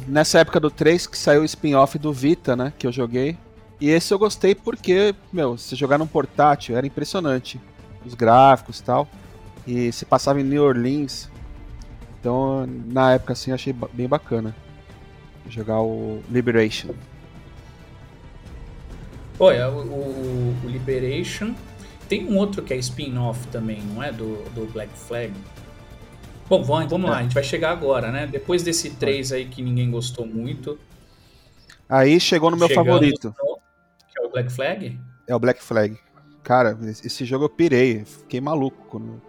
nessa 0.06 0.38
época 0.40 0.60
do 0.60 0.70
3 0.70 1.06
que 1.06 1.16
saiu 1.16 1.42
o 1.42 1.44
spin-off 1.44 1.98
do 1.98 2.12
Vita, 2.12 2.54
né? 2.56 2.72
Que 2.78 2.86
eu 2.86 2.92
joguei. 2.92 3.36
E 3.80 3.88
esse 3.88 4.12
eu 4.12 4.18
gostei 4.18 4.54
porque, 4.54 5.14
meu, 5.32 5.56
se 5.56 5.74
jogar 5.74 5.96
num 5.98 6.06
portátil 6.06 6.76
era 6.76 6.86
impressionante. 6.86 7.58
Os 8.04 8.14
gráficos 8.14 8.78
e 8.78 8.84
tal. 8.84 9.08
E 9.66 9.92
se 9.92 10.04
passava 10.04 10.40
em 10.40 10.44
New 10.44 10.62
Orleans. 10.64 11.30
Então, 12.18 12.66
na 12.66 13.12
época, 13.12 13.32
assim, 13.32 13.52
achei 13.52 13.74
bem 13.92 14.08
bacana. 14.08 14.54
Jogar 15.48 15.80
o 15.80 16.20
Liberation. 16.30 16.90
Olha, 19.38 19.70
o, 19.70 19.78
o- 19.80 20.56
o 20.64 20.68
Liberation. 20.68 21.54
Tem 22.08 22.26
um 22.26 22.36
outro 22.36 22.62
que 22.62 22.74
é 22.74 22.76
spin-off 22.76 23.46
também, 23.48 23.80
não 23.82 24.02
é? 24.02 24.10
Do, 24.12 24.42
do 24.50 24.66
Black 24.72 24.92
Flag. 24.94 25.32
Bom, 26.48 26.64
vamos, 26.64 26.90
vamos 26.90 27.08
lá, 27.08 27.18
a 27.18 27.22
gente 27.22 27.32
vai 27.34 27.44
chegar 27.44 27.70
agora, 27.70 28.10
né? 28.10 28.26
Depois 28.26 28.62
desse 28.64 28.90
3 28.90 29.30
aí 29.32 29.46
que 29.46 29.62
ninguém 29.62 29.88
gostou 29.90 30.26
muito. 30.26 30.76
Aí 31.88 32.18
chegou 32.18 32.50
no 32.50 32.56
meu 32.56 32.68
favorito. 32.68 33.34
no- 33.38 33.58
que 34.12 34.20
é 34.20 34.26
o 34.26 34.30
Black 34.30 34.50
Flag. 34.52 35.00
É 35.28 35.34
o 35.34 35.38
Black 35.38 35.62
Flag. 35.62 35.96
Cara, 36.42 36.76
esse 36.82 37.24
jogo 37.24 37.44
eu 37.44 37.48
pirei. 37.48 38.04
Fiquei 38.04 38.40
maluco 38.40 38.84
quando, 38.88 39.22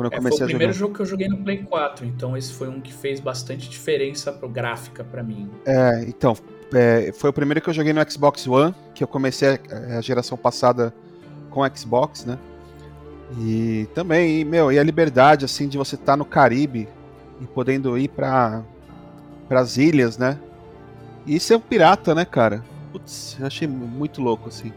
quando 0.00 0.12
eu 0.12 0.18
É, 0.18 0.20
foi 0.20 0.30
comecei 0.30 0.44
o 0.46 0.48
primeiro 0.48 0.72
jogar. 0.72 0.78
jogo 0.78 0.94
que 0.94 1.00
eu 1.02 1.06
joguei 1.06 1.28
no 1.28 1.36
Play 1.38 1.58
4, 1.62 2.06
então 2.06 2.36
esse 2.36 2.52
foi 2.54 2.68
um 2.68 2.80
que 2.80 2.92
fez 2.92 3.20
bastante 3.20 3.68
diferença 3.68 4.32
pro 4.32 4.48
gráfica 4.48 5.04
pra 5.04 5.22
mim. 5.22 5.50
É, 5.66 6.04
então, 6.08 6.34
é, 6.72 7.12
foi 7.12 7.28
o 7.30 7.32
primeiro 7.32 7.60
que 7.60 7.68
eu 7.68 7.74
joguei 7.74 7.92
no 7.92 8.10
Xbox 8.10 8.46
One, 8.46 8.74
que 8.94 9.04
eu 9.04 9.08
comecei 9.08 9.48
a, 9.70 9.98
a 9.98 10.00
geração 10.00 10.38
passada 10.38 10.94
com 11.50 11.60
Xbox, 11.76 12.24
né? 12.24 12.38
E 13.38 13.86
também, 13.94 14.40
e, 14.40 14.44
meu, 14.44 14.72
e 14.72 14.78
a 14.78 14.82
liberdade, 14.82 15.44
assim, 15.44 15.68
de 15.68 15.76
você 15.78 15.94
estar 15.96 16.16
no 16.16 16.24
Caribe 16.24 16.88
e 17.40 17.46
podendo 17.46 17.96
ir 17.98 18.08
para 18.08 18.62
as 19.50 19.76
ilhas, 19.76 20.16
né? 20.18 20.38
E 21.26 21.38
ser 21.38 21.56
um 21.56 21.60
pirata, 21.60 22.14
né, 22.14 22.24
cara? 22.24 22.64
Putz, 22.90 23.36
eu 23.38 23.46
achei 23.46 23.68
mu- 23.68 23.86
muito 23.86 24.20
louco, 24.20 24.48
assim. 24.48 24.72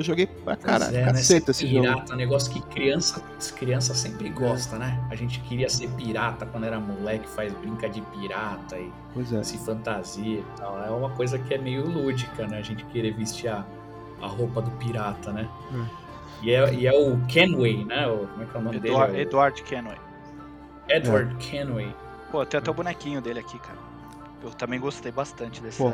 Eu 0.00 0.04
joguei 0.04 0.26
pra 0.26 0.56
cara, 0.56 0.86
Pois 0.86 0.94
é, 0.96 1.04
caceta 1.04 1.12
né? 1.12 1.50
esse 1.50 1.52
Ser 1.52 1.66
jogo. 1.68 1.82
pirata, 1.82 2.14
um 2.14 2.16
negócio 2.16 2.50
que 2.50 2.62
criança, 2.74 3.22
criança 3.54 3.92
sempre 3.92 4.30
gosta, 4.30 4.78
né? 4.78 4.98
A 5.10 5.14
gente 5.14 5.40
queria 5.40 5.68
ser 5.68 5.90
pirata 5.90 6.46
quando 6.46 6.64
era 6.64 6.80
moleque, 6.80 7.28
faz 7.28 7.52
brinca 7.52 7.86
de 7.86 8.00
pirata 8.00 8.78
e 8.78 8.90
Pois 9.12 9.30
é. 9.30 9.42
se 9.42 9.58
fantasia 9.58 10.38
e 10.38 10.44
tal. 10.56 10.82
É 10.82 10.88
uma 10.90 11.10
coisa 11.10 11.38
que 11.38 11.52
é 11.52 11.58
meio 11.58 11.86
lúdica, 11.86 12.46
né? 12.46 12.56
A 12.56 12.62
gente 12.62 12.82
querer 12.86 13.12
vestir 13.12 13.48
a, 13.48 13.62
a 14.22 14.26
roupa 14.26 14.62
do 14.62 14.70
pirata, 14.78 15.32
né? 15.34 15.46
Hum. 15.70 15.84
E, 16.40 16.50
é, 16.50 16.72
e 16.72 16.86
é 16.86 16.92
o 16.98 17.18
Kenway, 17.26 17.84
né? 17.84 18.06
O, 18.08 18.26
como 18.26 18.42
é 18.42 18.46
que 18.46 18.56
é 18.56 18.58
o 18.58 18.62
nome 18.62 18.76
Eduard, 18.78 19.12
dele? 19.12 19.22
Edward 19.24 19.62
Kenway. 19.64 19.98
Edward 20.88 21.34
Kenway. 21.36 21.94
Pô, 22.32 22.46
tem 22.46 22.56
até 22.56 22.70
o 22.70 22.74
bonequinho 22.74 23.20
dele 23.20 23.40
aqui, 23.40 23.58
cara. 23.58 23.78
Eu 24.42 24.48
também 24.52 24.80
gostei 24.80 25.12
bastante 25.12 25.60
desse. 25.60 25.76
Pô, 25.76 25.92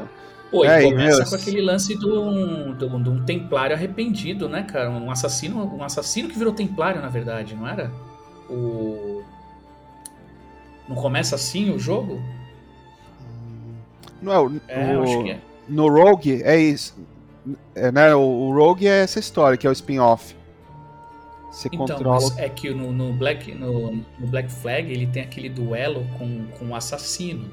Pô, 0.50 0.64
É, 0.64 0.80
e 0.84 0.90
começa 0.90 1.24
com 1.26 1.34
aquele 1.34 1.60
lance 1.60 1.98
de 1.98 2.06
um, 2.06 2.72
de 2.74 2.84
um- 2.84 3.02
de 3.02 3.08
um 3.10 3.24
templário 3.24 3.74
arrependido, 3.74 4.48
né, 4.48 4.62
cara? 4.62 4.90
Um 4.90 5.10
assassino, 5.10 5.64
um 5.74 5.82
assassino 5.82 6.28
que 6.28 6.38
virou 6.38 6.52
templário, 6.52 7.00
na 7.02 7.08
verdade, 7.08 7.54
não 7.54 7.66
era? 7.66 7.90
O. 8.48 9.22
Não 10.88 10.94
começa 10.94 11.34
assim 11.34 11.70
o 11.70 11.78
jogo? 11.78 12.22
Não 14.22 14.32
é, 14.32 14.38
o, 14.38 14.52
É, 14.68 14.96
o- 14.98 15.02
acho 15.02 15.22
que 15.24 15.30
é. 15.32 15.40
No 15.68 15.88
Rogue 15.88 16.42
é 16.44 16.56
isso. 16.56 16.94
É, 17.74 17.90
né, 17.90 18.14
o, 18.14 18.20
o 18.20 18.54
Rogue 18.54 18.86
é 18.86 19.02
essa 19.02 19.18
história, 19.18 19.56
que 19.58 19.66
é 19.66 19.70
o 19.70 19.72
spin-off. 19.72 20.34
Você 21.50 21.68
Então, 21.72 21.86
controla. 21.86 22.20
mas 22.20 22.38
é 22.38 22.48
que 22.48 22.70
no, 22.72 22.92
no 22.92 23.12
Black, 23.14 23.52
no, 23.54 23.92
no 24.18 24.26
Black 24.28 24.50
Flag 24.52 24.92
ele 24.92 25.06
tem 25.06 25.22
aquele 25.22 25.48
duelo 25.48 26.06
com, 26.18 26.46
com 26.58 26.66
o 26.68 26.74
assassino. 26.74 27.50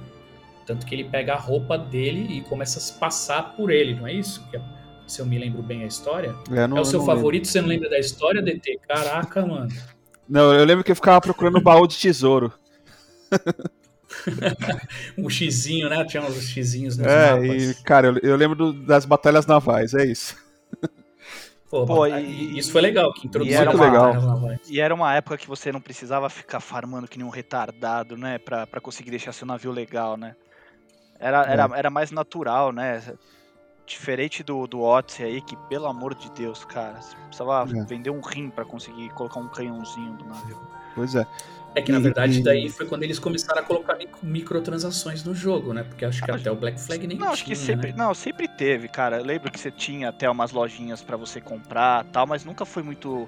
Tanto 0.66 0.86
que 0.86 0.96
ele 0.96 1.04
pega 1.06 1.34
a 1.34 1.38
roupa 1.38 1.78
dele 1.78 2.38
e 2.38 2.42
começa 2.42 2.80
a 2.80 2.82
se 2.82 2.94
passar 2.94 3.56
por 3.56 3.70
ele, 3.72 3.96
não 3.96 4.08
é 4.08 4.14
isso? 4.14 4.46
Que 4.50 4.58
é- 4.58 4.62
se 5.06 5.20
eu 5.22 5.26
me 5.26 5.38
lembro 5.38 5.62
bem 5.62 5.84
a 5.84 5.88
história. 5.88 6.34
É, 6.52 6.66
não- 6.68 6.78
é 6.78 6.80
o 6.80 6.82
eu 6.82 6.86
seu 6.86 7.04
favorito, 7.06 7.48
você 7.48 7.60
não 7.62 7.68
lembra 7.68 7.90
da 7.90 8.00
história, 8.00 8.42
DT? 8.42 8.80
Caraca, 8.88 9.46
mano. 9.46 9.68
lembro. 9.68 9.94
Não, 10.30 10.54
eu 10.54 10.64
lembro 10.66 10.84
que 10.84 10.92
eu 10.92 10.96
ficava 10.96 11.20
procurando 11.20 11.58
o 11.58 11.62
baú 11.62 11.86
de 11.86 11.98
tesouro. 11.98 12.52
Um 15.18 15.30
xizinho, 15.30 15.90
né? 15.90 16.06
Tinha 16.06 16.22
uns 16.24 16.36
xizinhos 16.44 16.98
nos 16.98 17.08
É, 17.08 17.34
mapas. 17.34 17.64
e, 17.64 17.84
cara, 17.84 18.08
eu, 18.08 18.18
eu 18.22 18.36
lembro 18.36 18.56
do- 18.56 18.74
das 18.86 19.06
batalhas 19.06 19.46
navais, 19.46 19.94
é 19.94 20.06
isso. 20.06 20.36
Pô, 21.70 21.86
Pô, 21.88 22.06
e, 22.06 22.58
isso 22.60 22.72
foi 22.72 22.82
legal, 22.82 23.12
que 23.12 23.26
introduziu 23.26 23.58
era 23.60 23.72
as 23.72 23.76
uma- 23.76 23.90
batalhas 23.90 24.24
navais. 24.26 24.60
E 24.70 24.80
era 24.80 24.94
uma 24.94 25.16
época 25.16 25.38
que 25.38 25.48
você 25.48 25.72
não 25.72 25.82
precisava 25.82 26.30
ficar 26.30 26.60
farmando 26.60 27.08
que 27.08 27.18
nem 27.18 27.26
um 27.26 27.32
retardado, 27.32 28.16
né? 28.16 28.38
Pra, 28.38 28.68
pra 28.68 28.80
conseguir 28.80 29.10
deixar 29.10 29.34
seu 29.34 29.48
navio 29.48 29.72
legal, 29.72 30.16
né? 30.16 30.36
Era, 31.24 31.44
É. 31.48 31.52
era, 31.54 31.70
era 31.76 31.90
mais 31.90 32.12
natural, 32.12 32.72
né? 32.72 33.02
Diferente 33.86 34.44
do, 34.44 34.66
do 34.66 34.82
Odyssey 34.82 35.26
aí, 35.26 35.42
que 35.42 35.58
pelo 35.68 35.88
amor 35.88 36.16
de 36.16 36.32
Deus, 36.32 36.64
cara, 36.64 37.02
você 37.02 37.16
precisava 37.18 37.70
É. 37.70 37.84
vender 37.86 38.10
um 38.10 38.22
rim 38.22 38.50
pra 38.50 38.64
conseguir 38.64 39.10
colocar 39.10 39.40
um 39.40 39.48
canhãozinho 39.50 40.14
do 40.14 40.26
navio. 40.26 40.60
Pois 40.96 41.16
é. 41.16 41.26
É 41.76 41.82
que 41.82 41.92
na 41.92 41.98
verdade 42.00 42.40
e- 42.40 42.44
daí 42.44 42.70
foi 42.70 42.86
quando 42.86 43.02
eles 43.02 43.18
começaram 43.18 43.60
a 43.60 43.64
colocar 43.64 43.96
mic- 43.96 44.16
microtransações 44.22 45.24
no 45.24 45.34
jogo, 45.34 45.74
né? 45.74 45.84
Porque 45.84 46.06
acho 46.06 46.22
que 46.24 46.30
até 46.30 46.50
o 46.52 46.56
Black 46.56 46.80
Flag 46.80 47.06
nem 47.08 47.18
Não, 47.18 47.30
acho 47.34 47.44
que 47.44 47.54
tinha, 47.56 47.66
sempre, 47.66 47.90
né? 47.92 47.96
não, 47.98 48.14
sempre 48.14 48.48
teve, 48.48 48.88
cara. 48.88 49.18
Eu 49.18 49.26
lembro 49.26 49.52
que 49.52 49.60
você 49.60 49.72
tinha 49.72 50.10
até 50.10 50.30
umas 50.30 50.52
lojinhas 50.52 51.02
pra 51.02 51.18
você 51.18 51.42
comprar, 51.42 52.06
tal, 52.06 52.28
mas 52.28 52.46
nunca 52.46 52.64
foi 52.64 52.84
muito 52.84 53.28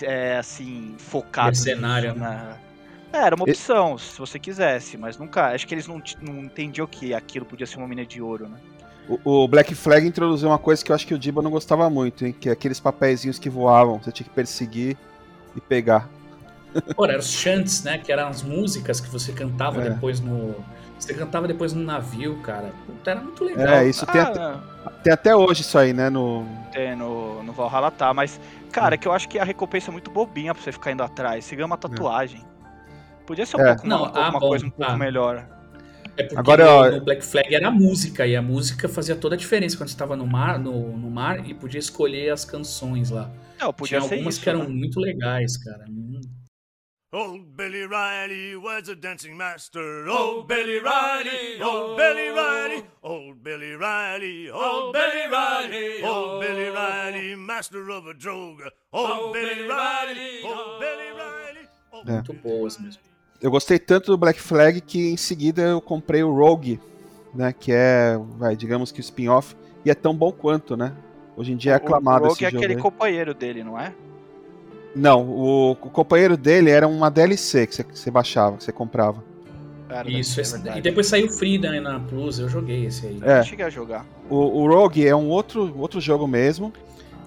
é, 0.00 0.38
assim 0.38 0.94
focado 0.98 1.48
Mercenário, 1.48 2.12
nisso, 2.14 2.24
né? 2.24 2.58
É, 3.12 3.18
era 3.18 3.34
uma 3.34 3.44
opção, 3.44 3.98
se 3.98 4.18
você 4.18 4.38
quisesse, 4.38 4.96
mas 4.96 5.18
nunca. 5.18 5.48
Acho 5.48 5.66
que 5.66 5.74
eles 5.74 5.86
não, 5.86 6.02
não 6.20 6.38
entendiam 6.40 6.86
que 6.86 7.12
aquilo 7.12 7.44
podia 7.44 7.66
ser 7.66 7.76
uma 7.78 7.86
mina 7.86 8.06
de 8.06 8.22
ouro, 8.22 8.48
né? 8.48 8.58
O, 9.08 9.42
o 9.42 9.48
Black 9.48 9.74
Flag 9.74 10.06
introduziu 10.06 10.48
uma 10.48 10.58
coisa 10.58 10.84
que 10.84 10.90
eu 10.90 10.96
acho 10.96 11.06
que 11.06 11.12
o 11.14 11.18
Diba 11.18 11.42
não 11.42 11.50
gostava 11.50 11.90
muito, 11.90 12.24
hein? 12.24 12.34
Que 12.38 12.48
é 12.48 12.52
aqueles 12.52 12.80
papeizinhos 12.80 13.38
que 13.38 13.50
voavam, 13.50 13.98
você 14.00 14.12
tinha 14.12 14.26
que 14.26 14.34
perseguir 14.34 14.96
e 15.54 15.60
pegar. 15.60 16.08
Pô, 16.96 17.04
eram 17.04 17.18
os 17.18 17.30
chants, 17.30 17.82
né? 17.82 17.98
Que 17.98 18.10
eram 18.12 18.28
as 18.28 18.42
músicas 18.42 19.00
que 19.00 19.08
você 19.08 19.32
cantava 19.32 19.82
É. 19.84 19.90
depois 19.90 20.20
no. 20.20 20.54
Você 20.98 21.12
cantava 21.12 21.48
depois 21.48 21.72
no 21.72 21.82
navio, 21.82 22.36
cara. 22.42 22.72
Puta, 22.86 23.10
era 23.10 23.20
muito 23.20 23.44
legal. 23.44 23.66
É, 23.66 23.88
isso 23.88 24.06
tem, 24.06 24.20
até, 24.20 24.40
Ah, 24.40 24.60
tem 25.02 25.12
até 25.12 25.34
hoje 25.34 25.62
isso 25.62 25.76
aí, 25.76 25.92
né? 25.92 26.08
No, 26.08 26.46
tem 26.72 26.94
no, 26.94 27.42
no 27.42 27.52
Valhalla 27.52 27.90
tá, 27.90 28.14
mas, 28.14 28.40
cara, 28.70 28.94
é 28.94 28.98
que 28.98 29.08
eu 29.08 29.12
acho 29.12 29.28
que 29.28 29.36
a 29.36 29.44
recompensa 29.44 29.90
é 29.90 29.92
muito 29.92 30.12
bobinha 30.12 30.54
pra 30.54 30.62
você 30.62 30.70
ficar 30.70 30.92
indo 30.92 31.02
atrás. 31.02 31.44
Você 31.44 31.56
ganha 31.56 31.66
uma 31.66 31.76
tatuagem. 31.76 32.44
Podia 33.26 33.46
ser 33.46 33.56
um 33.56 33.60
É. 33.60 33.74
pouco, 33.74 33.86
Não, 33.88 34.02
uma, 34.04 34.08
ah, 34.18 34.30
uma 34.30 34.40
bom, 34.40 34.48
coisa 34.48 34.66
um 34.66 34.70
pouco 34.70 34.90
tá. 34.92 34.96
melhor. 34.96 35.48
É 36.16 36.24
porque 36.24 36.38
Agora, 36.38 36.90
no, 36.90 36.96
no 36.98 37.04
Black 37.04 37.24
Flag 37.24 37.54
era 37.54 37.68
a 37.68 37.70
música, 37.70 38.26
e 38.26 38.36
a 38.36 38.42
música 38.42 38.88
fazia 38.88 39.16
toda 39.16 39.34
a 39.34 39.38
diferença 39.38 39.76
quando 39.78 39.88
você 39.88 39.94
estava 39.94 40.14
no 40.14 40.26
mar, 40.26 40.58
no, 40.58 40.94
no 40.96 41.10
mar 41.10 41.48
e 41.48 41.54
podia 41.54 41.78
escolher 41.78 42.30
as 42.30 42.44
canções 42.44 43.08
lá. 43.10 43.30
Não, 43.58 43.72
podia 43.72 43.98
Tinha 43.98 44.08
ser 44.08 44.14
algumas 44.16 44.34
isso. 44.34 44.42
que 44.42 44.48
eram 44.50 44.64
né? 44.64 44.68
muito 44.68 45.00
legais, 45.00 45.56
cara. 45.56 45.86
Hum. 45.88 46.20
Old 47.14 47.44
Billy 47.56 47.86
Riley 47.86 48.56
was 48.56 48.88
a 48.88 48.94
dancing 48.94 49.34
master. 49.34 50.08
Old 50.08 50.46
Billy 50.48 50.80
Riley, 50.80 51.62
old 51.62 51.96
Billy 51.96 52.30
Riley, 52.30 52.84
old 53.02 53.38
Billy 53.42 53.76
Riley, 53.76 54.50
old 54.50 54.92
Billy 54.92 55.28
Riley, 55.30 56.02
old 56.02 56.40
Billy 56.40 56.70
Riley, 56.70 57.36
master 57.36 57.90
of 57.90 58.08
a 58.08 58.14
droga. 58.14 58.70
Old 58.92 59.32
Billy 59.34 59.68
Riley, 59.68 60.42
old 60.42 60.78
Billy 60.80 61.12
Riley. 61.12 61.68
É. 62.06 62.12
Muito 62.12 62.32
boas 62.32 62.78
mesmo. 62.78 63.02
Eu 63.42 63.50
gostei 63.50 63.78
tanto 63.78 64.12
do 64.12 64.16
Black 64.16 64.40
Flag 64.40 64.80
que 64.80 65.10
em 65.10 65.16
seguida 65.16 65.62
eu 65.62 65.80
comprei 65.80 66.22
o 66.22 66.32
Rogue, 66.32 66.80
né? 67.34 67.52
Que 67.52 67.72
é, 67.72 68.18
vai, 68.38 68.54
digamos 68.54 68.92
que 68.92 69.00
o 69.00 69.02
spin-off, 69.02 69.56
e 69.84 69.90
é 69.90 69.94
tão 69.94 70.14
bom 70.14 70.30
quanto, 70.30 70.76
né? 70.76 70.92
Hoje 71.36 71.52
em 71.52 71.56
dia 71.56 71.72
é 71.72 71.74
aclamado 71.74 72.24
o 72.24 72.28
esse 72.28 72.34
Rogue 72.34 72.44
é 72.44 72.50
jogo. 72.50 72.58
aquele 72.58 72.74
aí. 72.74 72.80
companheiro 72.80 73.34
dele, 73.34 73.64
não 73.64 73.78
é? 73.78 73.92
Não, 74.94 75.22
o, 75.26 75.70
o 75.72 75.76
companheiro 75.76 76.36
dele 76.36 76.70
era 76.70 76.86
uma 76.86 77.10
DLC 77.10 77.66
que 77.66 77.74
você, 77.74 77.82
que 77.82 77.98
você 77.98 78.10
baixava, 78.10 78.58
que 78.58 78.64
você 78.64 78.72
comprava. 78.72 79.24
Cara, 79.88 80.08
Isso, 80.08 80.36
verdade. 80.42 80.78
e 80.78 80.82
depois 80.82 81.06
saiu 81.06 81.28
Freedom 81.28 81.80
na 81.80 81.98
Plus, 82.00 82.38
eu 82.38 82.48
joguei 82.48 82.86
esse 82.86 83.06
aí. 83.06 83.18
É. 83.22 83.40
Eu 83.40 83.44
cheguei 83.44 83.66
a 83.66 83.70
jogar. 83.70 84.06
O, 84.30 84.36
o 84.36 84.68
Rogue 84.68 85.06
é 85.06 85.14
um 85.14 85.28
outro, 85.28 85.74
outro 85.78 86.00
jogo 86.00 86.26
mesmo, 86.26 86.72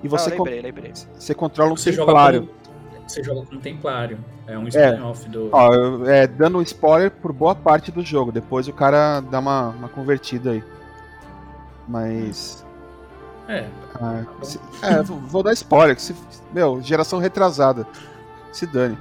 e 0.04 0.08
você, 0.08 0.32
ah, 0.32 0.38
lembrei, 0.38 0.62
lembrei. 0.62 0.94
você 1.14 1.34
controla 1.36 1.74
um 1.74 1.78
Você 1.78 1.92
joga 1.92 2.12
templário. 2.12 2.42
como, 2.42 2.65
você 3.08 3.24
joga 3.24 3.46
com 3.46 3.58
Templário. 3.58 4.18
É 4.48 4.58
um 4.58 4.68
spin-off 4.68 5.28
do. 5.30 5.50
Ó, 5.52 6.06
é, 6.06 6.28
dando 6.28 6.58
um 6.58 6.62
spoiler 6.62 7.10
por 7.12 7.32
boa 7.34 7.56
parte 7.56 7.92
do 7.92 8.02
jogo, 8.04 8.32
depois 8.32 8.68
o 8.68 8.74
cara 8.74 9.20
dá 9.22 9.40
uma, 9.40 9.70
uma 9.70 9.90
convertida 9.90 10.52
aí. 10.52 10.64
Mas. 11.88 12.66
É, 13.48 13.68
ah, 14.02 14.24
se- 14.42 14.60
é, 14.82 15.02
vou 15.04 15.20
vou 15.20 15.44
dar 15.44 15.54
spoiler, 15.54 15.96
que 15.96 16.02
se, 16.02 16.16
meu, 16.52 16.82
geração 16.82 17.20
retrasada. 17.20 17.86
Se 18.52 18.66
dane. 18.66 18.98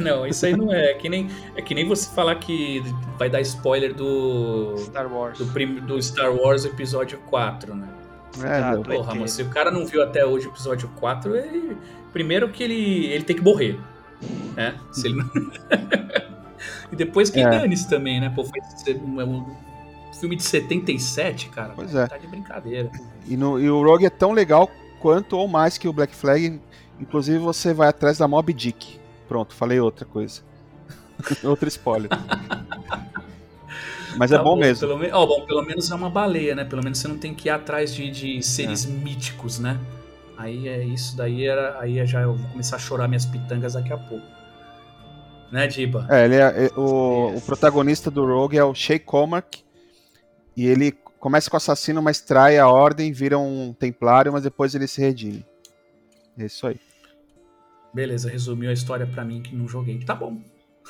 não, 0.00 0.26
isso 0.26 0.44
aí 0.44 0.54
não 0.54 0.70
é. 0.72 0.90
É 0.90 0.94
que 0.94 1.08
nem, 1.08 1.30
é 1.56 1.62
que 1.62 1.74
nem 1.74 1.88
você 1.88 2.14
falar 2.14 2.34
que 2.34 2.82
vai 3.18 3.30
dar 3.30 3.40
spoiler 3.40 3.94
do. 3.94 4.74
Star 4.78 5.10
Wars. 5.10 5.38
Do, 5.38 5.46
prim- 5.46 5.80
do 5.80 6.00
Star 6.02 6.30
Wars 6.34 6.64
Episódio 6.66 7.18
4, 7.30 7.74
né? 7.74 7.88
É, 8.42 8.58
Ah, 8.62 8.70
meu. 8.72 8.82
do 8.82 8.90
Porra, 8.90 9.14
mas 9.14 9.32
se 9.32 9.42
o 9.42 9.48
cara 9.48 9.70
não 9.70 9.84
viu 9.86 10.02
até 10.02 10.24
hoje 10.24 10.46
o 10.46 10.50
episódio 10.50 10.88
4, 10.96 11.34
ele. 11.36 11.76
Primeiro 12.12 12.48
que 12.48 12.62
ele, 12.62 13.06
ele 13.06 13.24
tem 13.24 13.36
que 13.36 13.42
morrer. 13.42 13.78
Né? 14.56 14.74
Se 14.92 15.06
ele 15.06 15.16
não... 15.16 15.30
e 16.92 16.96
depois 16.96 17.30
que 17.30 17.40
É. 17.40 17.48
dane-se 17.48 17.88
também, 17.88 18.20
né? 18.20 18.32
Pô, 18.34 18.44
foi 18.44 18.60
um, 18.94 19.22
um 19.22 19.56
filme 20.18 20.34
de 20.36 20.42
77, 20.42 21.48
cara. 21.50 21.72
Pois 21.76 21.94
é. 21.94 22.06
Tá 22.06 22.16
de 22.16 22.26
brincadeira. 22.26 22.90
E, 23.26 23.36
no- 23.36 23.60
e 23.60 23.68
o 23.70 23.82
Rogue 23.82 24.06
é 24.06 24.10
tão 24.10 24.32
legal 24.32 24.70
quanto 25.00 25.36
ou 25.36 25.46
mais 25.46 25.78
que 25.78 25.86
o 25.88 25.92
Black 25.92 26.14
Flag. 26.14 26.60
Inclusive 27.00 27.38
você 27.38 27.72
vai 27.72 27.88
atrás 27.88 28.18
da 28.18 28.26
Mob 28.26 28.52
Dick. 28.52 28.98
Pronto, 29.28 29.54
falei 29.54 29.78
outra 29.78 30.04
coisa. 30.04 30.40
Outro 31.44 31.68
spoiler. 31.68 32.08
Mas 34.16 34.32
é 34.32 34.36
Tá 34.36 34.42
bom 34.42 34.56
mesmo. 34.56 34.80
Pelo, 34.86 34.98
me... 34.98 35.10
ó, 35.10 35.26
bom, 35.26 35.44
pelo 35.44 35.62
menos 35.62 35.90
é 35.90 35.94
uma 35.94 36.08
baleia, 36.10 36.54
né? 36.54 36.64
Pelo 36.64 36.82
menos 36.82 36.98
você 36.98 37.08
não 37.08 37.18
tem 37.18 37.34
que 37.34 37.48
ir 37.48 37.50
atrás 37.50 37.94
de, 37.94 38.10
de 38.10 38.42
seres 38.42 38.86
É. 38.86 38.88
míticos, 38.88 39.58
né? 39.58 39.78
Aí 40.36 40.68
é 40.68 40.84
isso 40.84 41.16
daí 41.16 41.46
era. 41.46 41.78
Aí 41.80 41.98
é 41.98 42.06
já 42.06 42.20
eu 42.22 42.34
vou 42.34 42.48
começar 42.50 42.76
a 42.76 42.78
chorar 42.78 43.08
minhas 43.08 43.26
pitangas 43.26 43.74
daqui 43.74 43.92
a 43.92 43.98
pouco. 43.98 44.24
Né, 45.50 45.66
Diba? 45.66 46.06
É, 46.10 46.24
ele 46.26 46.36
é, 46.36 46.66
é- 46.66 46.70
o, 46.78 47.36
o 47.36 47.40
protagonista 47.40 48.10
do 48.10 48.24
Rogue 48.24 48.58
é 48.58 48.64
o 48.64 48.74
Shay 48.74 48.98
Cormac. 48.98 49.64
E 50.56 50.66
ele 50.66 50.92
começa 51.18 51.48
com 51.50 51.56
assassino, 51.56 52.02
mas 52.02 52.20
trai 52.20 52.58
a 52.58 52.68
ordem, 52.68 53.12
vira 53.12 53.38
um 53.38 53.72
templário, 53.72 54.32
mas 54.32 54.42
depois 54.42 54.74
ele 54.74 54.86
se 54.86 55.00
redime. 55.00 55.44
É 56.38 56.44
isso 56.44 56.66
aí. 56.66 56.78
Beleza, 57.94 58.28
resumiu 58.30 58.68
a 58.70 58.72
história 58.72 59.06
pra 59.06 59.24
mim 59.24 59.40
que 59.42 59.54
não 59.56 59.66
joguei. 59.66 59.98
Tá 60.00 60.14
bom. 60.14 60.38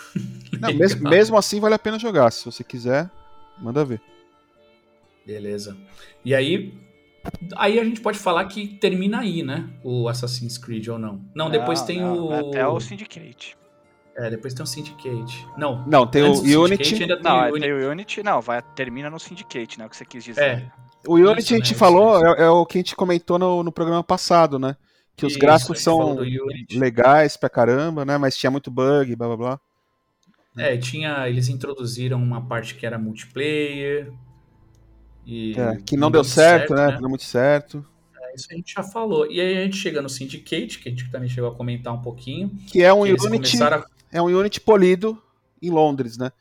Não, 0.60 0.72
mesmo, 0.74 1.08
mesmo 1.08 1.36
assim, 1.36 1.60
vale 1.60 1.74
a 1.74 1.78
pena 1.78 1.98
jogar. 1.98 2.30
Se 2.30 2.44
você 2.44 2.64
quiser, 2.64 3.10
manda 3.58 3.84
ver. 3.84 4.00
Beleza. 5.24 5.76
E 6.24 6.34
aí, 6.34 6.74
aí 7.56 7.78
a 7.78 7.84
gente 7.84 8.00
pode 8.00 8.18
falar 8.18 8.44
que 8.46 8.66
termina 8.66 9.20
aí, 9.20 9.42
né? 9.42 9.68
O 9.84 10.08
Assassin's 10.08 10.56
Creed 10.56 10.88
ou 10.88 10.98
não? 10.98 11.20
Não, 11.34 11.50
depois 11.50 11.82
tem 11.82 12.00
não, 12.00 12.26
o. 12.26 12.32
Até 12.32 12.66
o 12.66 12.80
Syndicate. 12.80 13.56
É, 14.16 14.30
depois 14.30 14.52
tem 14.52 14.64
o 14.64 14.66
Syndicate. 14.66 15.46
Não. 15.56 15.84
Não, 15.86 16.06
tem 16.06 16.22
o 16.22 16.32
Unity. 16.32 16.84
Syndicate 16.84 17.02
ainda 17.02 17.16
tem 17.16 17.24
Não, 17.24 17.36
o 17.36 17.42
é, 17.44 17.50
Unity. 17.50 17.60
tem 17.60 17.72
o 17.72 17.90
Unity, 17.90 18.22
não, 18.24 18.40
vai, 18.40 18.60
termina 18.74 19.08
no 19.08 19.20
Syndicate, 19.20 19.78
né? 19.78 19.86
O 19.86 19.88
que 19.88 19.96
você 19.96 20.04
quis 20.04 20.24
dizer. 20.24 20.42
É, 20.42 20.72
O 21.06 21.14
Unity 21.14 21.40
Isso, 21.40 21.54
a 21.54 21.56
gente 21.58 21.72
né, 21.72 21.78
falou, 21.78 22.26
É, 22.26 22.42
é 22.42 22.48
o 22.50 22.66
que 22.66 22.78
a 22.78 22.80
gente 22.80 22.96
comentou 22.96 23.38
no, 23.38 23.62
no 23.62 23.70
programa 23.70 24.02
passado, 24.02 24.58
né? 24.58 24.76
Que 25.14 25.24
os 25.24 25.32
Isso, 25.32 25.40
gráficos 25.40 25.80
são 25.80 26.16
legais 26.72 27.36
pra 27.36 27.48
caramba, 27.48 28.04
né? 28.04 28.18
Mas 28.18 28.36
tinha 28.36 28.50
muito 28.50 28.70
bug, 28.70 29.14
blá 29.14 29.28
blá 29.28 29.36
blá. 29.36 29.60
É, 30.58 30.76
tinha. 30.76 31.28
Eles 31.28 31.48
introduziram 31.48 32.22
uma 32.22 32.40
parte 32.40 32.74
que 32.74 32.84
era 32.84 32.98
multiplayer. 32.98 34.12
E 35.26 35.54
É, 35.58 35.76
que 35.84 35.96
não 35.96 36.10
deu 36.10 36.24
certo, 36.24 36.74
né? 36.74 36.92
Não 36.92 37.00
deu 37.00 37.08
muito 37.10 37.24
certo. 37.24 37.84
É, 38.20 38.34
Isso 38.34 38.48
a 38.50 38.54
gente 38.54 38.72
já 38.74 38.82
falou. 38.82 39.30
E 39.30 39.40
aí 39.40 39.58
a 39.58 39.64
gente 39.64 39.76
chega 39.76 40.00
no 40.00 40.08
Syndicate, 40.08 40.78
que 40.78 40.88
a 40.88 40.92
gente 40.92 41.10
também 41.10 41.28
chegou 41.28 41.50
a 41.50 41.54
comentar 41.54 41.92
um 41.94 42.00
pouquinho. 42.00 42.50
Que 42.66 42.82
é 42.82 42.92
um 42.92 43.04
que 43.04 43.12
Unity, 43.26 43.62
a 43.62 43.84
é 44.10 44.22
um 44.22 44.26
Unity 44.26 44.60
polido 44.60 45.20
em 45.60 45.70
Londres, 45.70 46.16
né? 46.16 46.32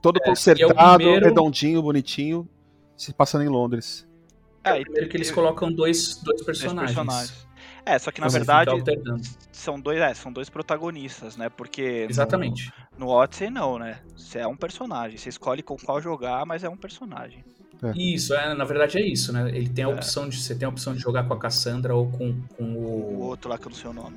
Todo 0.00 0.18
É, 0.22 0.24
consertado, 0.24 0.72
é 0.72 0.84
o 0.94 0.96
primeiro- 0.98 1.26
redondinho, 1.26 1.82
bonitinho, 1.82 2.48
se 2.96 3.12
passando 3.12 3.44
em 3.44 3.48
Londres. 3.48 4.06
É, 4.64 4.80
e 4.80 4.84
Primeiro 4.84 5.08
que 5.08 5.16
eles 5.16 5.30
colocam 5.30 5.72
dois, 5.72 6.16
dois 6.22 6.24
dois 6.24 6.42
personagens. 6.42 7.46
É, 7.84 7.98
só 7.98 8.10
que 8.12 8.20
na 8.20 8.28
Você 8.30 8.38
verdade 8.38 8.70
são 9.50 9.80
dois, 9.80 10.00
é, 10.00 10.14
são 10.14 10.32
dois 10.32 10.48
protagonistas, 10.48 11.36
né? 11.36 11.48
Porque 11.48 12.04
no- 12.04 12.10
Exatamente. 12.10 12.72
no, 12.96 13.08
Odyssey 13.08 13.50
não, 13.50 13.78
né? 13.78 13.98
Você 14.16 14.38
é 14.38 14.46
um 14.46 14.56
personagem, 14.56 15.18
você 15.18 15.28
escolhe 15.28 15.62
com 15.62 15.76
qual 15.76 16.00
jogar, 16.00 16.46
mas 16.46 16.62
é 16.62 16.68
um 16.68 16.76
personagem. 16.76 17.44
Isso, 17.96 18.32
é, 18.34 18.54
na 18.54 18.64
verdade 18.64 18.96
é 18.98 19.04
isso, 19.04 19.32
né? 19.32 19.48
Ele 19.48 19.68
tem 19.68 19.84
a 19.84 19.88
É. 19.88 19.92
opção 19.94 20.28
de. 20.28 20.40
Você 20.40 20.54
tem 20.54 20.66
a 20.66 20.68
opção 20.68 20.94
de 20.94 21.00
jogar 21.00 21.24
com 21.24 21.34
a 21.34 21.38
Cassandra 21.38 21.92
ou 21.92 22.08
com, 22.08 22.40
com 22.56 22.62
O 22.76 23.16
o. 23.18 23.20
outro 23.22 23.50
lá 23.50 23.58
que 23.58 23.66
eu 23.66 23.70
não 23.70 23.76
sei 23.76 23.90
o 23.90 23.92
nome. 23.92 24.16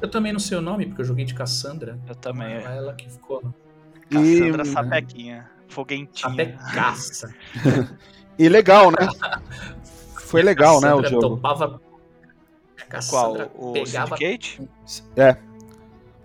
Eu 0.00 0.10
também 0.10 0.32
não 0.32 0.40
sei 0.40 0.56
o 0.56 0.62
nome, 0.62 0.86
porque 0.86 1.02
eu 1.02 1.04
joguei 1.04 1.26
de 1.26 1.34
Cassandra. 1.34 1.98
Eu 2.08 2.14
também. 2.14 2.54
Ela, 2.54 2.70
ela 2.74 2.94
que 2.94 3.10
ficou. 3.10 3.42
Cassandra 4.08 4.62
E, 4.62 4.66
Sapequinha. 4.66 5.50
Foguentinha. 5.68 6.32
Até 6.32 6.46
caça. 6.74 7.34
e 8.38 8.48
legal, 8.48 8.90
né? 8.90 8.96
Foi 10.26 10.42
legal, 10.42 10.80
né, 10.80 10.94
o 10.94 11.02
Cassandra 11.02 11.10
jogo. 11.10 11.36
Topava. 11.36 11.80
Cassandra 12.88 13.46
Qual? 13.46 13.70
O 13.70 13.72
pegava. 13.72 14.16
Syndicate? 14.16 14.62
É. 15.16 15.36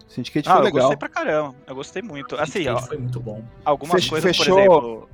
Syndicate 0.07 0.49
Ah, 0.49 0.51
foi 0.53 0.61
eu 0.61 0.65
legal. 0.65 0.81
gostei 0.81 0.97
pra 0.97 1.09
caramba. 1.09 1.55
Eu 1.67 1.75
gostei 1.75 2.01
muito. 2.01 2.35
Assim, 2.35 2.67
ó, 2.67 2.77
foi 2.79 2.97
muito 2.97 3.19
bom. 3.19 3.43
algumas 3.63 4.01
Fech- 4.03 4.09
coisas, 4.09 4.37
fechou- 4.37 4.55
por 4.55 4.59
exemplo. 4.61 5.09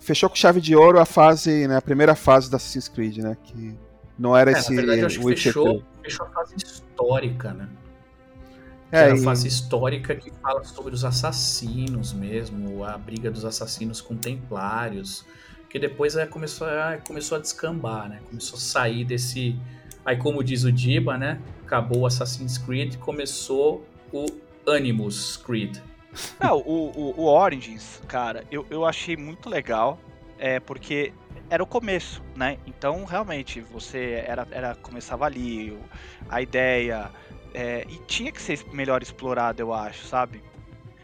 Fechou 0.00 0.28
com 0.28 0.34
chave 0.36 0.60
de 0.60 0.74
ouro 0.74 0.98
a 0.98 1.04
fase, 1.06 1.66
né? 1.68 1.76
A 1.76 1.82
primeira 1.82 2.14
fase 2.14 2.50
da 2.50 2.56
Assassin's 2.56 2.88
Creed, 2.88 3.18
né? 3.18 3.36
Que 3.42 3.74
não 4.18 4.36
era 4.36 4.50
É, 4.50 4.54
esse 4.58 4.70
na 4.70 4.76
verdade, 4.76 5.00
eu 5.00 5.06
acho 5.06 5.18
que 5.20 5.26
fechou, 5.28 5.82
fechou 6.02 6.26
a 6.26 6.30
fase 6.30 6.56
histórica, 6.56 7.52
né? 7.54 7.68
Que 8.90 8.96
É, 8.96 9.00
era 9.04 9.12
a 9.14 9.16
e- 9.16 9.22
fase 9.22 9.46
histórica 9.48 10.14
que 10.14 10.30
fala 10.42 10.62
sobre 10.64 10.92
os 10.92 11.04
assassinos 11.04 12.12
mesmo, 12.12 12.84
a 12.84 12.98
briga 12.98 13.30
dos 13.30 13.44
assassinos 13.44 14.00
com 14.00 14.16
templários, 14.16 15.24
que 15.70 15.78
depois 15.78 16.16
é, 16.16 16.26
começou, 16.26 16.66
a, 16.66 16.98
começou 17.06 17.38
a 17.38 17.40
descambar, 17.40 18.08
né? 18.08 18.20
Começou 18.28 18.56
a 18.58 18.60
sair 18.60 19.04
desse... 19.04 19.56
Aí, 20.04 20.16
como 20.16 20.42
diz 20.42 20.64
o 20.64 20.72
Diba, 20.72 21.16
né? 21.16 21.40
Acabou 21.64 22.00
o 22.00 22.06
Assassin's 22.06 22.58
Creed, 22.58 22.96
começou 22.96 23.86
o 24.12 24.26
Animus 24.66 25.36
Creed. 25.36 25.78
Não, 26.40 26.58
o, 26.58 26.90
o, 26.90 27.20
o 27.20 27.24
Origins, 27.24 28.02
cara, 28.06 28.44
eu, 28.50 28.66
eu 28.68 28.84
achei 28.84 29.16
muito 29.16 29.48
legal, 29.48 29.98
é, 30.38 30.60
porque 30.60 31.12
era 31.48 31.62
o 31.62 31.66
começo, 31.66 32.22
né? 32.36 32.58
Então, 32.66 33.04
realmente, 33.04 33.60
você 33.60 34.22
era, 34.26 34.46
era 34.50 34.74
começava 34.74 35.24
ali, 35.24 35.78
a 36.28 36.42
ideia, 36.42 37.10
é, 37.54 37.86
e 37.88 37.96
tinha 38.06 38.32
que 38.32 38.40
ser 38.40 38.64
melhor 38.72 39.02
explorado, 39.02 39.62
eu 39.62 39.72
acho, 39.72 40.06
sabe? 40.06 40.42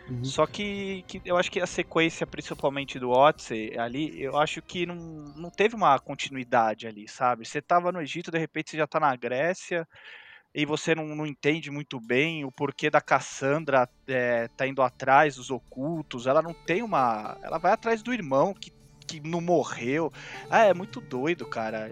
Uhum. 0.08 0.24
Só 0.24 0.46
que, 0.46 1.04
que 1.06 1.20
eu 1.24 1.36
acho 1.36 1.50
que 1.50 1.60
a 1.60 1.66
sequência, 1.66 2.26
principalmente 2.26 2.98
do 2.98 3.10
Odyssey, 3.10 3.78
ali, 3.78 4.20
eu 4.20 4.38
acho 4.38 4.62
que 4.62 4.86
não, 4.86 4.96
não 5.36 5.50
teve 5.50 5.74
uma 5.74 5.98
continuidade 5.98 6.86
ali, 6.86 7.06
sabe? 7.06 7.46
Você 7.46 7.60
tava 7.60 7.92
no 7.92 8.00
Egito, 8.00 8.30
de 8.30 8.38
repente 8.38 8.70
você 8.70 8.78
já 8.78 8.86
tá 8.86 8.98
na 8.98 9.14
Grécia, 9.14 9.86
e 10.54 10.64
você 10.64 10.94
não, 10.94 11.06
não 11.14 11.26
entende 11.26 11.70
muito 11.70 12.00
bem 12.00 12.44
o 12.44 12.50
porquê 12.50 12.88
da 12.88 13.00
Cassandra 13.00 13.88
é, 14.06 14.48
tá 14.56 14.66
indo 14.66 14.80
atrás 14.82 15.36
dos 15.36 15.50
ocultos. 15.50 16.26
Ela 16.26 16.40
não 16.40 16.54
tem 16.54 16.82
uma. 16.82 17.36
Ela 17.42 17.58
vai 17.58 17.72
atrás 17.72 18.02
do 18.02 18.12
irmão 18.12 18.54
que, 18.54 18.72
que 19.06 19.20
não 19.20 19.40
morreu. 19.40 20.10
Ah, 20.48 20.64
é 20.64 20.72
muito 20.72 21.00
doido, 21.00 21.44
cara. 21.46 21.90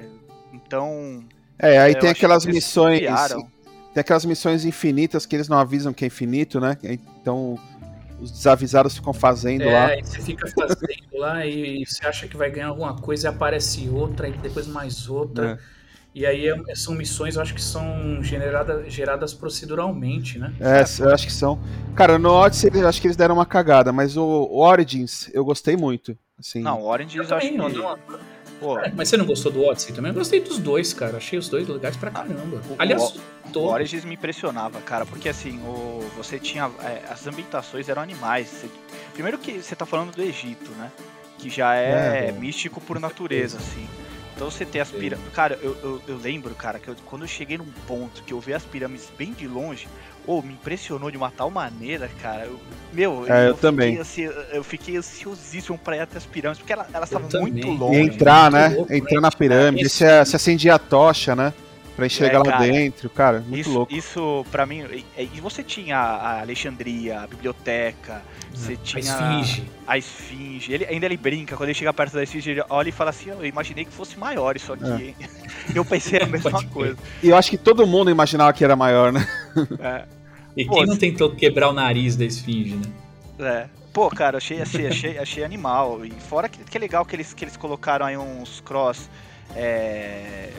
Então. 0.52 1.24
É, 1.58 1.78
aí 1.78 1.92
eu 1.92 1.98
tem 1.98 2.10
aquelas 2.10 2.46
missões. 2.46 3.00
Tem 3.00 4.00
aquelas 4.00 4.24
missões 4.24 4.64
infinitas 4.64 5.24
que 5.24 5.36
eles 5.36 5.48
não 5.48 5.58
avisam 5.58 5.92
que 5.92 6.04
é 6.04 6.08
infinito, 6.08 6.58
né? 6.58 6.76
Então 6.82 7.58
os 8.20 8.30
desavisados 8.30 8.94
ficam 8.94 9.12
fazendo 9.12 9.62
É, 9.62 9.72
lá. 9.72 9.86
aí 9.88 10.02
você 10.04 10.20
fica 10.22 10.48
fazendo 10.48 10.86
lá 11.18 11.44
e 11.46 11.84
você 11.84 12.06
acha 12.06 12.26
que 12.28 12.36
vai 12.36 12.50
ganhar 12.50 12.68
alguma 12.68 12.96
coisa 12.96 13.26
e 13.26 13.30
aparece 13.30 13.88
outra, 13.88 14.28
e 14.28 14.32
depois 14.32 14.66
mais 14.66 15.08
outra. 15.08 15.52
É. 15.72 15.76
E 16.14 16.24
aí 16.24 16.48
é- 16.48 16.74
são 16.74 16.94
missões, 16.94 17.36
eu 17.36 17.42
acho 17.42 17.52
que 17.52 17.60
são 17.62 18.22
generada, 18.22 18.88
geradas 18.88 19.34
proceduralmente, 19.34 20.38
né? 20.38 20.50
É, 20.60 20.82
eu 21.02 21.10
acho 21.12 21.26
que 21.26 21.32
são. 21.32 21.58
Cara, 21.94 22.18
no 22.18 22.30
Odyssey 22.30 22.70
eu 22.74 22.88
acho 22.88 23.00
que 23.00 23.06
eles 23.06 23.16
deram 23.18 23.34
uma 23.34 23.44
cagada, 23.44 23.92
mas 23.92 24.16
o, 24.16 24.22
o 24.24 24.58
Origins 24.60 25.28
eu 25.34 25.44
gostei 25.44 25.76
muito. 25.76 26.16
Assim, 26.38 26.60
Não, 26.62 26.80
o 26.82 26.84
Orange 26.86 27.16
Eu 27.18 27.24
eu 27.24 27.36
acho 27.36 27.52
não, 27.54 27.70
que. 27.70 27.76
não- 27.76 27.98
Pô, 28.58 28.78
É, 28.78 28.90
mas 28.94 29.10
você 29.10 29.18
não 29.18 29.26
gostou 29.26 29.52
do 29.52 29.62
Odyssey 29.62 29.94
também? 29.94 30.10
Eu 30.10 30.14
gostei 30.14 30.40
dos 30.40 30.58
dois, 30.58 30.94
cara. 30.94 31.18
Achei 31.18 31.38
os 31.38 31.46
dois 31.48 31.68
legais 31.68 31.94
pra 31.96 32.10
caramba. 32.10 32.56
o- 32.70 32.76
Aliás, 32.78 33.02
o 33.02 33.20
tô... 33.60 33.66
Origins 33.72 34.04
me 34.04 34.14
impressionava, 34.14 34.80
cara, 34.80 35.04
porque 35.06 35.28
assim, 35.28 35.58
o, 35.60 36.00
você 36.16 36.38
tinha. 36.38 36.70
é, 36.82 37.02
as 37.10 37.26
ambientações 37.26 37.88
eram 37.88 38.02
animais. 38.02 38.48
Você- 38.48 38.68
primeiro 39.12 39.38
que 39.38 39.62
você 39.62 39.74
tá 39.74 39.84
falando 39.86 40.12
do 40.14 40.22
Egito, 40.22 40.70
né? 40.72 40.90
Que 41.38 41.50
já 41.50 41.74
é, 41.74 42.28
É, 42.28 42.32
místico 42.32 42.80
por 42.80 42.98
natureza, 43.00 43.58
assim. 43.58 43.86
Então 44.34 44.50
você 44.50 44.66
tem 44.66 44.82
as 44.82 44.90
pirâmides. 44.90 45.32
Cara, 45.32 45.58
eu, 45.62 45.74
eu, 45.82 46.02
eu 46.08 46.16
lembro, 46.18 46.54
cara, 46.54 46.78
que 46.78 46.88
eu- 46.88 46.96
quando 47.06 47.22
eu 47.22 47.28
cheguei 47.28 47.56
num 47.56 47.64
ponto 47.86 48.22
que 48.22 48.32
eu 48.34 48.40
vi 48.40 48.52
as 48.52 48.62
pirâmides 48.64 49.08
bem 49.16 49.32
de 49.32 49.46
longe, 49.48 49.88
ô, 50.26 50.42
me 50.42 50.52
impressionou 50.52 51.10
de 51.10 51.16
uma 51.16 51.30
tal 51.30 51.50
maneira, 51.50 52.10
cara. 52.20 52.44
Eu- 52.44 52.60
meu, 52.92 53.24
É, 53.26 53.48
eu 53.48 53.54
fiquei, 53.54 53.60
também. 53.70 53.98
assim, 53.98 54.22
eu 54.52 54.62
fiquei 54.62 54.96
ansiosíssimo 54.98 55.78
pra 55.78 55.96
ir 55.96 56.00
até 56.00 56.18
as 56.18 56.26
pirâmides, 56.26 56.58
porque 56.60 56.72
ela- 56.74 56.86
elas 56.92 57.10
Eu 57.10 57.18
estavam 57.18 57.40
muito 57.42 57.66
longe. 57.68 57.98
E 57.98 58.02
entrar, 58.02 58.50
né? 58.50 58.68
louco, 58.68 58.92
entrar 58.92 59.14
né? 59.14 59.20
na 59.22 59.30
pirâmide. 59.32 59.86
Esse- 59.86 59.96
Você, 60.04 60.24
você 60.26 60.36
acendia 60.36 60.74
a 60.74 60.78
tocha, 60.78 61.34
né? 61.34 61.54
Pra 61.96 62.06
enxergar 62.06 62.40
É, 62.40 62.42
lá 62.42 62.52
cara, 62.52 62.58
dentro. 62.58 63.10
Cara, 63.10 63.40
muito 63.40 63.68
Isso, 63.68 63.70
louco. 63.70 63.92
isso 63.94 64.46
para 64.50 64.66
mim. 64.66 64.84
E, 65.16 65.30
e 65.34 65.40
você 65.40 65.64
tinha 65.64 65.96
a 65.98 66.40
Alexandria, 66.42 67.20
a 67.22 67.26
biblioteca, 67.26 68.22
você 68.52 68.76
a 68.94 69.00
tinha 69.00 69.00
esfinge. 69.00 69.72
a 69.86 69.96
esfinge. 69.98 70.72
Ele, 70.74 70.84
ainda 70.86 71.06
ele 71.06 71.16
brinca, 71.16 71.56
quando 71.56 71.70
ele 71.70 71.78
chega 71.78 71.94
perto 71.94 72.12
da 72.14 72.22
esfinge, 72.22 72.50
ele 72.50 72.62
olha 72.68 72.90
e 72.90 72.92
fala 72.92 73.10
assim: 73.10 73.30
Eu 73.30 73.46
imaginei 73.46 73.84
que 73.86 73.92
fosse 73.92 74.18
maior 74.18 74.56
isso 74.56 74.72
aqui, 74.74 75.02
É. 75.02 75.04
hein? 75.06 75.16
Eu 75.74 75.84
pensei 75.86 76.20
a 76.20 76.26
mesma 76.28 76.62
coisa. 76.64 76.98
E 77.22 77.28
eu 77.30 77.36
acho 77.36 77.50
que 77.50 77.58
todo 77.58 77.86
mundo 77.86 78.10
imaginava 78.10 78.52
que 78.52 78.62
era 78.64 78.76
maior, 78.76 79.12
né? 79.12 79.26
É, 79.78 80.06
E 80.56 80.66
Pô, 80.66 80.70
quem 80.70 80.86
não 80.86 80.94
se- 80.94 80.98
tentou 80.98 81.34
quebrar 81.34 81.68
o 81.70 81.72
nariz 81.72 82.16
da 82.16 82.24
esfinge, 82.24 82.76
né? 82.76 82.92
é. 83.38 83.68
Pô, 83.92 84.10
cara, 84.10 84.36
achei, 84.38 84.60
achei, 84.60 84.86
achei, 84.86 85.18
achei 85.18 85.42
animal. 85.44 86.04
E 86.04 86.10
fora 86.20 86.48
que, 86.50 86.62
que 86.64 86.76
é 86.76 86.80
legal 86.80 87.04
que 87.06 87.16
eles, 87.16 87.32
que 87.32 87.44
eles 87.44 87.56
colocaram 87.56 88.04
aí 88.06 88.16
uns 88.16 88.60
cross. 88.60 89.10
É, 89.54 90.52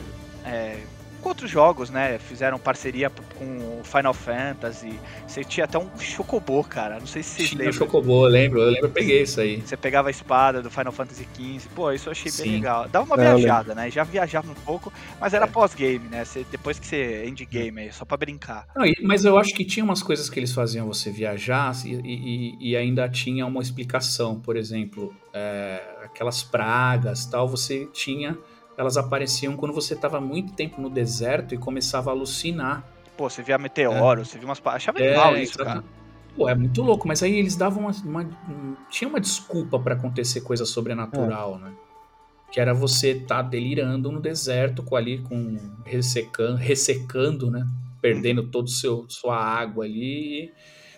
é, 0.44 0.88
com 1.28 1.30
outros 1.30 1.52
jogos, 1.52 1.90
né? 1.90 2.18
Fizeram 2.20 2.58
parceria 2.58 3.10
com 3.38 3.80
o 3.80 3.82
Final 3.84 4.14
Fantasy. 4.14 4.98
Você 5.28 5.44
tinha 5.44 5.66
até 5.66 5.78
um 5.78 5.90
Chocobô, 6.00 6.64
cara. 6.64 7.00
Não 7.00 7.06
sei 7.08 7.22
se 7.22 7.32
vocês 7.36 7.50
Tinha 7.50 7.60
lembram. 7.60 7.74
Chocobo, 7.78 8.26
eu 8.26 8.30
lembro. 8.30 8.62
Eu 8.62 8.70
lembro, 8.70 8.86
eu 8.88 8.92
peguei 8.92 9.24
isso 9.24 9.42
aí. 9.42 9.62
Você 9.62 9.76
pegava 9.76 10.08
a 10.08 10.12
espada 10.12 10.62
do 10.62 10.72
Final 10.72 10.94
Fantasy 10.94 11.28
XV. 11.36 11.68
Pô, 11.76 11.92
isso 11.92 12.08
eu 12.08 12.12
achei 12.12 12.32
bem 12.32 12.46
Sim. 12.46 12.52
legal. 12.52 12.88
Dava 12.88 13.06
uma 13.06 13.22
É, 13.22 13.34
eu 13.34 13.38
viajada, 13.38 13.76
né? 13.76 13.92
Já 13.92 14.04
viajava 14.06 14.50
um 14.50 14.56
pouco, 14.56 14.92
mas 15.20 15.34
era 15.34 15.44
É. 15.46 15.48
pós-game, 15.48 16.08
né? 16.08 16.24
Você- 16.24 16.46
depois 16.50 16.80
que 16.80 16.88
você. 16.88 17.26
Endgame 17.28 17.82
aí, 17.82 17.92
só 17.92 18.06
pra 18.06 18.16
brincar. 18.16 18.66
Não, 18.76 18.86
mas 19.04 19.26
eu 19.26 19.38
acho 19.38 19.54
que 19.54 19.66
tinha 19.66 19.84
umas 19.84 20.02
coisas 20.02 20.30
que 20.30 20.40
eles 20.40 20.54
faziam 20.54 20.88
você 20.88 21.12
viajar 21.12 21.74
e, 21.86 21.94
e- 21.96 22.70
e 22.72 22.78
ainda 22.78 23.10
tinha 23.10 23.46
uma 23.46 23.62
explicação. 23.62 24.40
Por 24.40 24.56
exemplo, 24.56 25.14
é, 25.34 25.82
aquelas 26.06 26.42
pragas 26.42 27.26
tal, 27.26 27.48
você 27.50 27.86
tinha. 27.92 28.38
Elas 28.78 28.96
apareciam 28.96 29.58
quando 29.58 29.74
você 29.74 29.96
estava 29.96 30.22
muito 30.22 30.54
tempo 30.54 30.80
no 30.80 30.90
deserto 30.90 31.56
e 31.56 31.58
começava 31.58 32.12
a 32.12 32.14
alucinar. 32.14 32.84
Pô, 33.18 33.28
você 33.30 33.42
via 33.42 33.58
meteoro, 33.58 34.24
você 34.24 34.38
via 34.38 34.48
umas. 34.48 34.62
Achava 34.66 35.00
É, 35.00 35.08
animal 35.08 35.38
isso, 35.38 35.58
cara. 35.58 35.84
Pô, 36.36 36.48
é 36.48 36.54
muito 36.54 36.84
louco, 36.84 37.08
mas 37.08 37.24
aí 37.24 37.36
eles 37.36 37.56
davam 37.56 37.84
uma. 37.84 37.92
uma- 38.06 38.30
um- 38.48 38.76
tinha 38.92 39.08
uma 39.10 39.20
desculpa 39.20 39.80
pra 39.80 39.96
acontecer 39.96 40.42
coisa 40.42 40.66
sobrenatural, 40.66 41.58
né? 41.58 41.72
Que 42.52 42.60
era 42.60 42.74
você 42.74 43.10
estar 43.14 43.42
delirando 43.42 44.12
no 44.12 44.22
deserto 44.22 44.84
com 44.84 44.96
ali, 44.96 45.18
com 45.24 45.58
ressecando, 45.84 46.56
ressecando, 46.58 47.50
né? 47.50 47.66
perdendo 48.00 48.44
todo 48.44 48.70
seu 48.70 49.06
sua 49.10 49.36
água 49.36 49.84
ali. 49.84 50.46
E 50.46 50.52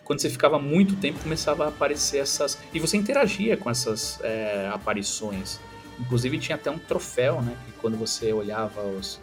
quando 0.04 0.20
você 0.20 0.28
ficava 0.28 0.58
muito 0.58 0.94
tempo, 0.96 1.18
começava 1.20 1.64
a 1.64 1.68
aparecer 1.68 2.18
essas. 2.18 2.58
E 2.74 2.78
você 2.78 2.98
interagia 2.98 3.56
com 3.56 3.70
essas 3.70 4.20
é, 4.22 4.68
aparições. 4.72 5.58
Inclusive 6.00 6.38
tinha 6.38 6.56
até 6.56 6.70
um 6.70 6.78
troféu, 6.78 7.42
né? 7.42 7.56
Que 7.66 7.72
quando 7.80 7.96
você 7.96 8.32
olhava 8.32 8.80
os, 8.82 9.20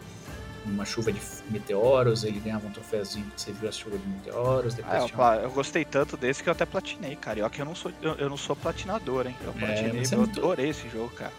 uma 0.66 0.86
chuva 0.86 1.12
de 1.12 1.20
meteoros, 1.50 2.24
ele 2.24 2.40
ganhava 2.40 2.68
um 2.68 2.72
troféuzinho 2.72 3.26
que 3.36 3.42
você 3.42 3.52
viu 3.52 3.68
a 3.68 3.72
chuva 3.72 3.98
de 3.98 4.08
meteoros. 4.08 4.74
Depois 4.76 4.94
Ah, 4.94 5.00
eu, 5.00 5.06
tinha 5.08 5.20
um- 5.20 5.34
eu 5.44 5.52
gostei 5.52 5.84
tanto 5.84 6.16
desse 6.16 6.44
que 6.44 6.50
eu 6.50 6.52
até 6.54 6.66
platinei, 6.66 7.16
cara. 7.16 7.40
E 7.46 7.50
que 7.50 7.62
eu 7.62 7.66
não 7.66 7.74
sou, 7.76 7.92
eu, 8.02 8.14
eu 8.16 8.30
não 8.30 8.38
sou 8.38 8.56
platinador, 8.56 9.26
hein? 9.28 9.36
Eu 9.44 9.54
platinei, 9.54 9.94
mas 9.94 10.12
é 10.12 10.16
eu 10.16 10.20
muito- 10.20 10.40
adorei 10.40 10.70
esse 10.70 10.88
jogo, 10.90 11.10
cara. 11.10 11.34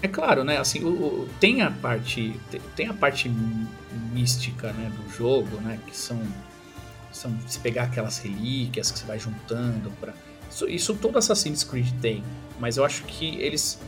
É 0.00 0.06
claro, 0.08 0.44
né? 0.44 0.58
Assim, 0.58 0.84
o, 0.84 0.88
o- 0.90 1.28
tem 1.40 1.60
a 1.62 1.70
parte 1.70 2.38
tem, 2.76 2.86
a 2.88 2.94
parte 2.94 3.28
mí- 3.28 3.66
mística, 4.12 4.72
né, 4.72 4.90
do 4.96 5.10
jogo, 5.12 5.60
né, 5.60 5.78
que 5.86 5.96
são 5.96 6.20
são 7.10 7.36
se 7.48 7.58
pegar 7.58 7.84
aquelas 7.84 8.18
relíquias 8.18 8.92
que 8.92 8.98
você 9.00 9.04
vai 9.06 9.18
juntando 9.18 9.90
para 9.98 10.12
isso, 10.48 10.68
isso 10.68 10.94
todo 10.94 11.18
Assassin's 11.18 11.64
Creed 11.64 11.90
tem, 12.00 12.22
mas 12.60 12.76
eu 12.76 12.84
acho 12.84 13.02
que 13.04 13.40
eles 13.40 13.80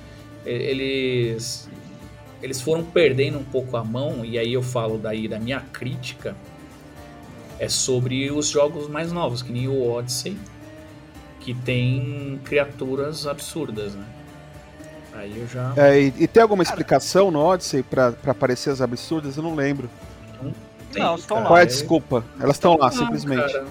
eles 0.45 1.68
eles 2.43 2.61
foram 2.61 2.82
perdendo 2.84 3.38
um 3.38 3.45
pouco 3.45 3.76
a 3.76 3.84
mão 3.84 4.24
e 4.24 4.38
aí 4.38 4.53
eu 4.55 4.62
falo 4.62 4.97
daí 4.97 5.28
da 5.28 5.38
minha 5.38 5.61
crítica 5.61 6.34
é 7.59 7.68
sobre 7.68 8.30
os 8.30 8.49
jogos 8.49 8.88
mais 8.88 9.12
novos, 9.12 9.43
que 9.43 9.53
nem 9.53 9.68
o 9.68 9.91
Odyssey, 9.93 10.38
que 11.41 11.53
tem 11.53 12.41
criaturas 12.45 13.26
absurdas, 13.26 13.95
né? 13.95 14.05
Aí 15.12 15.38
eu 15.38 15.47
já 15.47 15.74
É, 15.76 16.01
e, 16.01 16.14
e 16.20 16.26
tem 16.26 16.43
alguma 16.43 16.62
explicação 16.62 17.30
no 17.30 17.41
Odyssey 17.41 17.82
pra, 17.82 18.12
pra 18.12 18.32
aparecer 18.32 18.70
as 18.70 18.80
absurdas? 18.80 19.36
Eu 19.36 19.43
não 19.43 19.55
lembro. 19.55 19.91
Tem, 20.91 21.03
Não, 21.03 21.14
estão 21.16 21.36
cara. 21.36 21.41
lá. 21.43 21.49
Qual 21.49 21.59
é 21.59 21.62
a 21.62 21.66
desculpa? 21.66 22.24
Elas 22.41 22.57
estão 22.57 22.76
lá, 22.78 22.86
Não, 22.91 22.97
simplesmente. 22.97 23.53
cara. 23.53 23.66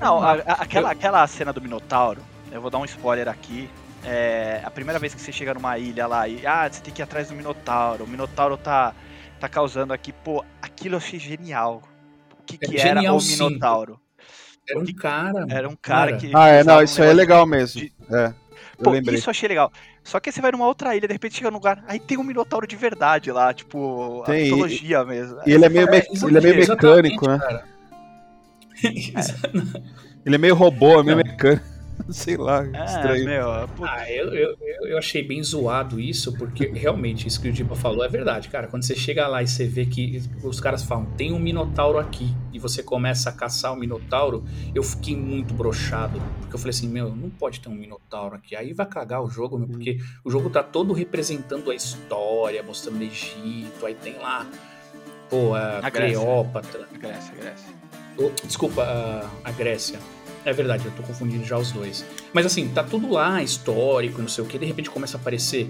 Não, 0.00 0.22
a- 0.22 0.32
a- 0.34 0.52
aquela, 0.62 0.90
aquela 0.92 1.26
cena 1.26 1.52
do 1.52 1.60
Minotauro, 1.60 2.20
eu 2.52 2.60
vou 2.60 2.70
dar 2.70 2.78
um 2.78 2.84
spoiler 2.84 3.28
aqui. 3.28 3.68
É 4.08 4.60
a 4.64 4.70
primeira 4.70 4.98
vez 5.00 5.14
que 5.14 5.20
você 5.20 5.32
chega 5.32 5.52
numa 5.52 5.76
ilha 5.78 6.06
lá 6.06 6.28
e 6.28 6.46
ah, 6.46 6.68
você 6.70 6.80
tem 6.80 6.94
que 6.94 7.02
ir 7.02 7.04
atrás 7.04 7.28
do 7.28 7.34
Minotauro. 7.34 8.04
O 8.04 8.08
Minotauro 8.08 8.56
tá, 8.56 8.94
tá 9.40 9.48
causando 9.48 9.92
aqui, 9.92 10.12
pô, 10.12 10.44
aquilo 10.62 10.94
eu 10.94 10.98
achei 10.98 11.18
genial. 11.18 11.82
O 12.38 12.42
que, 12.44 12.54
É 12.62 12.68
que 12.68 12.78
era 12.78 12.94
genial, 12.94 13.16
o 13.16 13.20
sim. 13.20 13.32
Minotauro? 13.32 14.00
Era 14.68 14.78
um 14.78 14.86
cara. 14.94 15.46
Era 15.48 15.68
um 15.68 15.76
cara 15.76 16.10
Era. 16.10 16.18
que. 16.18 16.30
Ah, 16.34 16.48
é, 16.48 16.64
não, 16.64 16.74
usava 16.74 16.80
um 16.80 16.84
isso 16.84 17.02
aí 17.02 17.08
é 17.08 17.12
legal 17.14 17.46
mesmo. 17.46 17.80
de- 17.80 17.92
É, 18.10 18.32
eu 18.78 18.84
Pô, 18.84 18.90
lembrei. 18.90 19.18
isso 19.18 19.28
eu 19.28 19.32
achei 19.32 19.48
legal. 19.48 19.72
Só 20.04 20.20
que 20.20 20.28
aí 20.28 20.32
você 20.32 20.40
vai 20.40 20.52
numa 20.52 20.66
outra 20.66 20.94
ilha, 20.94 21.08
de 21.08 21.12
repente 21.12 21.36
chega 21.36 21.50
num 21.50 21.56
lugar, 21.56 21.82
aí 21.88 21.98
tem 21.98 22.16
um 22.16 22.22
Minotauro 22.22 22.66
de 22.66 22.76
verdade 22.76 23.32
lá, 23.32 23.52
tipo, 23.52 24.22
a 24.22 24.26
Tem, 24.26 24.42
e- 24.42 24.44
mitologia 24.44 25.04
mesmo. 25.04 25.40
E 25.44 25.52
ele 25.52 25.64
é 25.64 25.68
meio, 25.68 25.88
É, 25.88 25.90
me- 25.90 26.28
ele 26.28 26.38
é 26.38 26.40
meio 26.40 26.56
mecânico, 26.68 27.28
né? 27.28 27.38
cara. 27.38 27.64
Ele 30.24 30.34
é 30.34 30.38
meio 30.38 30.54
robô, 30.54 31.00
é 31.00 31.02
meio 31.04 31.16
mecânico. 31.16 31.75
Sei 32.10 32.36
lá, 32.36 32.64
É, 32.72 32.84
estranho. 32.84 33.24
meu, 33.24 33.50
Ah, 33.50 34.10
eu, 34.10 34.32
eu, 34.34 34.56
eu- 34.82 34.98
achei 34.98 35.22
bem 35.22 35.42
zoado 35.42 35.98
isso, 35.98 36.36
porque 36.36 36.66
realmente 36.74 37.26
isso 37.26 37.40
que 37.40 37.48
o 37.48 37.52
Diba 37.52 37.74
falou 37.74 38.04
é 38.04 38.08
verdade, 38.08 38.48
cara. 38.48 38.68
Quando 38.68 38.84
você 38.84 38.94
chega 38.94 39.26
lá 39.26 39.42
e 39.42 39.48
você 39.48 39.66
vê 39.66 39.86
que 39.86 40.22
os 40.42 40.60
caras 40.60 40.82
falam, 40.82 41.06
tem 41.16 41.32
um 41.32 41.38
Minotauro 41.38 41.98
aqui, 41.98 42.32
e 42.52 42.58
você 42.58 42.82
começa 42.82 43.28
a 43.30 43.32
caçar 43.32 43.72
o 43.72 43.76
Minotauro, 43.76 44.44
eu 44.74 44.82
fiquei 44.82 45.16
muito 45.16 45.52
brochado. 45.52 46.20
Porque 46.40 46.54
eu 46.54 46.58
falei 46.58 46.70
assim, 46.70 46.88
meu, 46.88 47.14
não 47.14 47.28
pode 47.28 47.60
ter 47.60 47.68
um 47.68 47.74
Minotauro 47.74 48.34
aqui. 48.36 48.54
Aí 48.56 48.72
vai 48.72 48.86
cagar 48.86 49.22
o 49.22 49.28
jogo, 49.28 49.58
meu, 49.58 49.68
porque 49.68 49.98
o 50.24 50.30
jogo 50.30 50.48
tá 50.48 50.62
todo 50.62 50.92
representando 50.92 51.70
a 51.70 51.74
história, 51.74 52.62
mostrando 52.62 53.00
o 53.00 53.02
Egito, 53.02 53.84
aí 53.84 53.94
tem 53.94 54.16
lá, 54.18 54.46
pô, 55.28 55.54
a, 55.54 55.78
A 55.82 55.90
Grécia. 55.90 56.18
Cleópatra. 56.20 56.88
Grécia, 56.98 57.34
Grécia. 57.34 57.68
Oh, 58.18 58.30
desculpa, 58.46 58.82
a, 58.82 59.28
a 59.44 59.52
Grécia. 59.52 59.98
É 60.46 60.52
verdade, 60.52 60.84
eu 60.86 60.92
tô 60.92 61.02
confundindo 61.02 61.44
já 61.44 61.58
os 61.58 61.72
dois. 61.72 62.04
Mas 62.32 62.46
assim, 62.46 62.68
tá 62.68 62.84
tudo 62.84 63.10
lá, 63.10 63.42
histórico, 63.42 64.22
não 64.22 64.28
sei 64.28 64.44
o 64.44 64.46
que, 64.46 64.56
de 64.56 64.64
repente 64.64 64.88
começa 64.88 65.16
a 65.16 65.20
aparecer 65.20 65.68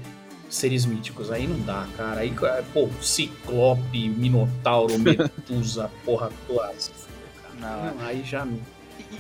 seres 0.51 0.85
míticos. 0.85 1.33
Aí 1.33 1.47
não 1.47 1.59
dá, 1.61 1.87
cara. 1.97 2.21
Aí, 2.21 2.31
pô, 2.75 2.87
Ciclope, 3.01 4.09
Minotauro, 4.11 4.93
Medusa, 5.01 5.91
porra 6.05 6.31
toda. 6.47 6.73
Não, 7.59 7.95
Não, 7.95 8.07
aí 8.07 8.23
já. 8.23 8.47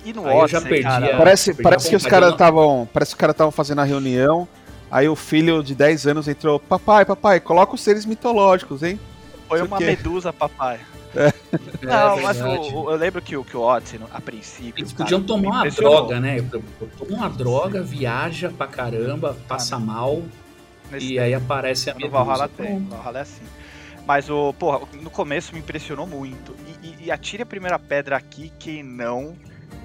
E, 0.05 0.11
e 0.11 0.13
no 0.13 0.27
Aí 0.27 0.39
eu 0.39 0.47
já 0.47 0.61
perdi 0.61 0.83
cara, 0.83 1.15
a- 1.15 1.17
Parece, 1.17 1.55
perdi 1.55 1.63
parece 1.63 1.87
a 1.87 1.91
que 1.91 1.97
os 1.97 2.07
caras 2.07 2.33
estavam. 2.33 2.87
Parece 2.93 3.13
que 3.13 3.15
os 3.17 3.21
caras 3.21 3.33
estavam 3.35 3.51
fazendo 3.51 3.81
a 3.81 3.85
reunião. 3.85 4.47
Aí 4.91 5.09
o 5.09 5.17
filho 5.17 5.63
de 5.63 5.75
10 5.75 6.07
anos 6.07 6.29
entrou, 6.29 6.61
papai, 6.61 7.07
papai, 7.07 7.41
coloca 7.41 7.75
os 7.75 7.81
seres 7.81 8.05
mitológicos, 8.05 8.83
hein? 8.83 9.01
Foi 9.49 9.63
uma 9.63 9.79
é- 9.79 9.87
medusa, 9.87 10.33
papai. 10.35 10.81
É 11.17 11.33
Não, 11.87 12.23
mas 12.23 12.41
o- 12.41 12.45
o- 12.85 12.91
eu 12.91 12.97
lembro 12.97 13.23
que 13.23 13.37
o, 13.37 13.45
que 13.45 13.57
o 13.57 13.61
Odyssey, 13.61 13.99
no- 13.99 14.09
a 14.12 14.21
princípio. 14.21 14.81
Eles 14.83 14.93
cara, 14.93 15.05
podiam 15.05 15.21
me 15.21 15.27
tomar 15.27 15.62
uma 15.62 15.71
droga, 15.71 16.21
né? 16.21 16.37
Toma 16.99 17.17
uma 17.17 17.29
droga, 17.31 17.83
viaja 17.83 18.51
pra 18.51 18.67
caramba, 18.67 19.37
passa 19.49 19.79
mal, 19.79 20.23
Nesse 20.91 21.14
e 21.14 21.19
aí 21.19 21.35
aparece 21.35 21.91
a 21.91 21.95
No 21.95 22.01
Medusa. 22.01 22.25
Valhalla 22.25 22.49
tem, 22.49 22.81
no 22.81 22.97
Valhalla 22.97 23.19
é 23.19 23.23
assim. 23.23 23.43
Mas 24.07 24.31
o, 24.31 24.53
porra, 24.53 24.87
no 25.03 25.11
começo 25.11 25.53
me 25.53 25.59
impressionou 25.61 26.07
muito. 26.07 26.55
E, 26.83 26.87
e, 26.87 27.07
e 27.07 27.11
atire 27.11 27.43
a 27.43 27.47
primeira 27.47 27.79
pedra 27.79 28.17
aqui 28.17 28.53
quem 28.59 28.83
não 28.83 29.35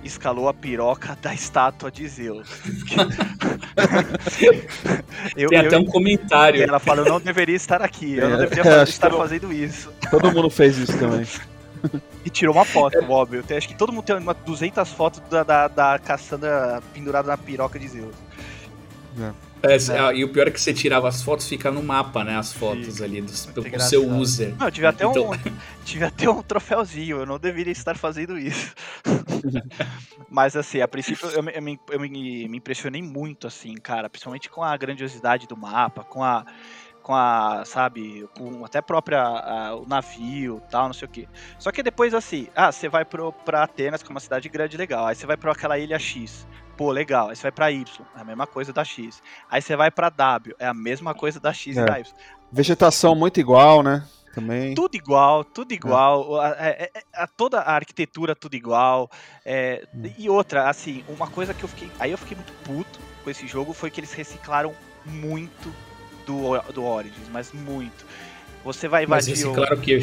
escalou 0.03 0.47
a 0.49 0.53
piroca 0.53 1.17
da 1.21 1.33
estátua 1.33 1.91
de 1.91 2.07
Zeus. 2.07 2.47
eu, 5.35 5.49
Tem 5.49 5.59
eu- 5.59 5.67
até 5.67 5.77
um 5.77 5.85
comentário. 5.85 6.63
ela 6.63 6.79
fala, 6.79 7.01
eu 7.01 7.05
não 7.05 7.19
deveria 7.19 7.55
estar 7.55 7.81
aqui, 7.81 8.17
eu 8.17 8.29
não 8.29 8.35
É, 8.35 8.39
deveria 8.39 8.61
é, 8.61 8.63
fazer- 8.79 8.89
estar 8.89 9.11
eu- 9.11 9.17
fazendo 9.17 9.51
isso. 9.53 9.91
Todo 10.09 10.31
mundo 10.31 10.49
fez 10.49 10.77
isso 10.77 10.97
também. 10.97 11.25
E 12.23 12.29
tirou 12.29 12.53
uma 12.53 12.65
foto, 12.65 12.97
óbvio. 13.09 13.41
Tem- 13.43 13.57
acho 13.57 13.67
que 13.67 13.75
todo 13.75 13.91
mundo 13.91 14.03
tem 14.03 14.15
uma 14.15 14.33
200 14.33 14.89
fotos 14.91 15.21
da, 15.29 15.43
da, 15.43 15.67
da 15.67 15.99
Cassandra 15.99 16.81
pendurada 16.93 17.27
na 17.27 17.37
piroca 17.37 17.79
de 17.79 17.87
Zeus. 17.87 18.15
É, 19.19 19.31
ah, 19.63 20.13
E 20.13 20.23
o 20.23 20.29
pior 20.29 20.47
é 20.47 20.51
que 20.51 20.59
você 20.59 20.73
tirava 20.73 21.07
as 21.07 21.21
fotos, 21.21 21.47
fica 21.47 21.69
no 21.71 21.83
mapa, 21.83 22.23
né? 22.23 22.37
As 22.37 22.51
fotos 22.53 22.93
Fica. 22.95 23.03
ali 23.05 23.21
do, 23.21 23.31
engraçado. 23.59 23.89
seu 23.89 24.09
user. 24.09 24.55
Não, 24.57 24.67
eu 24.67 24.71
tive 24.71 24.87
até, 24.87 25.05
Então- 25.05 25.31
um, 25.31 25.33
tive 25.85 26.03
até 26.05 26.29
um 26.29 26.41
troféuzinho, 26.41 27.17
eu 27.19 27.25
não 27.25 27.37
deveria 27.39 27.71
estar 27.71 27.95
fazendo 27.97 28.37
isso. 28.37 28.73
Mas 30.29 30.55
assim, 30.55 30.81
a 30.81 30.87
princípio 30.87 31.27
eu, 31.29 31.43
me, 31.43 31.51
eu 31.53 31.61
me- 31.61 31.79
eu 31.91 31.99
me- 31.99 32.47
me 32.47 32.57
impressionei 32.57 33.01
muito, 33.01 33.47
assim, 33.47 33.75
cara, 33.75 34.09
principalmente 34.09 34.49
com 34.49 34.63
a 34.63 34.75
grandiosidade 34.77 35.47
do 35.47 35.57
mapa, 35.57 36.03
com 36.03 36.23
a. 36.23 36.45
Com 37.03 37.15
a, 37.15 37.63
sabe, 37.65 38.29
com 38.37 38.63
até 38.63 38.77
a 38.77 38.81
própria 38.83 39.23
a- 39.23 39.75
o 39.75 39.87
navio 39.87 40.61
tal, 40.69 40.85
não 40.85 40.93
sei 40.93 41.07
o 41.07 41.09
que. 41.09 41.27
Só 41.57 41.71
que 41.71 41.81
depois, 41.81 42.13
assim, 42.13 42.47
ah, 42.55 42.71
você 42.71 42.87
vai 42.87 43.03
pro, 43.03 43.33
pra 43.33 43.63
Atenas, 43.63 44.03
que 44.03 44.09
é 44.09 44.13
uma 44.13 44.19
cidade 44.19 44.47
grande 44.47 44.77
legal. 44.77 45.07
Aí 45.07 45.15
você 45.15 45.25
vai 45.25 45.35
pra 45.35 45.51
aquela 45.51 45.79
ilha 45.79 45.97
X. 45.97 46.45
Pô, 46.77 46.91
legal. 46.91 47.29
Aí 47.29 47.35
você 47.35 47.43
vai 47.43 47.51
pra 47.51 47.71
Y, 47.71 47.85
é 48.15 48.21
a 48.21 48.23
mesma 48.23 48.47
coisa 48.47 48.73
da 48.73 48.83
X. 48.83 49.21
Aí 49.49 49.61
você 49.61 49.75
vai 49.75 49.91
pra 49.91 50.09
W, 50.09 50.55
é 50.59 50.65
a 50.67 50.73
mesma 50.73 51.13
coisa 51.13 51.39
da 51.39 51.53
X 51.53 51.77
É. 51.77 51.81
e 51.81 51.85
da 51.85 51.99
Y. 51.99 52.11
Vegetação 52.51 53.15
muito 53.15 53.39
igual, 53.39 53.83
né? 53.83 54.05
Também. 54.33 54.73
Tudo 54.73 54.95
igual, 54.95 55.43
tudo 55.43 55.73
igual. 55.73 56.39
A, 56.39 56.49
é- 56.57 56.89
é- 56.95 57.01
a- 57.13 57.27
toda 57.27 57.59
a 57.59 57.73
arquitetura 57.75 58.33
tudo 58.33 58.55
igual. 58.55 59.09
é, 59.45 59.85
E 60.17 60.29
outra, 60.29 60.69
assim, 60.69 61.03
uma 61.09 61.27
coisa 61.27 61.53
que 61.53 61.63
eu 61.63 61.69
fiquei. 61.69 61.91
Aí 61.99 62.11
eu 62.11 62.17
fiquei 62.17 62.37
muito 62.37 62.53
puto 62.63 62.99
com 63.23 63.29
esse 63.29 63.45
jogo 63.45 63.73
foi 63.73 63.91
que 63.91 63.99
eles 63.99 64.13
reciclaram 64.13 64.73
muito 65.05 65.73
do, 66.25 66.57
do 66.73 66.83
Origins, 66.85 67.27
mas 67.29 67.51
muito. 67.51 68.05
Você 68.63 68.87
vai 68.87 69.05
Mas 69.05 69.27
invadir. 69.27 69.33
esse, 69.41 69.47
o... 69.47 69.53
claro 69.53 69.77
que. 69.81 69.99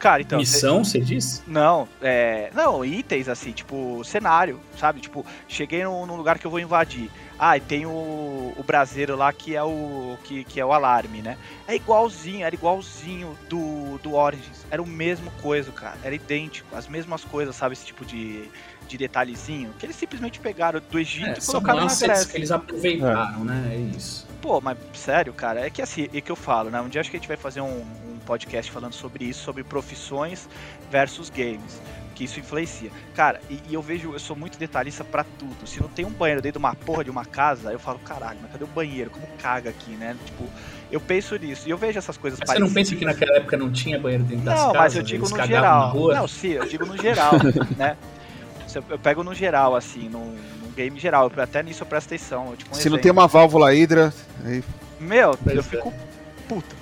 Cara, 0.00 0.22
então. 0.22 0.38
missão, 0.38 0.82
você 0.82 0.98
diz? 0.98 1.42
Não, 1.46 1.86
é. 2.00 2.50
Não, 2.54 2.82
itens 2.82 3.28
assim, 3.28 3.52
tipo, 3.52 4.02
cenário, 4.02 4.58
sabe? 4.78 4.98
Tipo, 4.98 5.26
cheguei 5.46 5.84
num, 5.84 6.06
num 6.06 6.16
lugar 6.16 6.38
que 6.38 6.46
eu 6.46 6.50
vou 6.50 6.58
invadir. 6.58 7.10
Ah, 7.38 7.58
e 7.58 7.60
tem 7.60 7.84
o, 7.84 7.90
o 8.56 8.64
braseiro 8.66 9.14
lá 9.14 9.30
que 9.30 9.54
é 9.54 9.62
o. 9.62 10.16
Que, 10.24 10.42
que 10.42 10.58
é 10.58 10.64
o 10.64 10.72
alarme, 10.72 11.20
né? 11.20 11.36
É 11.68 11.76
igualzinho, 11.76 12.46
era 12.46 12.54
igualzinho 12.54 13.36
do, 13.46 13.98
do 13.98 14.14
Origins. 14.14 14.64
Era 14.70 14.82
o 14.82 14.86
mesmo 14.86 15.30
coisa, 15.42 15.70
cara. 15.70 15.98
Era 16.02 16.14
idêntico, 16.14 16.74
as 16.74 16.88
mesmas 16.88 17.22
coisas, 17.22 17.54
sabe? 17.54 17.74
Esse 17.74 17.84
tipo 17.84 18.02
de, 18.02 18.48
de 18.90 18.98
detalhezinho. 18.98 19.72
Que 19.78 19.86
eles 19.86 19.96
simplesmente 19.96 20.40
pegaram 20.40 20.80
do 20.90 20.98
Egito 20.98 21.26
É, 21.28 21.38
e 21.38 21.46
colocaram 21.46 21.84
na 21.84 21.94
Grécia. 21.94 22.26
que 22.26 22.36
eles 22.36 22.50
aproveitaram, 22.50 23.44
né? 23.44 23.70
É 23.72 23.96
isso. 23.96 24.26
Pô, 24.42 24.60
mas 24.60 24.76
sério, 24.94 25.32
cara, 25.32 25.60
é 25.66 25.70
que 25.70 25.80
assim, 25.82 26.08
é 26.12 26.20
que 26.20 26.30
eu 26.30 26.36
falo, 26.36 26.70
né? 26.70 26.80
Um 26.80 26.88
dia 26.88 27.00
acho 27.00 27.10
que 27.10 27.16
a 27.16 27.20
gente 27.20 27.28
vai 27.28 27.36
fazer 27.36 27.60
um, 27.60 27.80
um 27.80 28.18
podcast 28.26 28.70
falando 28.70 28.94
sobre 28.94 29.24
isso, 29.24 29.42
sobre 29.44 29.62
profissões 29.62 30.48
versus 30.90 31.30
games. 31.30 31.80
Que 32.14 32.24
isso 32.24 32.38
influencia. 32.40 32.90
Cara, 33.14 33.40
e, 33.48 33.60
e 33.68 33.72
eu 33.74 33.80
vejo, 33.80 34.12
eu 34.12 34.18
sou 34.18 34.36
muito 34.36 34.58
detalhista 34.58 35.02
pra 35.04 35.24
tudo. 35.24 35.66
Se 35.66 35.80
não 35.80 35.88
tem 35.88 36.04
um 36.04 36.10
banheiro 36.10 36.42
dentro 36.42 36.58
de 36.60 36.64
uma 36.66 36.74
porra 36.74 37.02
de 37.04 37.10
uma 37.10 37.24
casa, 37.24 37.72
eu 37.72 37.78
falo, 37.78 37.98
caralho, 38.00 38.38
mas 38.42 38.50
cadê 38.52 38.64
o 38.64 38.66
banheiro? 38.66 39.08
Como 39.10 39.26
caga 39.38 39.70
aqui, 39.70 39.92
né? 39.92 40.14
Tipo, 40.26 40.44
eu 40.92 41.00
penso 41.00 41.34
nisso. 41.36 41.66
E 41.66 41.70
eu 41.70 41.78
vejo 41.78 41.98
essas 41.98 42.18
coisas 42.18 42.38
Mas 42.40 42.50
você 42.50 42.58
não 42.58 42.66
pensa 42.66 42.90
parecidas. 42.90 42.98
que 42.98 43.04
naquela 43.06 43.36
época 43.38 43.56
não 43.56 43.70
tinha 43.72 43.98
banheiro 43.98 44.24
dentro 44.24 44.44
das 44.44 44.54
Não, 44.54 44.64
casas? 44.72 44.78
mas 44.78 44.96
eu 44.96 45.02
digo 45.02 45.28
no 45.28 45.46
geral. 45.46 45.94
Não, 45.94 46.28
sim, 46.28 46.48
eu 46.48 46.66
digo 46.66 46.84
no 46.84 46.96
geral, 46.98 47.32
né? 47.78 47.96
Eu 48.78 48.84
eu 48.90 48.98
pego 48.98 49.22
no 49.24 49.34
geral, 49.34 49.74
assim, 49.76 50.08
num, 50.08 50.36
num 50.62 50.70
game 50.76 50.98
geral. 50.98 51.30
Eu- 51.36 51.42
Até 51.42 51.62
nisso 51.62 51.82
eu 51.82 51.86
presto 51.86 52.06
atenção. 52.08 52.54
Tipo, 52.56 52.70
um 52.70 52.74
Se 52.74 52.88
não 52.88 52.96
exemplo. 52.96 53.02
tem 53.02 53.12
uma 53.12 53.26
válvula 53.26 53.74
hidra, 53.74 54.12
aí 54.44 54.62
Meu, 54.98 55.36
Pois 55.42 55.54
eu 55.56 55.60
é. 55.60 55.64
fico 55.64 55.92
puto. 56.48 56.76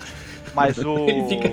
Mas 0.55 0.79
o. 0.85 0.99
Ele 1.09 1.29
fica 1.29 1.49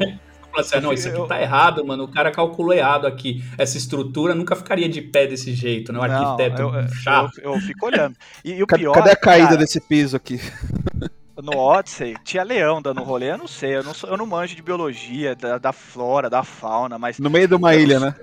Fala 0.55 0.65
assim, 0.67 0.79
não, 0.79 0.93
isso 0.93 1.09
aqui 1.09 1.27
tá 1.27 1.41
errado, 1.41 1.85
mano. 1.85 2.05
O 2.05 2.07
cara 2.07 2.31
calculou 2.31 2.73
errado 2.73 3.05
aqui. 3.05 3.43
Essa 3.57 3.77
estrutura 3.77 4.33
nunca 4.33 4.55
ficaria 4.55 4.87
de 4.87 5.01
pé 5.01 5.27
desse 5.27 5.53
jeito, 5.53 5.91
né? 5.91 5.99
O 5.99 6.07
Não, 6.07 6.13
arquiteto 6.31 6.61
eu, 6.61 6.73
eu- 6.73 6.87
chato. 6.87 7.37
eu- 7.41 7.53
eu 7.55 7.59
fico 7.59 7.85
olhando. 7.85 8.15
E, 8.41 8.53
e 8.53 8.63
o 8.63 8.65
Cadê, 8.65 8.83
pior, 8.83 8.93
cadê 8.93 9.09
a 9.11 9.15
caída 9.17 9.47
cara, 9.47 9.57
desse 9.57 9.81
piso 9.81 10.15
aqui? 10.15 10.39
No 11.45 11.57
Odyssey 11.57 12.15
tinha 12.23 12.43
leão 12.43 12.81
dando 12.81 13.03
rolê, 13.03 13.31
eu 13.31 13.37
não 13.37 13.47
sei, 13.47 13.75
eu 13.77 13.83
não, 13.83 13.93
sou- 13.93 14.09
eu 14.09 14.17
não 14.17 14.25
manjo 14.25 14.55
de 14.55 14.61
biologia, 14.61 15.35
da, 15.35 15.57
da 15.57 15.71
flora, 15.71 16.29
da 16.29 16.43
fauna, 16.43 16.97
mas 16.97 17.19
No 17.19 17.29
meio 17.29 17.47
de 17.47 17.55
uma 17.55 17.75
ilha, 17.75 17.99
não 17.99 18.07
né? 18.07 18.15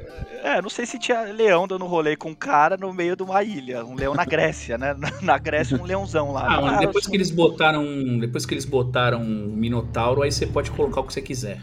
É, 0.44 0.60
não 0.60 0.68
sei 0.68 0.84
se 0.84 0.98
tinha 0.98 1.20
leão 1.22 1.68
dando 1.68 1.86
rolê 1.86 2.16
com 2.16 2.30
um 2.30 2.34
cara 2.34 2.76
no 2.76 2.92
meio 2.92 3.14
de 3.14 3.22
uma 3.22 3.44
ilha. 3.44 3.84
Um 3.84 3.94
leão 3.94 4.12
na 4.12 4.24
Grécia, 4.24 4.76
né? 4.76 4.96
Na 5.22 5.38
Grécia, 5.38 5.80
um 5.80 5.84
leãozão 5.84 6.32
lá. 6.32 6.44
Ah, 6.46 6.60
mano, 6.60 6.76
Ah, 6.76 6.80
depois 6.80 7.06
que 7.06 7.16
eles 7.16 7.30
botaram. 7.30 7.84
Depois 8.18 8.44
que 8.44 8.52
eles 8.52 8.64
botaram 8.64 9.20
um 9.22 9.46
Minotauro, 9.54 10.20
aí 10.22 10.32
você 10.32 10.44
pode 10.44 10.72
colocar 10.72 11.00
o 11.00 11.04
que 11.04 11.12
você 11.12 11.22
quiser. 11.22 11.60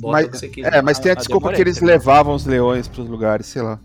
Bota 0.00 0.12
Mas- 0.16 0.26
o 0.26 0.30
que 0.32 0.36
você 0.38 0.48
quiser. 0.48 0.74
É, 0.74 0.82
mas 0.82 0.98
tem 0.98 1.10
a 1.10 1.12
Ah, 1.12 1.16
desculpa 1.16 1.42
demorei, 1.48 1.56
que 1.56 1.62
eles 1.62 1.80
levavam 1.80 2.34
os 2.34 2.44
leões 2.44 2.88
pros 2.88 3.08
lugares, 3.08 3.46
sei 3.46 3.62
lá. 3.62 3.78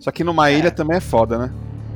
Só 0.00 0.10
que 0.10 0.24
numa 0.24 0.50
ilha 0.50 0.70
também 0.70 0.96
é 0.96 1.00
foda, 1.00 1.36
né? 1.36 1.52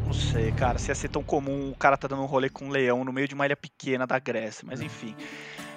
Não 0.09 0.14
sei, 0.14 0.50
cara, 0.52 0.78
se 0.78 0.90
ia 0.90 0.94
ser 0.94 1.11
tão 1.11 1.22
comum 1.22 1.70
o 1.70 1.76
cara 1.76 1.94
tá 1.94 2.09
dando 2.09 2.22
um 2.22 2.26
rolê 2.26 2.48
com 2.48 2.64
um 2.64 2.70
leão 2.70 3.04
no 3.04 3.12
meio 3.12 3.28
de 3.28 3.34
uma 3.34 3.44
ilha 3.44 3.54
pequena 3.54 4.06
da 4.06 4.18
Grécia, 4.18 4.64
mas 4.66 4.80
enfim. 4.80 5.14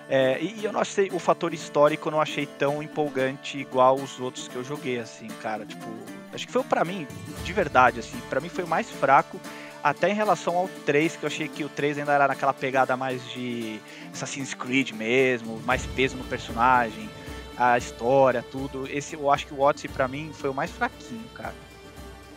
É, 0.09 0.41
e, 0.41 0.63
eu 0.63 0.71
não 0.71 0.79
achei, 0.79 1.09
o 1.11 1.19
fator 1.19 1.53
histórico 1.53 2.07
eu 2.07 2.13
não 2.13 2.21
achei 2.21 2.45
tão 2.45 2.81
empolgante 2.81 3.57
igual 3.57 3.95
os 3.95 4.21
outros 4.21 4.47
que 4.47 4.55
eu 4.55 4.63
joguei, 4.63 4.99
assim, 4.99 5.27
cara. 5.41 5.65
Tipo, 5.65 5.85
acho 6.33 6.47
que 6.47 6.53
foi 6.53 6.63
pra 6.63 6.85
mim, 6.85 7.05
de 7.43 7.51
verdade, 7.51 7.99
assim, 7.99 8.17
pra 8.29 8.39
mim 8.39 8.47
foi 8.47 8.63
o 8.63 8.67
mais 8.67 8.89
fraco, 8.89 9.37
até 9.83 10.09
em 10.09 10.13
relação 10.13 10.55
ao 10.55 10.69
3, 10.85 11.17
que 11.17 11.25
eu 11.25 11.27
achei 11.27 11.49
que 11.49 11.65
o 11.65 11.69
3 11.69 11.97
ainda 11.97 12.13
era 12.13 12.29
naquela 12.29 12.53
pegada 12.53 12.95
mais 12.95 13.21
de 13.33 13.81
Assassin's 14.13 14.53
Creed 14.53 14.91
mesmo, 14.91 15.59
mais 15.65 15.85
peso 15.87 16.15
no 16.15 16.23
personagem, 16.23 17.09
a 17.57 17.77
história, 17.77 18.41
tudo. 18.49 18.87
Esse, 18.89 19.15
eu 19.15 19.29
acho 19.29 19.45
que 19.45 19.53
o 19.53 19.59
Odyssey 19.59 19.89
pra 19.89 20.07
mim 20.07 20.31
foi 20.33 20.49
o 20.49 20.53
mais 20.53 20.71
fraquinho, 20.71 21.27
cara. 21.35 21.70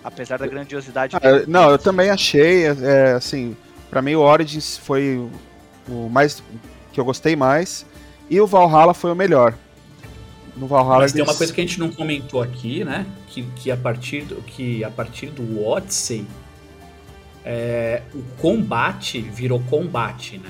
Apesar 0.05 0.39
da 0.39 0.47
grandiosidade 0.47 1.17
Ah, 1.17 1.21
não, 1.49 1.71
eu 1.71 1.79
também 1.79 2.11
achei, 2.11 2.67
é, 2.67 3.13
assim, 3.13 3.57
pra 3.91 4.03
mim 4.03 4.15
o 4.15 4.21
Origins 4.21 4.77
foi 4.77 5.17
o- 5.17 5.31
o 5.89 6.09
mais 6.11 6.43
que 6.93 7.01
eu 7.01 7.05
gostei 7.05 7.35
mais 7.35 7.87
e 8.29 8.39
o 8.41 8.47
Valhalla 8.47 8.93
foi 8.93 9.11
o 9.11 9.15
melhor. 9.17 9.55
No 10.57 10.67
Valhalla 10.69 10.99
Mas 10.99 11.13
tem 11.13 11.21
eles- 11.23 11.33
uma 11.33 11.37
coisa 11.37 11.53
que 11.53 11.61
a 11.61 11.65
gente 11.65 11.81
não 11.81 11.91
comentou 11.91 12.41
aqui, 12.43 12.85
né? 12.85 13.07
Que, 13.29 13.43
que, 13.57 13.71
a, 13.71 13.77
partir 13.77 14.23
do, 14.23 14.37
que 14.43 14.85
a 14.85 14.91
partir 14.91 15.27
do 15.27 15.65
Odyssey, 15.67 16.25
é, 17.45 18.03
o 18.15 18.23
combate 18.41 19.21
virou 19.21 19.61
combate, 19.69 20.39
né? 20.39 20.49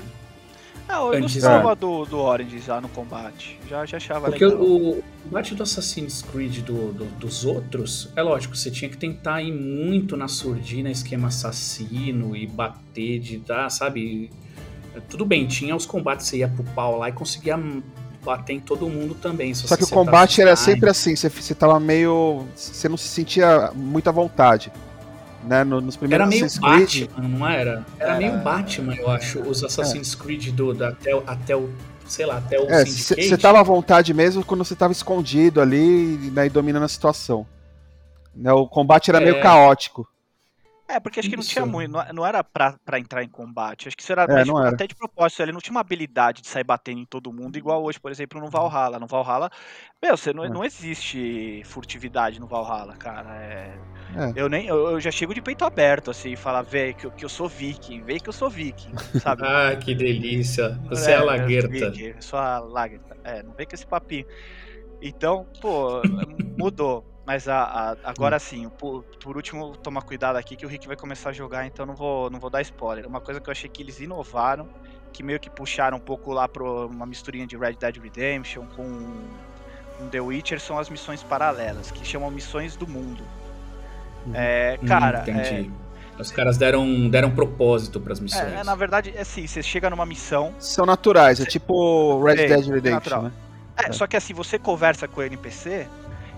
Ah, 0.95 1.01
eu 1.01 1.09
Antes- 1.25 1.35
gostava 1.35 1.75
do, 1.75 2.05
do 2.05 2.19
Orange 2.19 2.59
já 2.61 2.81
no 2.81 2.89
combate. 2.89 3.59
Já, 3.69 3.85
já 3.85 3.97
achava 3.97 4.29
Porque 4.31 4.45
legal. 4.45 4.61
o, 4.63 4.99
o 4.99 5.05
combate 5.25 5.55
do 5.55 5.63
Assassin's 5.63 6.23
Creed 6.23 6.59
do, 6.61 6.93
do- 6.93 7.05
dos 7.19 7.45
outros, 7.45 8.09
é 8.15 8.23
lógico, 8.23 8.57
você 8.57 8.71
tinha 8.71 8.89
que 8.91 8.97
tentar 8.97 9.43
ir 9.43 9.53
muito 9.53 10.17
na 10.17 10.29
surdina, 10.29 10.91
esquema 10.91 11.29
assassino 11.29 12.37
e 12.37 12.47
bater 12.47 13.19
de 13.19 13.39
dar, 13.39 13.71
sabe? 13.71 14.31
Tudo 15.09 15.25
bem, 15.25 15.47
tinha 15.47 15.75
os 15.75 15.85
combates, 15.87 16.27
você 16.27 16.39
ia 16.39 16.49
pro 16.49 16.63
pau 16.63 16.99
lá 16.99 17.09
e 17.09 17.13
conseguia 17.13 17.59
bater 18.25 18.53
em 18.55 18.61
todo 18.61 18.89
mundo 18.89 19.15
também. 19.15 19.53
Só 19.53 19.77
que 19.77 19.85
o 19.85 19.89
combate 19.89 20.41
era 20.41 20.55
sempre 20.57 20.89
assim, 20.89 21.17
você, 21.17 21.29
você 21.29 21.55
tava 21.55 21.79
meio. 21.81 22.47
Você 22.55 22.89
não 22.89 22.97
se 22.97 23.09
sentia 23.09 23.71
muito 23.75 24.09
à 24.09 24.13
vontade. 24.13 24.71
Né? 25.45 25.63
No- 25.65 25.81
nos 25.81 25.95
Era 25.97 26.01
primeiros 26.01 26.29
meio 26.29 26.45
Assassin's 26.47 26.87
Creed. 26.95 27.09
Batman, 27.11 27.29
não 27.39 27.47
era? 27.49 27.87
Era 27.99 28.11
Era- 28.11 28.19
meio 28.19 28.39
Batman, 28.39 28.95
eu 28.95 29.11
acho, 29.11 29.41
os 29.41 29.63
Assassin's 29.63 30.15
Creed 30.15 30.49
do, 30.53 30.73
da- 30.73 30.89
até, 30.89 31.15
o- 31.15 31.23
até 31.27 31.55
o, 31.57 31.69
sei 32.07 32.25
lá, 32.27 32.39
até 32.39 32.59
o 32.59 32.71
É, 32.71 32.85
você 32.85 33.37
tava 33.37 33.61
à 33.61 33.63
vontade 33.63 34.15
mesmo 34.15 34.45
quando 34.45 34.65
você 34.65 34.75
tava 34.75 34.93
escondido 34.93 35.61
ali 35.61 36.31
né, 36.33 36.47
e 36.47 36.49
dominando 36.49 36.85
a 36.85 36.89
situação. 36.89 37.47
Né, 38.35 38.53
o 38.53 38.67
combate 38.67 39.11
era 39.11 39.21
meio 39.21 39.37
É. 39.37 39.41
caótico. 39.41 40.09
É, 40.87 41.01
porque 41.01 41.19
acho 41.19 41.31
que 41.31 41.35
não 41.37 41.41
Isso. 41.43 41.51
tinha 41.51 41.65
muito, 41.65 41.91
não- 41.91 42.05
não 42.13 42.27
era 42.27 42.45
pra, 42.45 42.77
pra 42.85 42.99
entrar 43.01 43.23
em 43.25 43.29
combate. 43.29 43.89
Acho 43.89 43.97
que 43.97 44.03
isso 44.03 44.13
era, 44.13 44.25
É, 44.25 44.27
não 44.27 44.45
tipo, 44.45 44.59
era. 44.61 44.69
até 44.69 44.87
de 44.87 44.95
propósito. 44.95 45.41
Ele 45.43 45.53
não 45.53 45.61
tinha 45.61 45.73
uma 45.73 45.81
habilidade 45.81 46.43
de 46.43 46.49
sair 46.49 46.63
batendo 46.63 47.01
em 47.01 47.07
todo 47.07 47.33
mundo, 47.33 47.57
igual 47.57 47.83
hoje, 47.83 47.99
por 47.99 48.11
exemplo, 48.11 48.39
no 48.39 48.51
Valhalla. 48.51 48.99
No 48.99 49.07
Valhalla, 49.07 49.51
meu, 50.03 50.15
você 50.17 50.33
não, 50.35 50.45
É. 50.45 50.49
não 50.51 50.63
existe 50.63 51.63
furtividade 51.65 52.39
no 52.39 52.47
Valhalla, 52.47 52.95
cara. 52.97 53.35
É, 53.35 53.79
É. 54.17 54.33
Eu, 54.37 54.49
nem, 54.49 54.67
eu, 54.67 54.91
eu 54.91 55.01
já 55.01 55.11
chego 55.11 55.35
de 55.35 55.41
peito 55.43 55.65
aberto, 55.65 56.11
assim, 56.11 56.33
e 56.33 56.37
falar, 56.37 56.63
véi, 56.63 56.93
que, 56.95 57.07
eu- 57.07 57.11
que 57.11 57.25
eu 57.25 57.29
sou 57.29 57.49
viking, 57.49 58.03
vê 58.03 58.21
que 58.21 58.29
eu 58.29 58.33
sou 58.33 58.49
viking, 58.51 58.93
sabe? 59.21 59.43
Ah, 59.49 59.75
que 59.75 59.95
delícia. 59.95 60.79
Você 60.91 61.13
é, 61.13 61.17
a 61.17 61.25
Laguerta. 61.25 61.75
Eu 61.99 62.21
sou 62.23 62.39
a 62.39 62.59
Lagerta. 62.61 63.17
É, 63.25 63.43
não 63.43 63.53
vem 63.55 63.67
com 63.67 63.75
esse 63.75 63.87
papinho. 63.87 64.27
Então, 65.03 65.47
pô, 65.61 66.01
mudou. 66.59 67.05
Mas 67.27 67.49
a, 67.49 67.63
a- 67.63 67.97
agora 68.05 68.39
sim, 68.39 68.69
por, 68.79 69.03
por 69.23 69.37
último, 69.37 69.77
tomar 69.77 70.03
cuidado 70.03 70.37
aqui 70.37 70.57
que 70.57 70.67
o 70.67 70.69
Rick 70.69 70.87
vai 70.87 70.97
começar 70.97 71.31
a 71.31 71.33
jogar, 71.33 71.67
então 71.67 71.87
não 71.87 71.95
vou, 71.95 72.29
não 72.31 72.39
vou 72.39 72.51
dar 72.51 72.61
spoiler. 72.63 73.07
Uma 73.07 73.21
coisa 73.21 73.41
que 73.41 73.49
eu 73.49 73.53
achei 73.53 73.69
que 73.69 73.83
eles 73.83 74.01
inovaram, 74.01 74.69
que 75.13 75.23
meio 75.23 75.41
que 75.41 75.49
puxaram 75.49 75.97
um 75.97 76.01
pouco 76.01 76.33
lá 76.33 76.47
pra 76.47 76.63
uma 76.63 77.07
misturinha 77.07 77.47
de 77.47 77.57
Red 77.57 77.75
Dead 77.75 77.97
Redemption 77.97 78.67
com 78.77 78.83
um 78.83 80.09
The 80.11 80.21
Witcher, 80.21 80.61
são 80.61 80.79
as 80.79 80.91
missões 80.91 81.23
paralelas, 81.23 81.91
que 81.91 82.05
chamam 82.05 82.31
missões 82.31 82.77
do 82.77 82.87
mundo. 82.87 83.23
É, 84.35 84.79
Hum, 84.83 84.87
cara, 84.87 85.21
entendi. 85.29 85.71
Os 86.19 86.31
caras 86.31 86.57
deram, 86.57 87.09
deram 87.09 87.31
propósito 87.31 88.01
pras 88.01 88.19
é, 88.19 88.23
missões. 88.23 88.53
é, 88.53 88.65
na 88.65 88.75
verdade, 88.75 89.13
é 89.17 89.23
assim, 89.23 89.47
você 89.47 89.63
chega 89.63 89.91
numa 89.91 90.07
missão, 90.07 90.55
São 90.61 90.87
naturais, 90.87 91.41
é 91.41 91.45
tipo 91.45 92.23
Red 92.23 92.37
Dead 92.37 92.69
é 92.69 92.73
Redemption, 92.75 93.23
né? 93.23 93.33
É, 93.77 93.93
só 93.93 94.07
que 94.07 94.17
assim, 94.17 94.33
você 94.33 94.57
conversa 94.57 95.09
com 95.09 95.21
o 95.21 95.25
NPC 95.25 95.89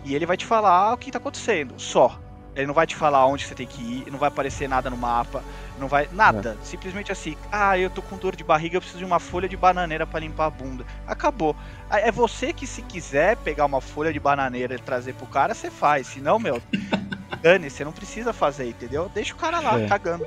e 0.07 0.15
ele 0.15 0.25
vai 0.25 0.37
te 0.37 0.47
falar 0.47 0.95
o 0.95 0.97
que 0.97 1.11
tá 1.11 1.19
acontecendo, 1.19 1.75
só. 1.77 2.19
Ele 2.55 2.67
não 2.67 2.73
vai 2.73 2.87
te 2.87 2.97
falar 2.97 3.27
onde 3.27 3.45
você 3.45 3.55
tem 3.55 3.67
que 3.67 3.83
ir, 3.83 4.11
não 4.11 4.19
vai 4.19 4.29
aparecer 4.29 4.67
nada 4.67 4.89
no 4.89 4.97
mapa, 4.97 5.45
não 5.79 5.89
vai. 5.89 6.09
Nada. 6.13 6.57
Simplesmente 6.63 7.13
assim, 7.13 7.37
ah, 7.53 7.77
eu 7.77 7.91
tô 7.91 8.01
com 8.01 8.17
dor 8.17 8.35
de 8.35 8.43
barriga, 8.43 8.77
eu 8.77 8.81
preciso 8.81 9.01
de 9.01 9.05
uma 9.05 9.21
folha 9.21 9.47
de 9.47 9.59
bananeira 9.59 10.07
pra 10.07 10.21
limpar 10.21 10.47
a 10.47 10.51
bunda. 10.51 10.87
Acabou. 11.07 11.55
É 11.91 12.11
você 12.11 12.55
que, 12.55 12.67
se 12.67 12.81
quiser 12.81 13.37
pegar 13.37 13.67
uma 13.67 13.83
folha 13.83 14.11
de 14.11 14.19
bananeira 14.19 14.75
e 14.75 14.79
trazer 14.79 15.13
pro 15.13 15.27
cara, 15.27 15.53
você 15.53 15.71
faz. 15.71 16.07
Senão, 16.07 16.39
meu, 16.39 16.63
dane, 17.43 17.69
você 17.69 17.85
não 17.85 17.93
precisa 17.93 18.33
fazer, 18.33 18.69
entendeu? 18.71 19.11
Deixa 19.13 19.35
o 19.35 19.37
cara 19.37 19.61
lá, 19.61 19.79
É. 19.79 19.87
cagando. 19.87 20.27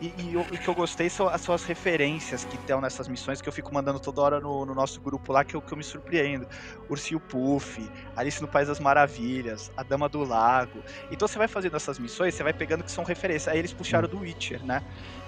E, 0.00 0.30
e 0.30 0.36
o, 0.36 0.40
o 0.42 0.44
que 0.46 0.68
eu 0.68 0.74
gostei 0.74 1.08
são 1.08 1.26
as 1.28 1.40
suas 1.40 1.64
referências 1.64 2.44
que 2.44 2.56
estão 2.56 2.80
nessas 2.80 3.08
missões 3.08 3.40
que 3.40 3.48
eu 3.48 3.52
fico 3.52 3.72
mandando 3.72 3.98
toda 3.98 4.20
hora 4.20 4.40
no, 4.40 4.66
no 4.66 4.74
nosso 4.74 5.00
grupo 5.00 5.32
lá, 5.32 5.44
que 5.44 5.56
eu, 5.56 5.62
que 5.62 5.72
eu 5.72 5.78
me 5.78 5.84
surpreendo. 5.84 6.46
Ursinho 6.88 7.20
Puff, 7.20 7.90
Alice 8.14 8.40
no 8.42 8.48
País 8.48 8.68
das 8.68 8.78
Maravilhas, 8.78 9.70
A 9.76 9.82
Dama 9.82 10.08
do 10.08 10.22
Lago. 10.22 10.84
Então 11.10 11.26
você 11.26 11.38
vai 11.38 11.48
fazendo 11.48 11.76
essas 11.76 11.98
missões, 11.98 12.34
você 12.34 12.42
vai 12.42 12.52
pegando 12.52 12.84
que 12.84 12.92
são 12.92 13.04
referências. 13.04 13.48
Aí 13.52 13.58
eles 13.58 13.72
puxaram 13.72 14.06
do 14.08 14.18
Witcher, 14.18 14.64
né? 14.64 14.82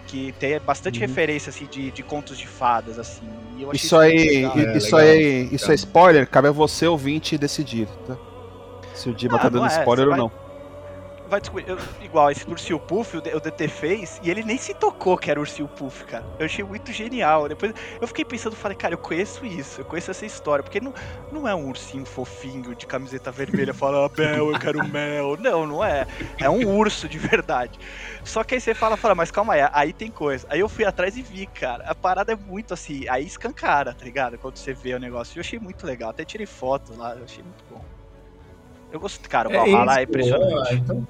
Que 0.06 0.32
tem 0.34 0.58
bastante 0.60 0.96
Uhum. 1.00 1.06
referência, 1.06 1.50
assim, 1.50 1.66
de, 1.66 1.90
de 1.90 2.02
contos 2.02 2.38
de 2.38 2.46
fadas, 2.46 2.98
assim. 2.98 3.26
E 3.56 3.62
eu 3.62 3.70
achei 3.70 3.86
Isso 3.86 3.96
aí, 3.96 4.12
legal. 4.12 4.58
É, 4.58 4.76
isso 4.76 4.96
legal, 4.96 5.00
aí, 5.00 5.48
isso 5.54 5.70
é 5.70 5.74
spoiler, 5.74 6.28
cabe 6.28 6.48
a 6.48 6.52
você 6.52 6.86
ouvinte 6.86 7.36
decidir, 7.38 7.88
tá? 8.06 8.18
Se 8.94 9.08
o 9.08 9.14
Diba 9.14 9.36
Ah, 9.36 9.40
tá 9.40 9.48
dando 9.48 9.66
é, 9.66 9.78
spoiler 9.78 10.04
ou 10.06 10.10
vai- 10.10 10.18
não. 10.18 10.28
Vai 10.28 10.47
descobrir. 11.36 11.68
eu- 11.68 11.78
igual 12.00 12.30
esse 12.30 12.44
do 12.46 12.52
Ursinho 12.52 12.80
Puff, 12.80 13.16
o, 13.16 13.20
o 13.20 13.40
DT 13.40 13.68
fez, 13.68 14.18
e 14.22 14.30
ele 14.30 14.42
nem 14.42 14.56
se 14.56 14.72
tocou 14.74 15.16
que 15.18 15.30
era 15.30 15.38
o 15.38 15.42
Ursinho 15.42 15.68
Puff, 15.68 16.04
cara. 16.04 16.24
Eu 16.38 16.46
achei 16.46 16.64
muito 16.64 16.92
genial. 16.92 17.48
Depois 17.48 17.72
eu 18.00 18.06
fiquei 18.08 18.24
pensando, 18.24 18.56
falei, 18.56 18.76
cara, 18.76 18.94
eu 18.94 18.98
conheço 18.98 19.44
isso, 19.44 19.80
eu 19.80 19.84
conheço 19.84 20.10
essa 20.10 20.24
história, 20.24 20.62
porque 20.62 20.80
não, 20.80 20.92
não 21.30 21.46
é 21.46 21.54
um 21.54 21.68
ursinho 21.68 22.06
fofinho 22.06 22.74
de 22.74 22.86
camiseta 22.86 23.30
vermelha, 23.30 23.72
fala, 23.74 24.06
ah, 24.06 24.08
Bel, 24.08 24.52
eu 24.52 24.58
quero 24.58 24.86
mel. 24.88 25.36
Não, 25.38 25.66
não 25.66 25.84
é. 25.84 26.06
É 26.40 26.48
um 26.48 26.66
urso 26.76 27.08
de 27.08 27.18
verdade. 27.18 27.78
Só 28.24 28.42
que 28.42 28.54
aí 28.54 28.60
você 28.60 28.74
fala, 28.74 28.96
fala, 28.96 29.14
mas 29.14 29.30
calma 29.30 29.54
aí, 29.54 29.68
aí 29.72 29.92
tem 29.92 30.10
coisa. 30.10 30.46
Aí 30.50 30.60
eu 30.60 30.68
fui 30.68 30.84
atrás 30.84 31.16
e 31.16 31.22
vi, 31.22 31.46
cara. 31.46 31.84
A 31.86 31.94
parada 31.94 32.32
é 32.32 32.36
muito 32.36 32.72
assim, 32.74 33.06
aí 33.08 33.26
escancara, 33.26 33.92
tá 33.94 34.04
ligado? 34.04 34.38
Quando 34.38 34.56
você 34.56 34.72
vê 34.72 34.94
o 34.94 34.98
negócio. 35.00 35.36
Eu 35.38 35.40
achei 35.40 35.58
muito 35.58 35.86
legal, 35.86 36.10
até 36.10 36.24
tirei 36.24 36.46
foto 36.46 36.96
lá, 36.96 37.14
eu 37.16 37.24
achei 37.24 37.42
muito 37.42 37.64
bom. 37.68 37.84
Eu 38.90 38.98
gostei, 38.98 39.28
cara, 39.28 39.48
o 39.48 39.52
Valhalla 39.52 39.98
é, 39.98 40.02
isso, 40.02 40.08
impressionante. 40.08 40.70
ó, 40.70 40.74
então, 40.74 41.06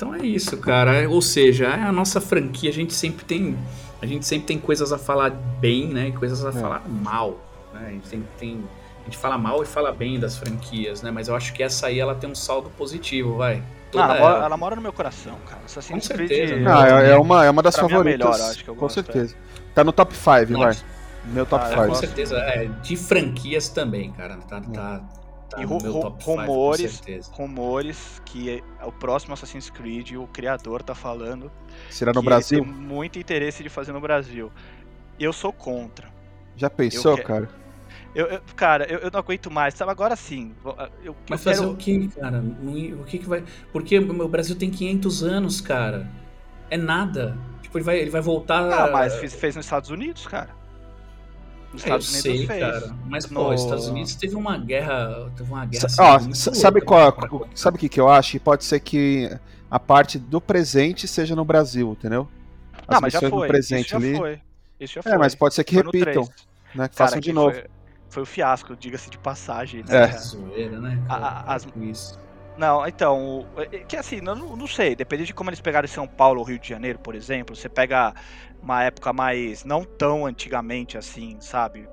então 0.00 0.14
é 0.14 0.18
isso, 0.24 0.56
cara. 0.56 0.94
É, 1.02 1.06
Ou 1.08 1.20
seja, 1.20 1.66
é 1.66 1.82
a 1.82 1.92
nossa 1.92 2.20
franquia, 2.20 2.70
a 2.70 2.72
gente 2.72 2.94
sempre 2.94 3.24
tem. 3.24 3.56
A 4.00 4.06
gente 4.06 4.24
sempre 4.24 4.46
tem 4.46 4.58
coisas 4.58 4.92
a 4.92 4.98
falar 4.98 5.30
bem, 5.60 5.88
né? 5.88 6.08
E 6.08 6.12
coisas 6.12 6.42
a 6.44 6.48
É. 6.48 6.52
falar 6.52 6.82
mal. 6.88 7.38
Né? 7.74 7.80
A 7.86 7.90
gente 7.90 8.08
tem, 8.08 8.24
tem- 8.38 8.64
A 9.00 9.04
gente 9.04 9.16
fala 9.18 9.36
mal 9.38 9.62
e 9.62 9.66
fala 9.66 9.90
bem 9.92 10.20
das 10.20 10.36
franquias, 10.38 11.02
né? 11.02 11.10
Mas 11.10 11.26
eu 11.28 11.34
acho 11.34 11.52
que 11.52 11.62
essa 11.62 11.86
aí 11.88 11.98
ela 11.98 12.14
tem 12.14 12.30
um 12.30 12.34
saldo 12.34 12.70
positivo, 12.78 13.36
vai. 13.36 13.62
Toda 13.90 14.04
Ah, 14.04 14.06
ela, 14.08 14.20
mora, 14.20 14.34
ela. 14.36 14.44
ela 14.46 14.56
mora 14.56 14.76
no 14.76 14.82
meu 14.82 14.92
coração, 14.92 15.36
cara. 15.48 15.62
Assassin's 15.64 16.06
Com 16.08 16.16
certeza, 16.16 16.56
né? 16.56 16.70
Ah, 16.70 17.02
é, 17.02 17.10
é 17.12 17.16
uma, 17.16 17.44
é 17.44 17.50
uma 17.50 17.62
das 17.62 17.74
Pra 17.76 17.86
é 17.86 17.88
favoritas. 17.88 18.18
melhor, 18.30 18.50
acho 18.50 18.62
que 18.64 18.70
eu 18.70 18.74
com 18.74 18.80
gosto, 18.82 18.94
certeza. 18.94 19.34
Tá 19.74 19.82
no 19.82 19.90
top 19.92 20.14
5, 20.14 20.58
vai. 20.58 20.76
Meu 21.24 21.44
top 21.46 21.64
Ah, 21.64 21.68
eu 21.68 21.74
5. 21.76 21.86
com 21.88 21.94
certeza. 21.94 22.36
É, 22.38 22.66
de 22.82 22.96
franquias 22.96 23.68
também, 23.70 24.12
cara. 24.12 24.36
Tá, 24.48 24.60
tá, 24.60 25.00
tá 25.50 25.60
E 25.60 25.64
ru- 25.64 25.78
ru- 25.78 26.00
top 26.00 26.24
5, 26.24 26.36
com 26.36 26.40
rumores- 26.46 26.92
certeza. 26.92 27.30
Rumores 27.32 28.22
que 28.24 28.62
o 28.84 28.92
próximo 28.92 29.34
Assassin's 29.34 29.68
Creed, 29.70 30.12
o 30.12 30.26
criador 30.28 30.82
tá 30.82 30.94
falando. 30.94 31.50
Será 31.90 32.12
no 32.12 32.20
que 32.20 32.26
Brasil? 32.26 32.58
Ele 32.62 32.66
tem 32.72 32.74
muito 32.74 33.18
interesse 33.18 33.62
de 33.62 33.68
fazer 33.68 33.92
no 33.92 34.00
Brasil. 34.00 34.50
Eu 35.18 35.32
sou 35.32 35.52
contra. 35.52 36.08
Já 36.56 36.70
pensou, 36.70 37.16
que- 37.16 37.22
cara? 37.24 37.48
Eu, 38.14 38.26
eu- 38.26 38.40
cara, 38.56 38.84
eu, 38.90 38.98
eu 39.00 39.10
não 39.12 39.20
aguento 39.20 39.50
mais. 39.50 39.74
Sabe, 39.74 39.90
agora 39.92 40.16
sim. 40.16 40.54
vou- 40.62 40.76
Eu, 41.04 41.14
Mas 41.28 41.44
eu 41.46 41.52
fazer 41.52 41.60
quero- 41.60 41.72
o 41.72 41.76
que, 41.76 42.08
cara? 42.08 42.42
O 42.42 43.04
que 43.04 43.18
que 43.18 43.26
vai... 43.28 43.44
Porque 43.72 43.98
o 43.98 44.28
Brasil 44.28 44.56
tem 44.56 44.70
500 44.70 45.22
anos, 45.22 45.60
cara. 45.60 46.08
É 46.68 46.76
nada. 46.76 47.36
Tipo, 47.62 47.78
ele 47.78 47.84
vai, 47.84 47.98
ele 47.98 48.10
vai 48.10 48.20
voltar... 48.20 48.62
Ah, 48.72 48.90
mas 48.90 49.14
fez, 49.16 49.34
fez 49.34 49.54
nos 49.56 49.64
Estados 49.66 49.90
Unidos, 49.90 50.26
cara. 50.26 50.50
Nos 51.72 51.84
É, 51.84 51.90
eu 51.90 51.98
Estados 51.98 52.08
Unidos 52.08 52.22
sei, 52.22 52.46
fez. 52.46 52.60
cara. 52.60 52.96
Mas, 53.06 53.26
pô, 53.26 53.34
No- 53.34 53.54
os 53.54 53.60
Estados 53.62 53.86
Unidos 53.88 54.14
teve 54.16 54.34
uma 54.34 54.58
guerra... 54.58 55.30
Teve 55.36 55.52
uma 55.52 55.64
guerra... 55.66 55.88
Sa- 55.88 56.16
assim, 56.16 56.32
sabe 56.54 56.80
louca 56.80 56.86
qual, 56.86 57.12
pra- 57.12 57.34
o- 57.34 57.46
sabe 57.54 57.76
o 57.76 57.80
que, 57.80 57.88
que 57.88 58.00
eu 58.00 58.08
acho? 58.08 58.38
Pode 58.40 58.64
ser 58.64 58.80
que 58.80 59.30
a 59.70 59.78
parte 59.78 60.18
do 60.18 60.40
presente 60.40 61.06
seja 61.06 61.36
no 61.36 61.44
Brasil, 61.44 61.92
entendeu? 61.92 62.28
As 62.88 62.94
Não, 62.94 63.00
mas 63.02 63.12
já 63.12 63.20
foi. 63.20 63.30
do 63.30 63.46
presente 63.46 63.82
isso 63.86 63.90
já 63.90 63.96
ali. 63.98 64.16
foi. 64.16 64.40
Isso 64.80 64.94
já 64.94 65.02
foi. 65.02 65.12
É, 65.12 65.18
mas 65.18 65.34
pode 65.36 65.54
ser 65.54 65.62
que 65.62 65.74
Foi 65.74 65.84
repitam, 65.84 66.24
3. 66.24 66.28
né? 66.74 66.88
Que 66.88 66.96
Cara, 66.96 67.08
façam 67.08 67.20
de 67.20 67.32
novo. 67.32 67.52
Foi, 67.54 67.64
foi 68.08 68.22
o 68.24 68.26
fiasco, 68.26 68.74
diga-se 68.74 69.08
de 69.08 69.18
passagem. 69.18 69.84
É. 69.88 70.06
Né? 70.08 70.18
Zoeira, 70.18 70.80
né? 70.80 71.00
A- 71.08 71.14
a- 71.16 71.54
as- 71.54 71.66
Com 71.66 71.82
isso. 71.84 72.18
Não, 72.60 72.86
então, 72.86 73.46
o- 73.56 73.60
é 73.62 73.66
que 73.88 73.96
assim, 73.96 74.20
não, 74.20 74.34
não 74.54 74.66
sei, 74.66 74.94
depende 74.94 75.24
de 75.24 75.32
como 75.32 75.48
eles 75.48 75.62
pegaram 75.62 75.88
São 75.88 76.06
Paulo 76.06 76.40
ou 76.40 76.44
Rio 76.46 76.58
de 76.58 76.68
Janeiro, 76.68 76.98
por 76.98 77.14
exemplo, 77.14 77.56
você 77.56 77.70
pega 77.70 78.14
uma 78.62 78.82
época 78.84 79.14
mais, 79.14 79.64
não 79.64 79.82
tão 79.82 80.26
antigamente 80.26 80.98
assim, 80.98 81.38
sabe? 81.40 81.88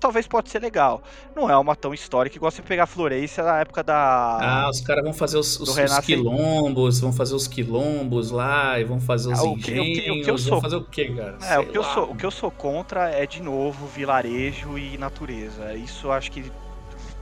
Talvez 0.00 0.26
pode 0.26 0.48
ser 0.50 0.60
legal. 0.60 1.02
Não 1.36 1.50
é 1.50 1.56
uma 1.56 1.74
tão 1.76 1.92
histórica 1.92 2.36
igual 2.36 2.50
você 2.52 2.62
pegar 2.62 2.86
Florença 2.86 3.42
na 3.42 3.60
época 3.60 3.82
da... 3.82 4.38
Ah, 4.40 4.70
os 4.70 4.80
caras 4.80 5.02
vão 5.04 5.12
fazer 5.12 5.38
os, 5.38 5.58
os, 5.60 5.68
os 5.68 5.98
quilombos, 6.00 7.00
vão 7.00 7.12
fazer 7.12 7.34
os 7.34 7.48
quilombos 7.48 8.30
lá, 8.30 8.78
e 8.80 8.84
vão 8.84 9.00
fazer 9.00 9.28
os 9.28 9.38
Ah, 9.38 9.42
o 9.44 9.56
que- 9.56 9.78
o 9.80 9.84
que- 9.84 10.10
o 10.10 10.14
que 10.14 10.30
eu 10.30 10.38
engenhos, 10.38 10.42
sou- 10.48 10.60
fazer 10.60 10.76
o 10.76 10.84
quê, 10.84 11.04
cara? 11.14 11.36
É, 11.48 11.58
o 11.58 11.66
que, 11.66 11.78
eu 11.78 11.84
sou, 11.84 12.10
o 12.10 12.16
que 12.16 12.26
eu 12.26 12.30
sou 12.30 12.50
contra 12.50 13.10
é, 13.10 13.26
de 13.26 13.42
novo, 13.42 13.86
vilarejo 13.86 14.78
e 14.78 14.96
natureza. 14.98 15.74
Isso 15.74 16.06
eu 16.08 16.12
acho 16.12 16.30
que 16.30 16.50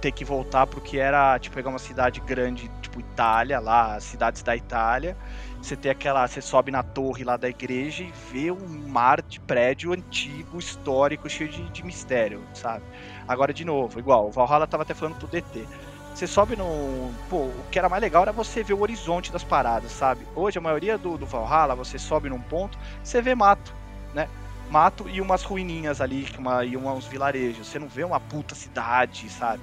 tem 0.06 0.12
que 0.12 0.24
voltar 0.24 0.68
pro 0.68 0.80
que 0.80 1.00
era, 1.00 1.36
tipo, 1.36 1.56
pegar 1.56 1.68
uma 1.68 1.80
cidade 1.80 2.20
grande, 2.20 2.70
tipo 2.80 3.00
Itália, 3.00 3.58
lá, 3.58 3.96
as 3.96 4.04
cidades 4.04 4.40
da 4.40 4.54
Itália. 4.54 5.16
Você 5.60 5.74
tem 5.74 5.90
aquela. 5.90 6.28
Você 6.28 6.40
sobe 6.40 6.70
na 6.70 6.80
torre 6.80 7.24
lá 7.24 7.36
da 7.36 7.48
igreja 7.48 8.04
e 8.04 8.12
vê 8.30 8.52
um 8.52 8.86
mar 8.86 9.20
de 9.20 9.40
prédio 9.40 9.92
antigo, 9.92 10.60
histórico, 10.60 11.28
cheio 11.28 11.50
de, 11.50 11.68
de 11.70 11.84
mistério, 11.84 12.40
sabe? 12.54 12.84
Agora, 13.26 13.52
de 13.52 13.64
novo, 13.64 13.98
igual, 13.98 14.28
o 14.28 14.30
Valhalla 14.30 14.64
tava 14.64 14.84
até 14.84 14.94
falando 14.94 15.16
pro 15.16 15.26
DT. 15.26 15.66
Você 16.14 16.28
sobe 16.28 16.54
no. 16.54 17.12
Pô, 17.28 17.38
o 17.38 17.64
que 17.72 17.76
era 17.76 17.88
mais 17.88 18.00
legal 18.00 18.22
era 18.22 18.32
você 18.32 18.62
ver 18.62 18.74
o 18.74 18.82
horizonte 18.82 19.32
das 19.32 19.42
paradas, 19.42 19.90
sabe? 19.90 20.24
Hoje, 20.36 20.56
a 20.56 20.60
maioria 20.60 20.96
do, 20.96 21.18
do 21.18 21.26
Valhalla, 21.26 21.74
você 21.74 21.98
sobe 21.98 22.28
num 22.28 22.40
ponto, 22.40 22.78
você 23.02 23.20
vê 23.20 23.34
mato, 23.34 23.74
né? 24.14 24.28
Mato 24.70 25.08
e 25.08 25.20
umas 25.20 25.42
ruininhas 25.42 26.00
ali, 26.00 26.26
uma, 26.38 26.64
e 26.64 26.76
uns 26.76 27.06
vilarejos. 27.06 27.66
Você 27.66 27.78
não 27.78 27.88
vê 27.88 28.04
uma 28.04 28.18
puta 28.18 28.54
cidade, 28.54 29.28
sabe? 29.30 29.62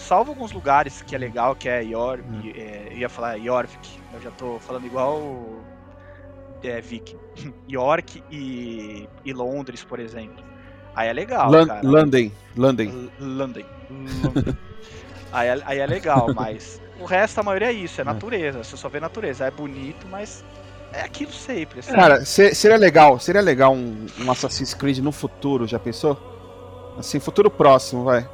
Salvo 0.00 0.30
alguns 0.30 0.52
lugares 0.52 1.02
que 1.02 1.14
é 1.14 1.18
legal, 1.18 1.54
que 1.54 1.68
é 1.68 1.82
Yor, 1.84 2.20
é, 2.56 2.88
eu 2.90 2.98
ia 2.98 3.08
falar 3.08 3.38
Jorvik, 3.38 4.00
eu 4.14 4.20
já 4.20 4.30
tô 4.30 4.58
falando 4.58 4.86
igual 4.86 5.20
é, 6.62 6.80
Viking. 6.80 7.18
York 7.68 8.22
e, 8.30 9.08
e 9.24 9.32
Londres, 9.32 9.84
por 9.84 10.00
exemplo. 10.00 10.42
Aí 10.94 11.08
é 11.08 11.12
legal, 11.12 11.50
Lan- 11.50 11.66
cara. 11.66 11.80
London, 11.86 12.30
London. 12.56 13.08
London. 13.18 13.62
Aí, 15.32 15.46
é, 15.46 15.62
aí 15.64 15.78
é 15.78 15.86
legal, 15.86 16.26
mas 16.34 16.80
o 16.98 17.04
resto, 17.04 17.38
a 17.38 17.42
maioria 17.44 17.68
é 17.68 17.72
isso, 17.72 18.00
é 18.00 18.04
natureza. 18.04 18.64
Você 18.64 18.76
só 18.76 18.88
vê 18.88 18.98
natureza. 18.98 19.44
É 19.44 19.50
bonito, 19.50 20.08
mas 20.10 20.44
é 20.92 21.02
aquilo 21.02 21.30
sempre. 21.32 21.78
assim. 21.78 21.92
Cara, 21.92 22.24
se- 22.24 22.52
seria 22.52 22.76
legal, 22.76 23.16
seria 23.20 23.40
legal 23.40 23.72
um, 23.72 24.06
um 24.18 24.28
Assassin's 24.30 24.74
Creed 24.74 24.98
no 24.98 25.12
futuro, 25.12 25.68
já 25.68 25.78
pensou? 25.78 26.18
Assim, 26.98 27.20
futuro 27.20 27.48
próximo, 27.48 28.02
vai. 28.02 28.28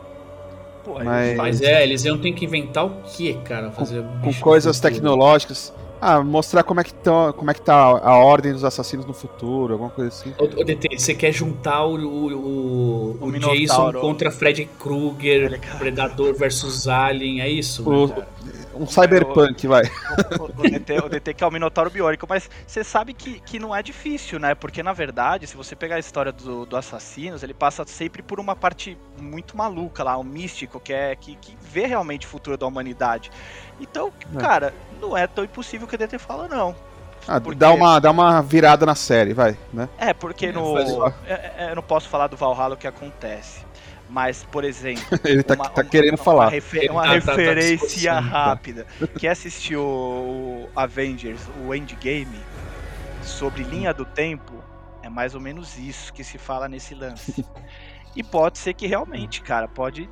Pô, 0.86 1.02
mas- 1.02 1.36
Mas 1.36 1.60
é, 1.62 1.82
eles 1.82 2.04
iam 2.04 2.16
ter 2.16 2.30
que 2.32 2.44
inventar 2.44 2.86
o 2.86 3.02
quê, 3.02 3.36
cara? 3.44 3.72
Fazer 3.72 4.02
Com 4.22 4.28
bicho 4.28 4.40
coisas 4.40 4.78
tecnológicas. 4.78 5.72
Ah, 6.00 6.22
mostrar 6.22 6.62
como 6.62 6.80
é 6.80 6.84
que, 6.84 6.92
tão, 6.92 7.32
como 7.32 7.50
é 7.50 7.54
que 7.54 7.60
tá 7.62 7.74
a 7.74 8.14
ordem 8.16 8.52
dos 8.52 8.64
assassinos 8.64 9.06
no 9.06 9.14
futuro, 9.14 9.72
alguma 9.74 9.90
coisa 9.90 10.08
assim. 10.08 10.34
Ô, 10.38 10.44
ô, 10.44 10.64
DT, 10.64 10.98
você 10.98 11.14
quer 11.14 11.32
juntar 11.32 11.84
o, 11.84 11.96
o, 11.96 12.32
o, 12.34 13.18
O 13.20 13.26
o. 13.28 13.38
Jason 13.38 13.92
contra 13.94 14.30
Freddy 14.30 14.66
Krueger, 14.78 15.60
Tá? 15.60 15.76
Predador 15.78 16.34
versus 16.34 16.86
Alien, 16.86 17.40
é 17.40 17.48
isso? 17.48 17.88
O- 17.88 18.06
né? 18.08 18.26
Um 18.74 18.86
cyberpunk, 18.86 19.66
vai. 19.66 19.84
o, 20.38 20.44
o 20.44 20.70
DT, 20.70 20.98
o 20.98 21.08
DT 21.08 21.32
que 21.34 21.42
é 21.42 21.46
o 21.46 21.50
Minotauro 21.50 21.90
Biônico, 21.90 22.26
mas 22.28 22.48
você 22.66 22.84
sabe 22.84 23.14
que, 23.14 23.40
que 23.40 23.58
não 23.58 23.74
é 23.74 23.82
difícil, 23.82 24.38
né? 24.38 24.54
Porque 24.54 24.82
na 24.82 24.92
verdade, 24.92 25.46
se 25.46 25.56
você 25.56 25.74
pegar 25.74 25.96
a 25.96 25.98
história 25.98 26.30
do, 26.30 26.66
do 26.66 26.76
Assassinos, 26.76 27.42
ele 27.42 27.54
passa 27.54 27.84
sempre 27.86 28.22
por 28.22 28.38
uma 28.38 28.54
parte 28.54 28.98
muito 29.18 29.56
maluca 29.56 30.04
lá, 30.04 30.16
o 30.18 30.22
místico, 30.22 30.78
que 30.78 30.92
é 30.92 31.16
que, 31.16 31.36
que 31.36 31.56
vê 31.60 31.86
realmente 31.86 32.26
o 32.26 32.28
futuro 32.28 32.58
da 32.58 32.66
humanidade. 32.66 33.30
Então, 33.80 34.12
É. 34.34 34.38
cara, 34.40 34.74
não 35.00 35.16
é 35.16 35.26
tão 35.26 35.44
impossível 35.44 35.86
que 35.86 35.94
o 35.94 35.98
DT 35.98 36.18
fala, 36.18 36.48
não. 36.48 36.74
Ah, 37.28 37.40
Porque- 37.40 37.58
dá, 37.58 37.72
uma, 37.72 37.98
dá 37.98 38.10
uma 38.10 38.40
virada 38.40 38.86
na 38.86 38.94
série, 38.94 39.34
vai, 39.34 39.56
né? 39.72 39.88
É, 39.98 40.14
porque 40.14 40.46
É, 40.46 40.52
no. 40.52 40.74
faz- 40.74 41.14
é- 41.26 41.52
é, 41.58 41.70
eu 41.70 41.76
não 41.76 41.82
posso 41.82 42.08
falar 42.08 42.28
do 42.28 42.36
Valhalla 42.36 42.74
o 42.74 42.76
que 42.78 42.86
acontece. 42.86 43.64
Mas, 44.08 44.44
por 44.44 44.62
exemplo. 44.62 45.02
Ele 45.24 45.42
tá, 45.42 45.54
uma- 45.54 45.68
tá 45.68 45.82
uma- 45.82 45.90
querendo 45.90 46.12
uma 46.14 46.24
falar. 46.24 46.48
refe- 46.48 46.78
Ele 46.78 46.90
uma 46.90 47.02
tá- 47.02 47.08
tá- 47.08 47.20
tá 47.22 47.32
referência 47.32 48.12
tá. 48.14 48.20
rápida. 48.20 48.86
Quem 49.18 49.28
assistiu 49.28 49.80
o 49.82 50.68
Avengers, 50.76 51.40
o 51.66 51.74
Endgame, 51.74 52.38
sobre 53.22 53.64
linha 53.64 53.92
do 53.92 54.04
tempo, 54.04 54.52
é 55.02 55.08
mais 55.08 55.34
ou 55.34 55.40
menos 55.40 55.76
isso 55.76 56.12
que 56.12 56.22
se 56.22 56.38
fala 56.38 56.68
nesse 56.68 56.94
lance. 56.94 57.44
e 58.14 58.22
pode 58.22 58.58
ser 58.58 58.74
que 58.74 58.86
realmente, 58.86 59.42
cara, 59.42 59.66
pode. 59.66 60.08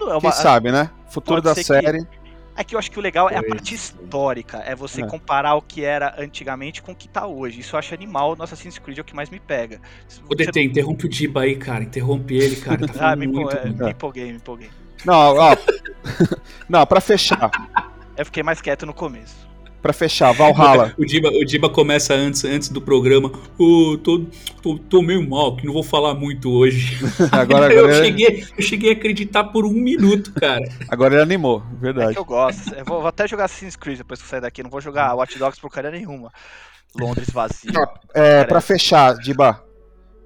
Não 0.00 0.08
é 0.08 0.18
Quem 0.18 0.28
uma, 0.30 0.32
sabe, 0.32 0.72
né? 0.72 0.88
Futuro 1.10 1.42
pode 1.42 1.54
da 1.54 1.62
ser 1.62 1.80
que- 1.80 2.06
série. 2.54 2.60
é 2.60 2.64
que 2.64 2.74
eu 2.74 2.78
acho 2.78 2.90
que 2.90 2.98
o 2.98 3.02
legal 3.02 3.28
é 3.28 3.36
a 3.36 3.42
parte 3.42 3.74
é. 3.74 3.76
histórica, 3.76 4.58
é 4.58 4.74
você 4.74 5.02
É. 5.02 5.06
comparar 5.06 5.54
o 5.54 5.62
que 5.62 5.84
era 5.84 6.14
antigamente 6.18 6.82
com 6.82 6.92
o 6.92 6.94
que 6.94 7.08
tá 7.08 7.26
hoje. 7.26 7.60
Isso 7.60 7.74
eu 7.74 7.78
acho 7.78 7.92
animal 7.94 8.36
no 8.36 8.42
Assassin's 8.44 8.78
Creed, 8.78 8.98
é 8.98 9.00
o 9.00 9.04
que 9.04 9.14
mais 9.14 9.30
me 9.30 9.40
pega. 9.40 9.80
Ô, 10.24 10.28
Você 10.36 10.46
DT, 10.46 10.62
interrompe 10.62 11.06
o 11.06 11.08
Diba 11.08 11.42
aí, 11.42 11.56
cara. 11.56 11.82
Interrompe 11.84 12.34
ele, 12.36 12.56
cara. 12.56 12.86
Tá 12.86 12.92
Ah, 12.94 12.98
falando 12.98 13.18
me, 13.20 13.26
muito. 13.26 13.56
é, 13.56 13.64
me 13.68 13.90
empolguei, 13.90 14.24
me 14.26 14.36
empolguei. 14.36 14.70
Não, 15.04 15.36
ó. 15.36 15.56
Não, 16.68 16.86
pra 16.86 17.00
fechar. 17.00 17.50
Eu 18.16 18.24
fiquei 18.24 18.42
mais 18.42 18.60
quieto 18.60 18.86
no 18.86 18.94
começo. 18.94 19.43
Pra 19.84 19.92
fechar, 19.92 20.32
Valhalla. 20.32 20.94
O 20.96 21.04
Diba, 21.04 21.28
o 21.28 21.44
Diba 21.44 21.68
começa 21.68 22.14
antes, 22.14 22.42
antes 22.42 22.70
do 22.70 22.80
programa. 22.80 23.30
Ô, 23.58 23.98
tô, 23.98 24.24
tô, 24.62 24.78
tô 24.78 25.02
meio 25.02 25.28
mal, 25.28 25.56
que 25.56 25.66
não 25.66 25.74
vou 25.74 25.82
falar 25.82 26.14
muito 26.14 26.50
hoje. 26.50 26.96
Agora, 27.30 27.68
eu, 27.74 27.80
agora, 27.84 27.98
ele, 27.98 28.06
cheguei, 28.06 28.44
eu 28.56 28.62
cheguei 28.62 28.90
a 28.90 28.92
acreditar 28.94 29.44
por 29.44 29.66
um 29.66 29.74
minuto, 29.74 30.32
cara. 30.32 30.64
agora 30.88 31.12
ele 31.12 31.22
animou, 31.22 31.62
É 31.70 31.80
verdade. 31.82 32.14
que 32.14 32.18
eu 32.18 32.24
gosto. 32.24 32.74
Eu 32.74 32.82
vou, 32.86 33.00
vou 33.00 33.08
até 33.08 33.28
jogar 33.28 33.44
Assassin's 33.44 33.76
Creed 33.76 33.98
depois 33.98 34.20
que 34.20 34.24
eu 34.24 34.30
sair 34.30 34.40
daqui. 34.40 34.62
Não 34.62 34.70
vou 34.70 34.80
jogar 34.80 35.12
Watch 35.12 35.38
Dogs 35.38 35.60
porcaria 35.60 35.90
nenhuma. 35.90 36.32
Londres 36.98 37.28
vazio. 37.28 37.70
É, 38.14 38.42
pra 38.44 38.62
fechar, 38.62 39.12
Diba. 39.18 39.62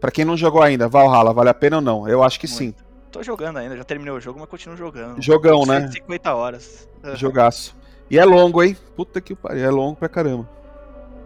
Pra 0.01 0.13
quem 0.13 0.25
não 0.25 0.37
jogou 0.37 0.63
ainda, 0.63 0.89
Valhalla, 0.89 1.33
vale 1.35 1.51
a 1.51 1.55
pena 1.55 1.79
ou 1.79 1.83
não? 1.83 2.09
Eu 2.09 2.23
acho 2.23 2.39
que 2.39 2.47
sim. 2.47 2.73
Tô 3.11 3.25
jogando 3.25 3.57
ainda, 3.57 3.77
já 3.77 3.83
terminei 3.83 4.13
o 4.15 4.21
jogo, 4.21 4.39
mas 4.39 4.49
continuo 4.49 4.77
jogando. 4.77 5.21
Jogão, 5.21 5.67
né? 5.67 5.81
150 5.81 6.33
horas. 6.33 6.89
Jogaço. 7.17 7.77
E 8.11 8.19
é 8.19 8.25
longo, 8.25 8.63
hein? 8.63 8.77
Puta 8.97 9.21
que 9.21 9.35
pariu, 9.35 9.65
é 9.65 9.71
longo 9.71 9.97
pra 9.97 10.09
caramba. 10.09 10.49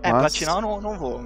É, 0.02 0.10
Mas- 0.12 0.20
platinar 0.22 0.56
eu 0.56 0.62
não, 0.62 0.80
não 0.80 0.98
vou. 0.98 1.20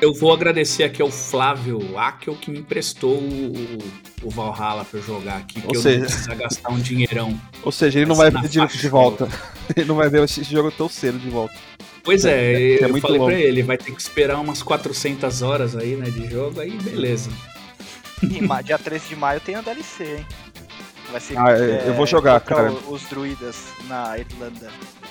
Eu 0.00 0.14
vou 0.14 0.32
agradecer 0.32 0.84
aqui 0.84 1.02
ao 1.02 1.10
Flávio 1.10 1.98
Akel 1.98 2.36
que 2.36 2.50
me 2.52 2.60
emprestou 2.60 3.14
o, 3.18 3.78
o, 4.22 4.30
Valhalla 4.30 4.84
pra 4.84 5.00
eu 5.00 5.02
jogar 5.02 5.38
aqui, 5.38 5.60
que 5.60 5.66
Ou 5.66 5.74
eu 5.74 5.82
seja- 5.82 5.98
não 6.00 6.06
precisar 6.06 6.34
gastar 6.36 6.70
um 6.70 6.78
dinheirão. 6.78 7.40
Ou 7.64 7.72
seja, 7.72 7.98
ele 7.98 8.06
não 8.06 8.14
Vai 8.14 8.30
ver 8.30 8.48
de, 8.48 8.58
na 8.58 8.66
de 8.66 8.88
volta. 8.88 9.28
Ele 9.76 9.84
não 9.84 9.96
vai 9.96 10.08
ver 10.08 10.22
esse 10.24 10.42
jogo 10.44 10.70
tão 10.70 10.88
cedo 10.88 11.18
de 11.18 11.28
volta. 11.28 11.54
Pois 12.02 12.24
é, 12.24 12.30
É, 12.54 12.74
é 12.76 12.84
eu 12.84 12.96
falei 13.02 13.18
longo. 13.18 13.30
pra 13.30 13.38
ele, 13.38 13.62
vai 13.62 13.76
ter 13.76 13.92
que 13.92 14.00
esperar 14.00 14.40
umas 14.40 14.62
400 14.62 15.42
horas 15.42 15.76
aí, 15.76 15.94
né, 15.94 16.08
de 16.08 16.26
jogo, 16.30 16.58
aí 16.58 16.70
beleza. 16.70 17.30
E 18.22 18.62
dia 18.64 18.78
13 18.78 19.08
de 19.10 19.16
maio 19.16 19.40
tem 19.42 19.56
a 19.56 19.60
DLC, 19.60 20.04
hein? 20.04 20.26
Vai 21.12 21.20
ser. 21.20 21.36
Ah, 21.38 21.50
eu- 21.50 21.64
eu 21.88 21.94
vou 21.94 22.06
jogar, 22.06 22.40
cara. 22.40 22.72
Os 22.88 23.02
druidas 23.10 23.66
na 23.88 24.16
Irlanda. 24.18 24.70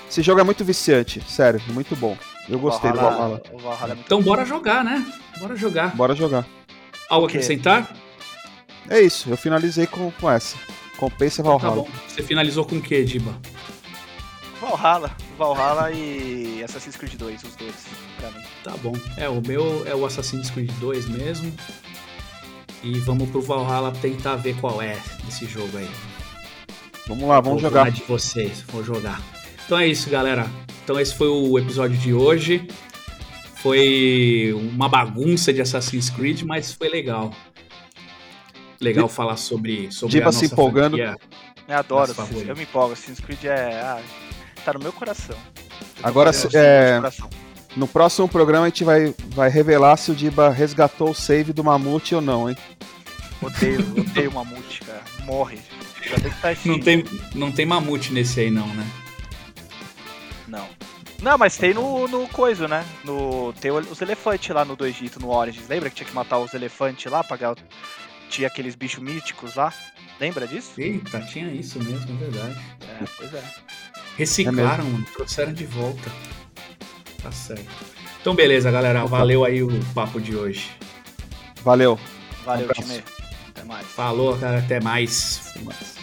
Esse 0.09 0.23
jogo 0.23 0.39
é 0.41 0.43
muito 0.43 0.65
viciante, 0.65 1.21
sério, 1.29 1.61
muito 1.69 1.95
bom. 1.95 2.17
Eu 2.49 2.59
gostei 2.59 2.91
do 2.91 2.97
Valhalla. 2.97 3.41
O 3.51 3.57
Valhalla 3.57 3.93
é 3.93 3.97
Então 3.99 4.21
bora 4.21 4.45
jogar, 4.45 4.83
né? 4.83 5.05
Bora 5.39 5.55
jogar. 5.55 5.95
Bora 5.95 6.15
jogar. 6.15 6.45
Algo 7.09 7.25
a 7.25 7.29
acrescentar? 7.29 7.95
É 8.89 9.01
isso, 9.01 9.29
eu 9.29 9.37
finalizei 9.37 9.85
com, 9.87 10.11
com 10.11 10.29
essa. 10.31 10.55
Compensa 10.97 11.43
Tá 11.43 11.49
Valhalla. 11.49 11.75
bom. 11.83 11.89
Você 12.07 12.23
finalizou 12.23 12.65
com 12.65 12.77
o 12.77 12.81
que, 12.81 13.03
Diba? 13.03 13.33
Valhalla. 14.61 15.11
Valhalla 15.37 15.91
e 15.91 16.63
Assassin's 16.63 16.95
Creed 16.95 17.13
2, 17.15 17.43
os 17.43 17.55
dois, 17.55 17.75
pra 18.19 18.31
mim. 18.31 18.43
Tá 18.63 18.71
bom. 18.81 18.93
É, 19.17 19.29
o 19.29 19.39
meu 19.45 19.83
é 19.85 19.93
o 19.93 20.05
Assassin's 20.05 20.49
Creed 20.49 20.71
2 20.79 21.07
mesmo. 21.07 21.53
E 22.83 22.97
vamos 22.99 23.29
pro 23.29 23.41
Valhalla 23.41 23.91
tentar 24.01 24.35
ver 24.37 24.55
qual 24.59 24.81
é 24.81 24.97
esse 25.27 25.45
jogo 25.45 25.77
aí. 25.77 25.89
Vamos 27.07 27.27
lá, 27.27 27.39
vamos 27.39 27.61
Vou 27.61 27.69
jogar. 27.69 27.91
de 27.91 28.03
vocês, 28.03 28.61
vou 28.67 28.83
jogar. 28.83 29.21
Então 29.65 29.77
é 29.77 29.87
isso, 29.87 30.09
galera. 30.09 30.47
Então 30.87 30.97
esse 30.97 31.13
foi 31.13 31.27
o 31.27 31.59
episódio 31.59 31.97
de 31.97 32.13
hoje. 32.13 32.65
Foi 33.55 34.53
uma 34.73 34.87
bagunça 34.87 35.51
de 35.51 35.59
Assassin's 35.61 36.09
Creed, 36.09 36.43
mas 36.43 36.71
foi 36.71 36.87
legal. 36.87 37.33
Legal 38.79 39.09
falar 39.09 39.35
sobre, 39.35 39.91
sobre 39.91 40.13
Diba 40.15 40.29
a 40.29 40.31
se 40.31 40.43
nossa 40.43 40.53
empolgando. 40.53 40.95
franquia. 40.95 41.17
Eu 41.67 41.77
adoro, 41.77 42.15
eu 42.47 42.55
me 42.55 42.63
empolgo, 42.63 42.93
Assassin's 42.93 43.19
Creed 43.19 43.43
é. 43.43 43.81
Ah, 43.81 43.99
tá 44.63 44.71
no 44.71 44.79
meu 44.79 44.93
coração. 44.93 45.35
Eu 45.99 46.07
Agora, 46.07 46.31
se- 46.31 46.47
assim 46.47 46.55
é- 46.57 46.95
coração. 46.95 47.29
No 47.75 47.85
próximo 47.85 48.29
programa 48.29 48.65
a 48.67 48.69
gente 48.69 48.85
vai, 48.85 49.13
vai 49.31 49.49
revelar 49.49 49.97
se 49.97 50.09
o 50.11 50.15
Diba 50.15 50.49
resgatou 50.49 51.09
o 51.09 51.13
save 51.13 51.51
do 51.51 51.65
Mamute 51.65 52.15
ou 52.15 52.21
não, 52.21 52.49
hein? 52.49 52.55
Odeio, 53.41 53.81
odeio 53.91 54.31
mamute, 54.31 54.79
cara. 54.85 55.01
Morre. 55.25 55.57
Tá 56.41 56.47
Não 56.47 56.51
extinto. 56.53 56.85
tem, 56.85 57.03
não 57.35 57.51
tem 57.51 57.65
mamute 57.65 58.13
nesse 58.13 58.39
aí, 58.39 58.49
não, 58.49 58.67
né? 58.67 58.87
Não. 60.47 60.67
Não, 61.21 61.37
mas 61.37 61.57
tem 61.57 61.73
no, 61.73 62.07
no 62.07 62.27
coisa, 62.27 62.67
né? 62.67 62.85
No, 63.03 63.51
tem 63.59 63.71
os 63.71 64.01
elefantes 64.01 64.53
lá 64.55 64.63
no 64.63 64.75
do 64.75 64.85
Egito, 64.85 65.19
no 65.19 65.29
Origins. 65.29 65.67
Lembra 65.67 65.89
que 65.89 65.95
tinha 65.97 66.07
que 66.07 66.13
matar 66.15 66.37
os 66.37 66.53
elefantes 66.53 67.11
lá? 67.11 67.23
Pra 67.23 67.35
ganhar... 67.37 67.53
o- 67.53 67.57
Tinha 68.29 68.47
aqueles 68.47 68.75
bichos 68.75 69.01
míticos 69.03 69.55
lá? 69.55 69.73
Lembra 70.19 70.47
disso? 70.47 70.71
Eita, 70.77 71.19
tinha 71.21 71.47
isso 71.51 71.79
mesmo, 71.83 72.11
é 72.11 72.29
verdade. 72.29 72.59
É, 72.81 73.05
pois 73.17 73.33
é. 73.33 73.43
Reciclaram, 74.17 74.85
mano, 74.85 75.05
trouxeram 75.13 75.53
de 75.53 75.65
volta. 75.65 76.11
Tá 77.21 77.31
certo. 77.31 77.67
Então 78.21 78.33
beleza, 78.35 78.69
galera. 78.71 79.05
Valeu 79.05 79.43
aí 79.45 79.61
o 79.63 79.69
papo 79.93 80.19
de 80.19 80.35
hoje. 80.35 80.71
Valeu. 81.63 81.99
Valeu, 82.45 82.67
Um 82.69 82.73
time. 82.73 83.03
Até 83.49 83.63
mais. 83.63 83.85
Falou, 83.87 84.37
cara. 84.37 84.59
Até 84.59 84.79
mais. 84.79 85.51
Fumas. 85.53 85.96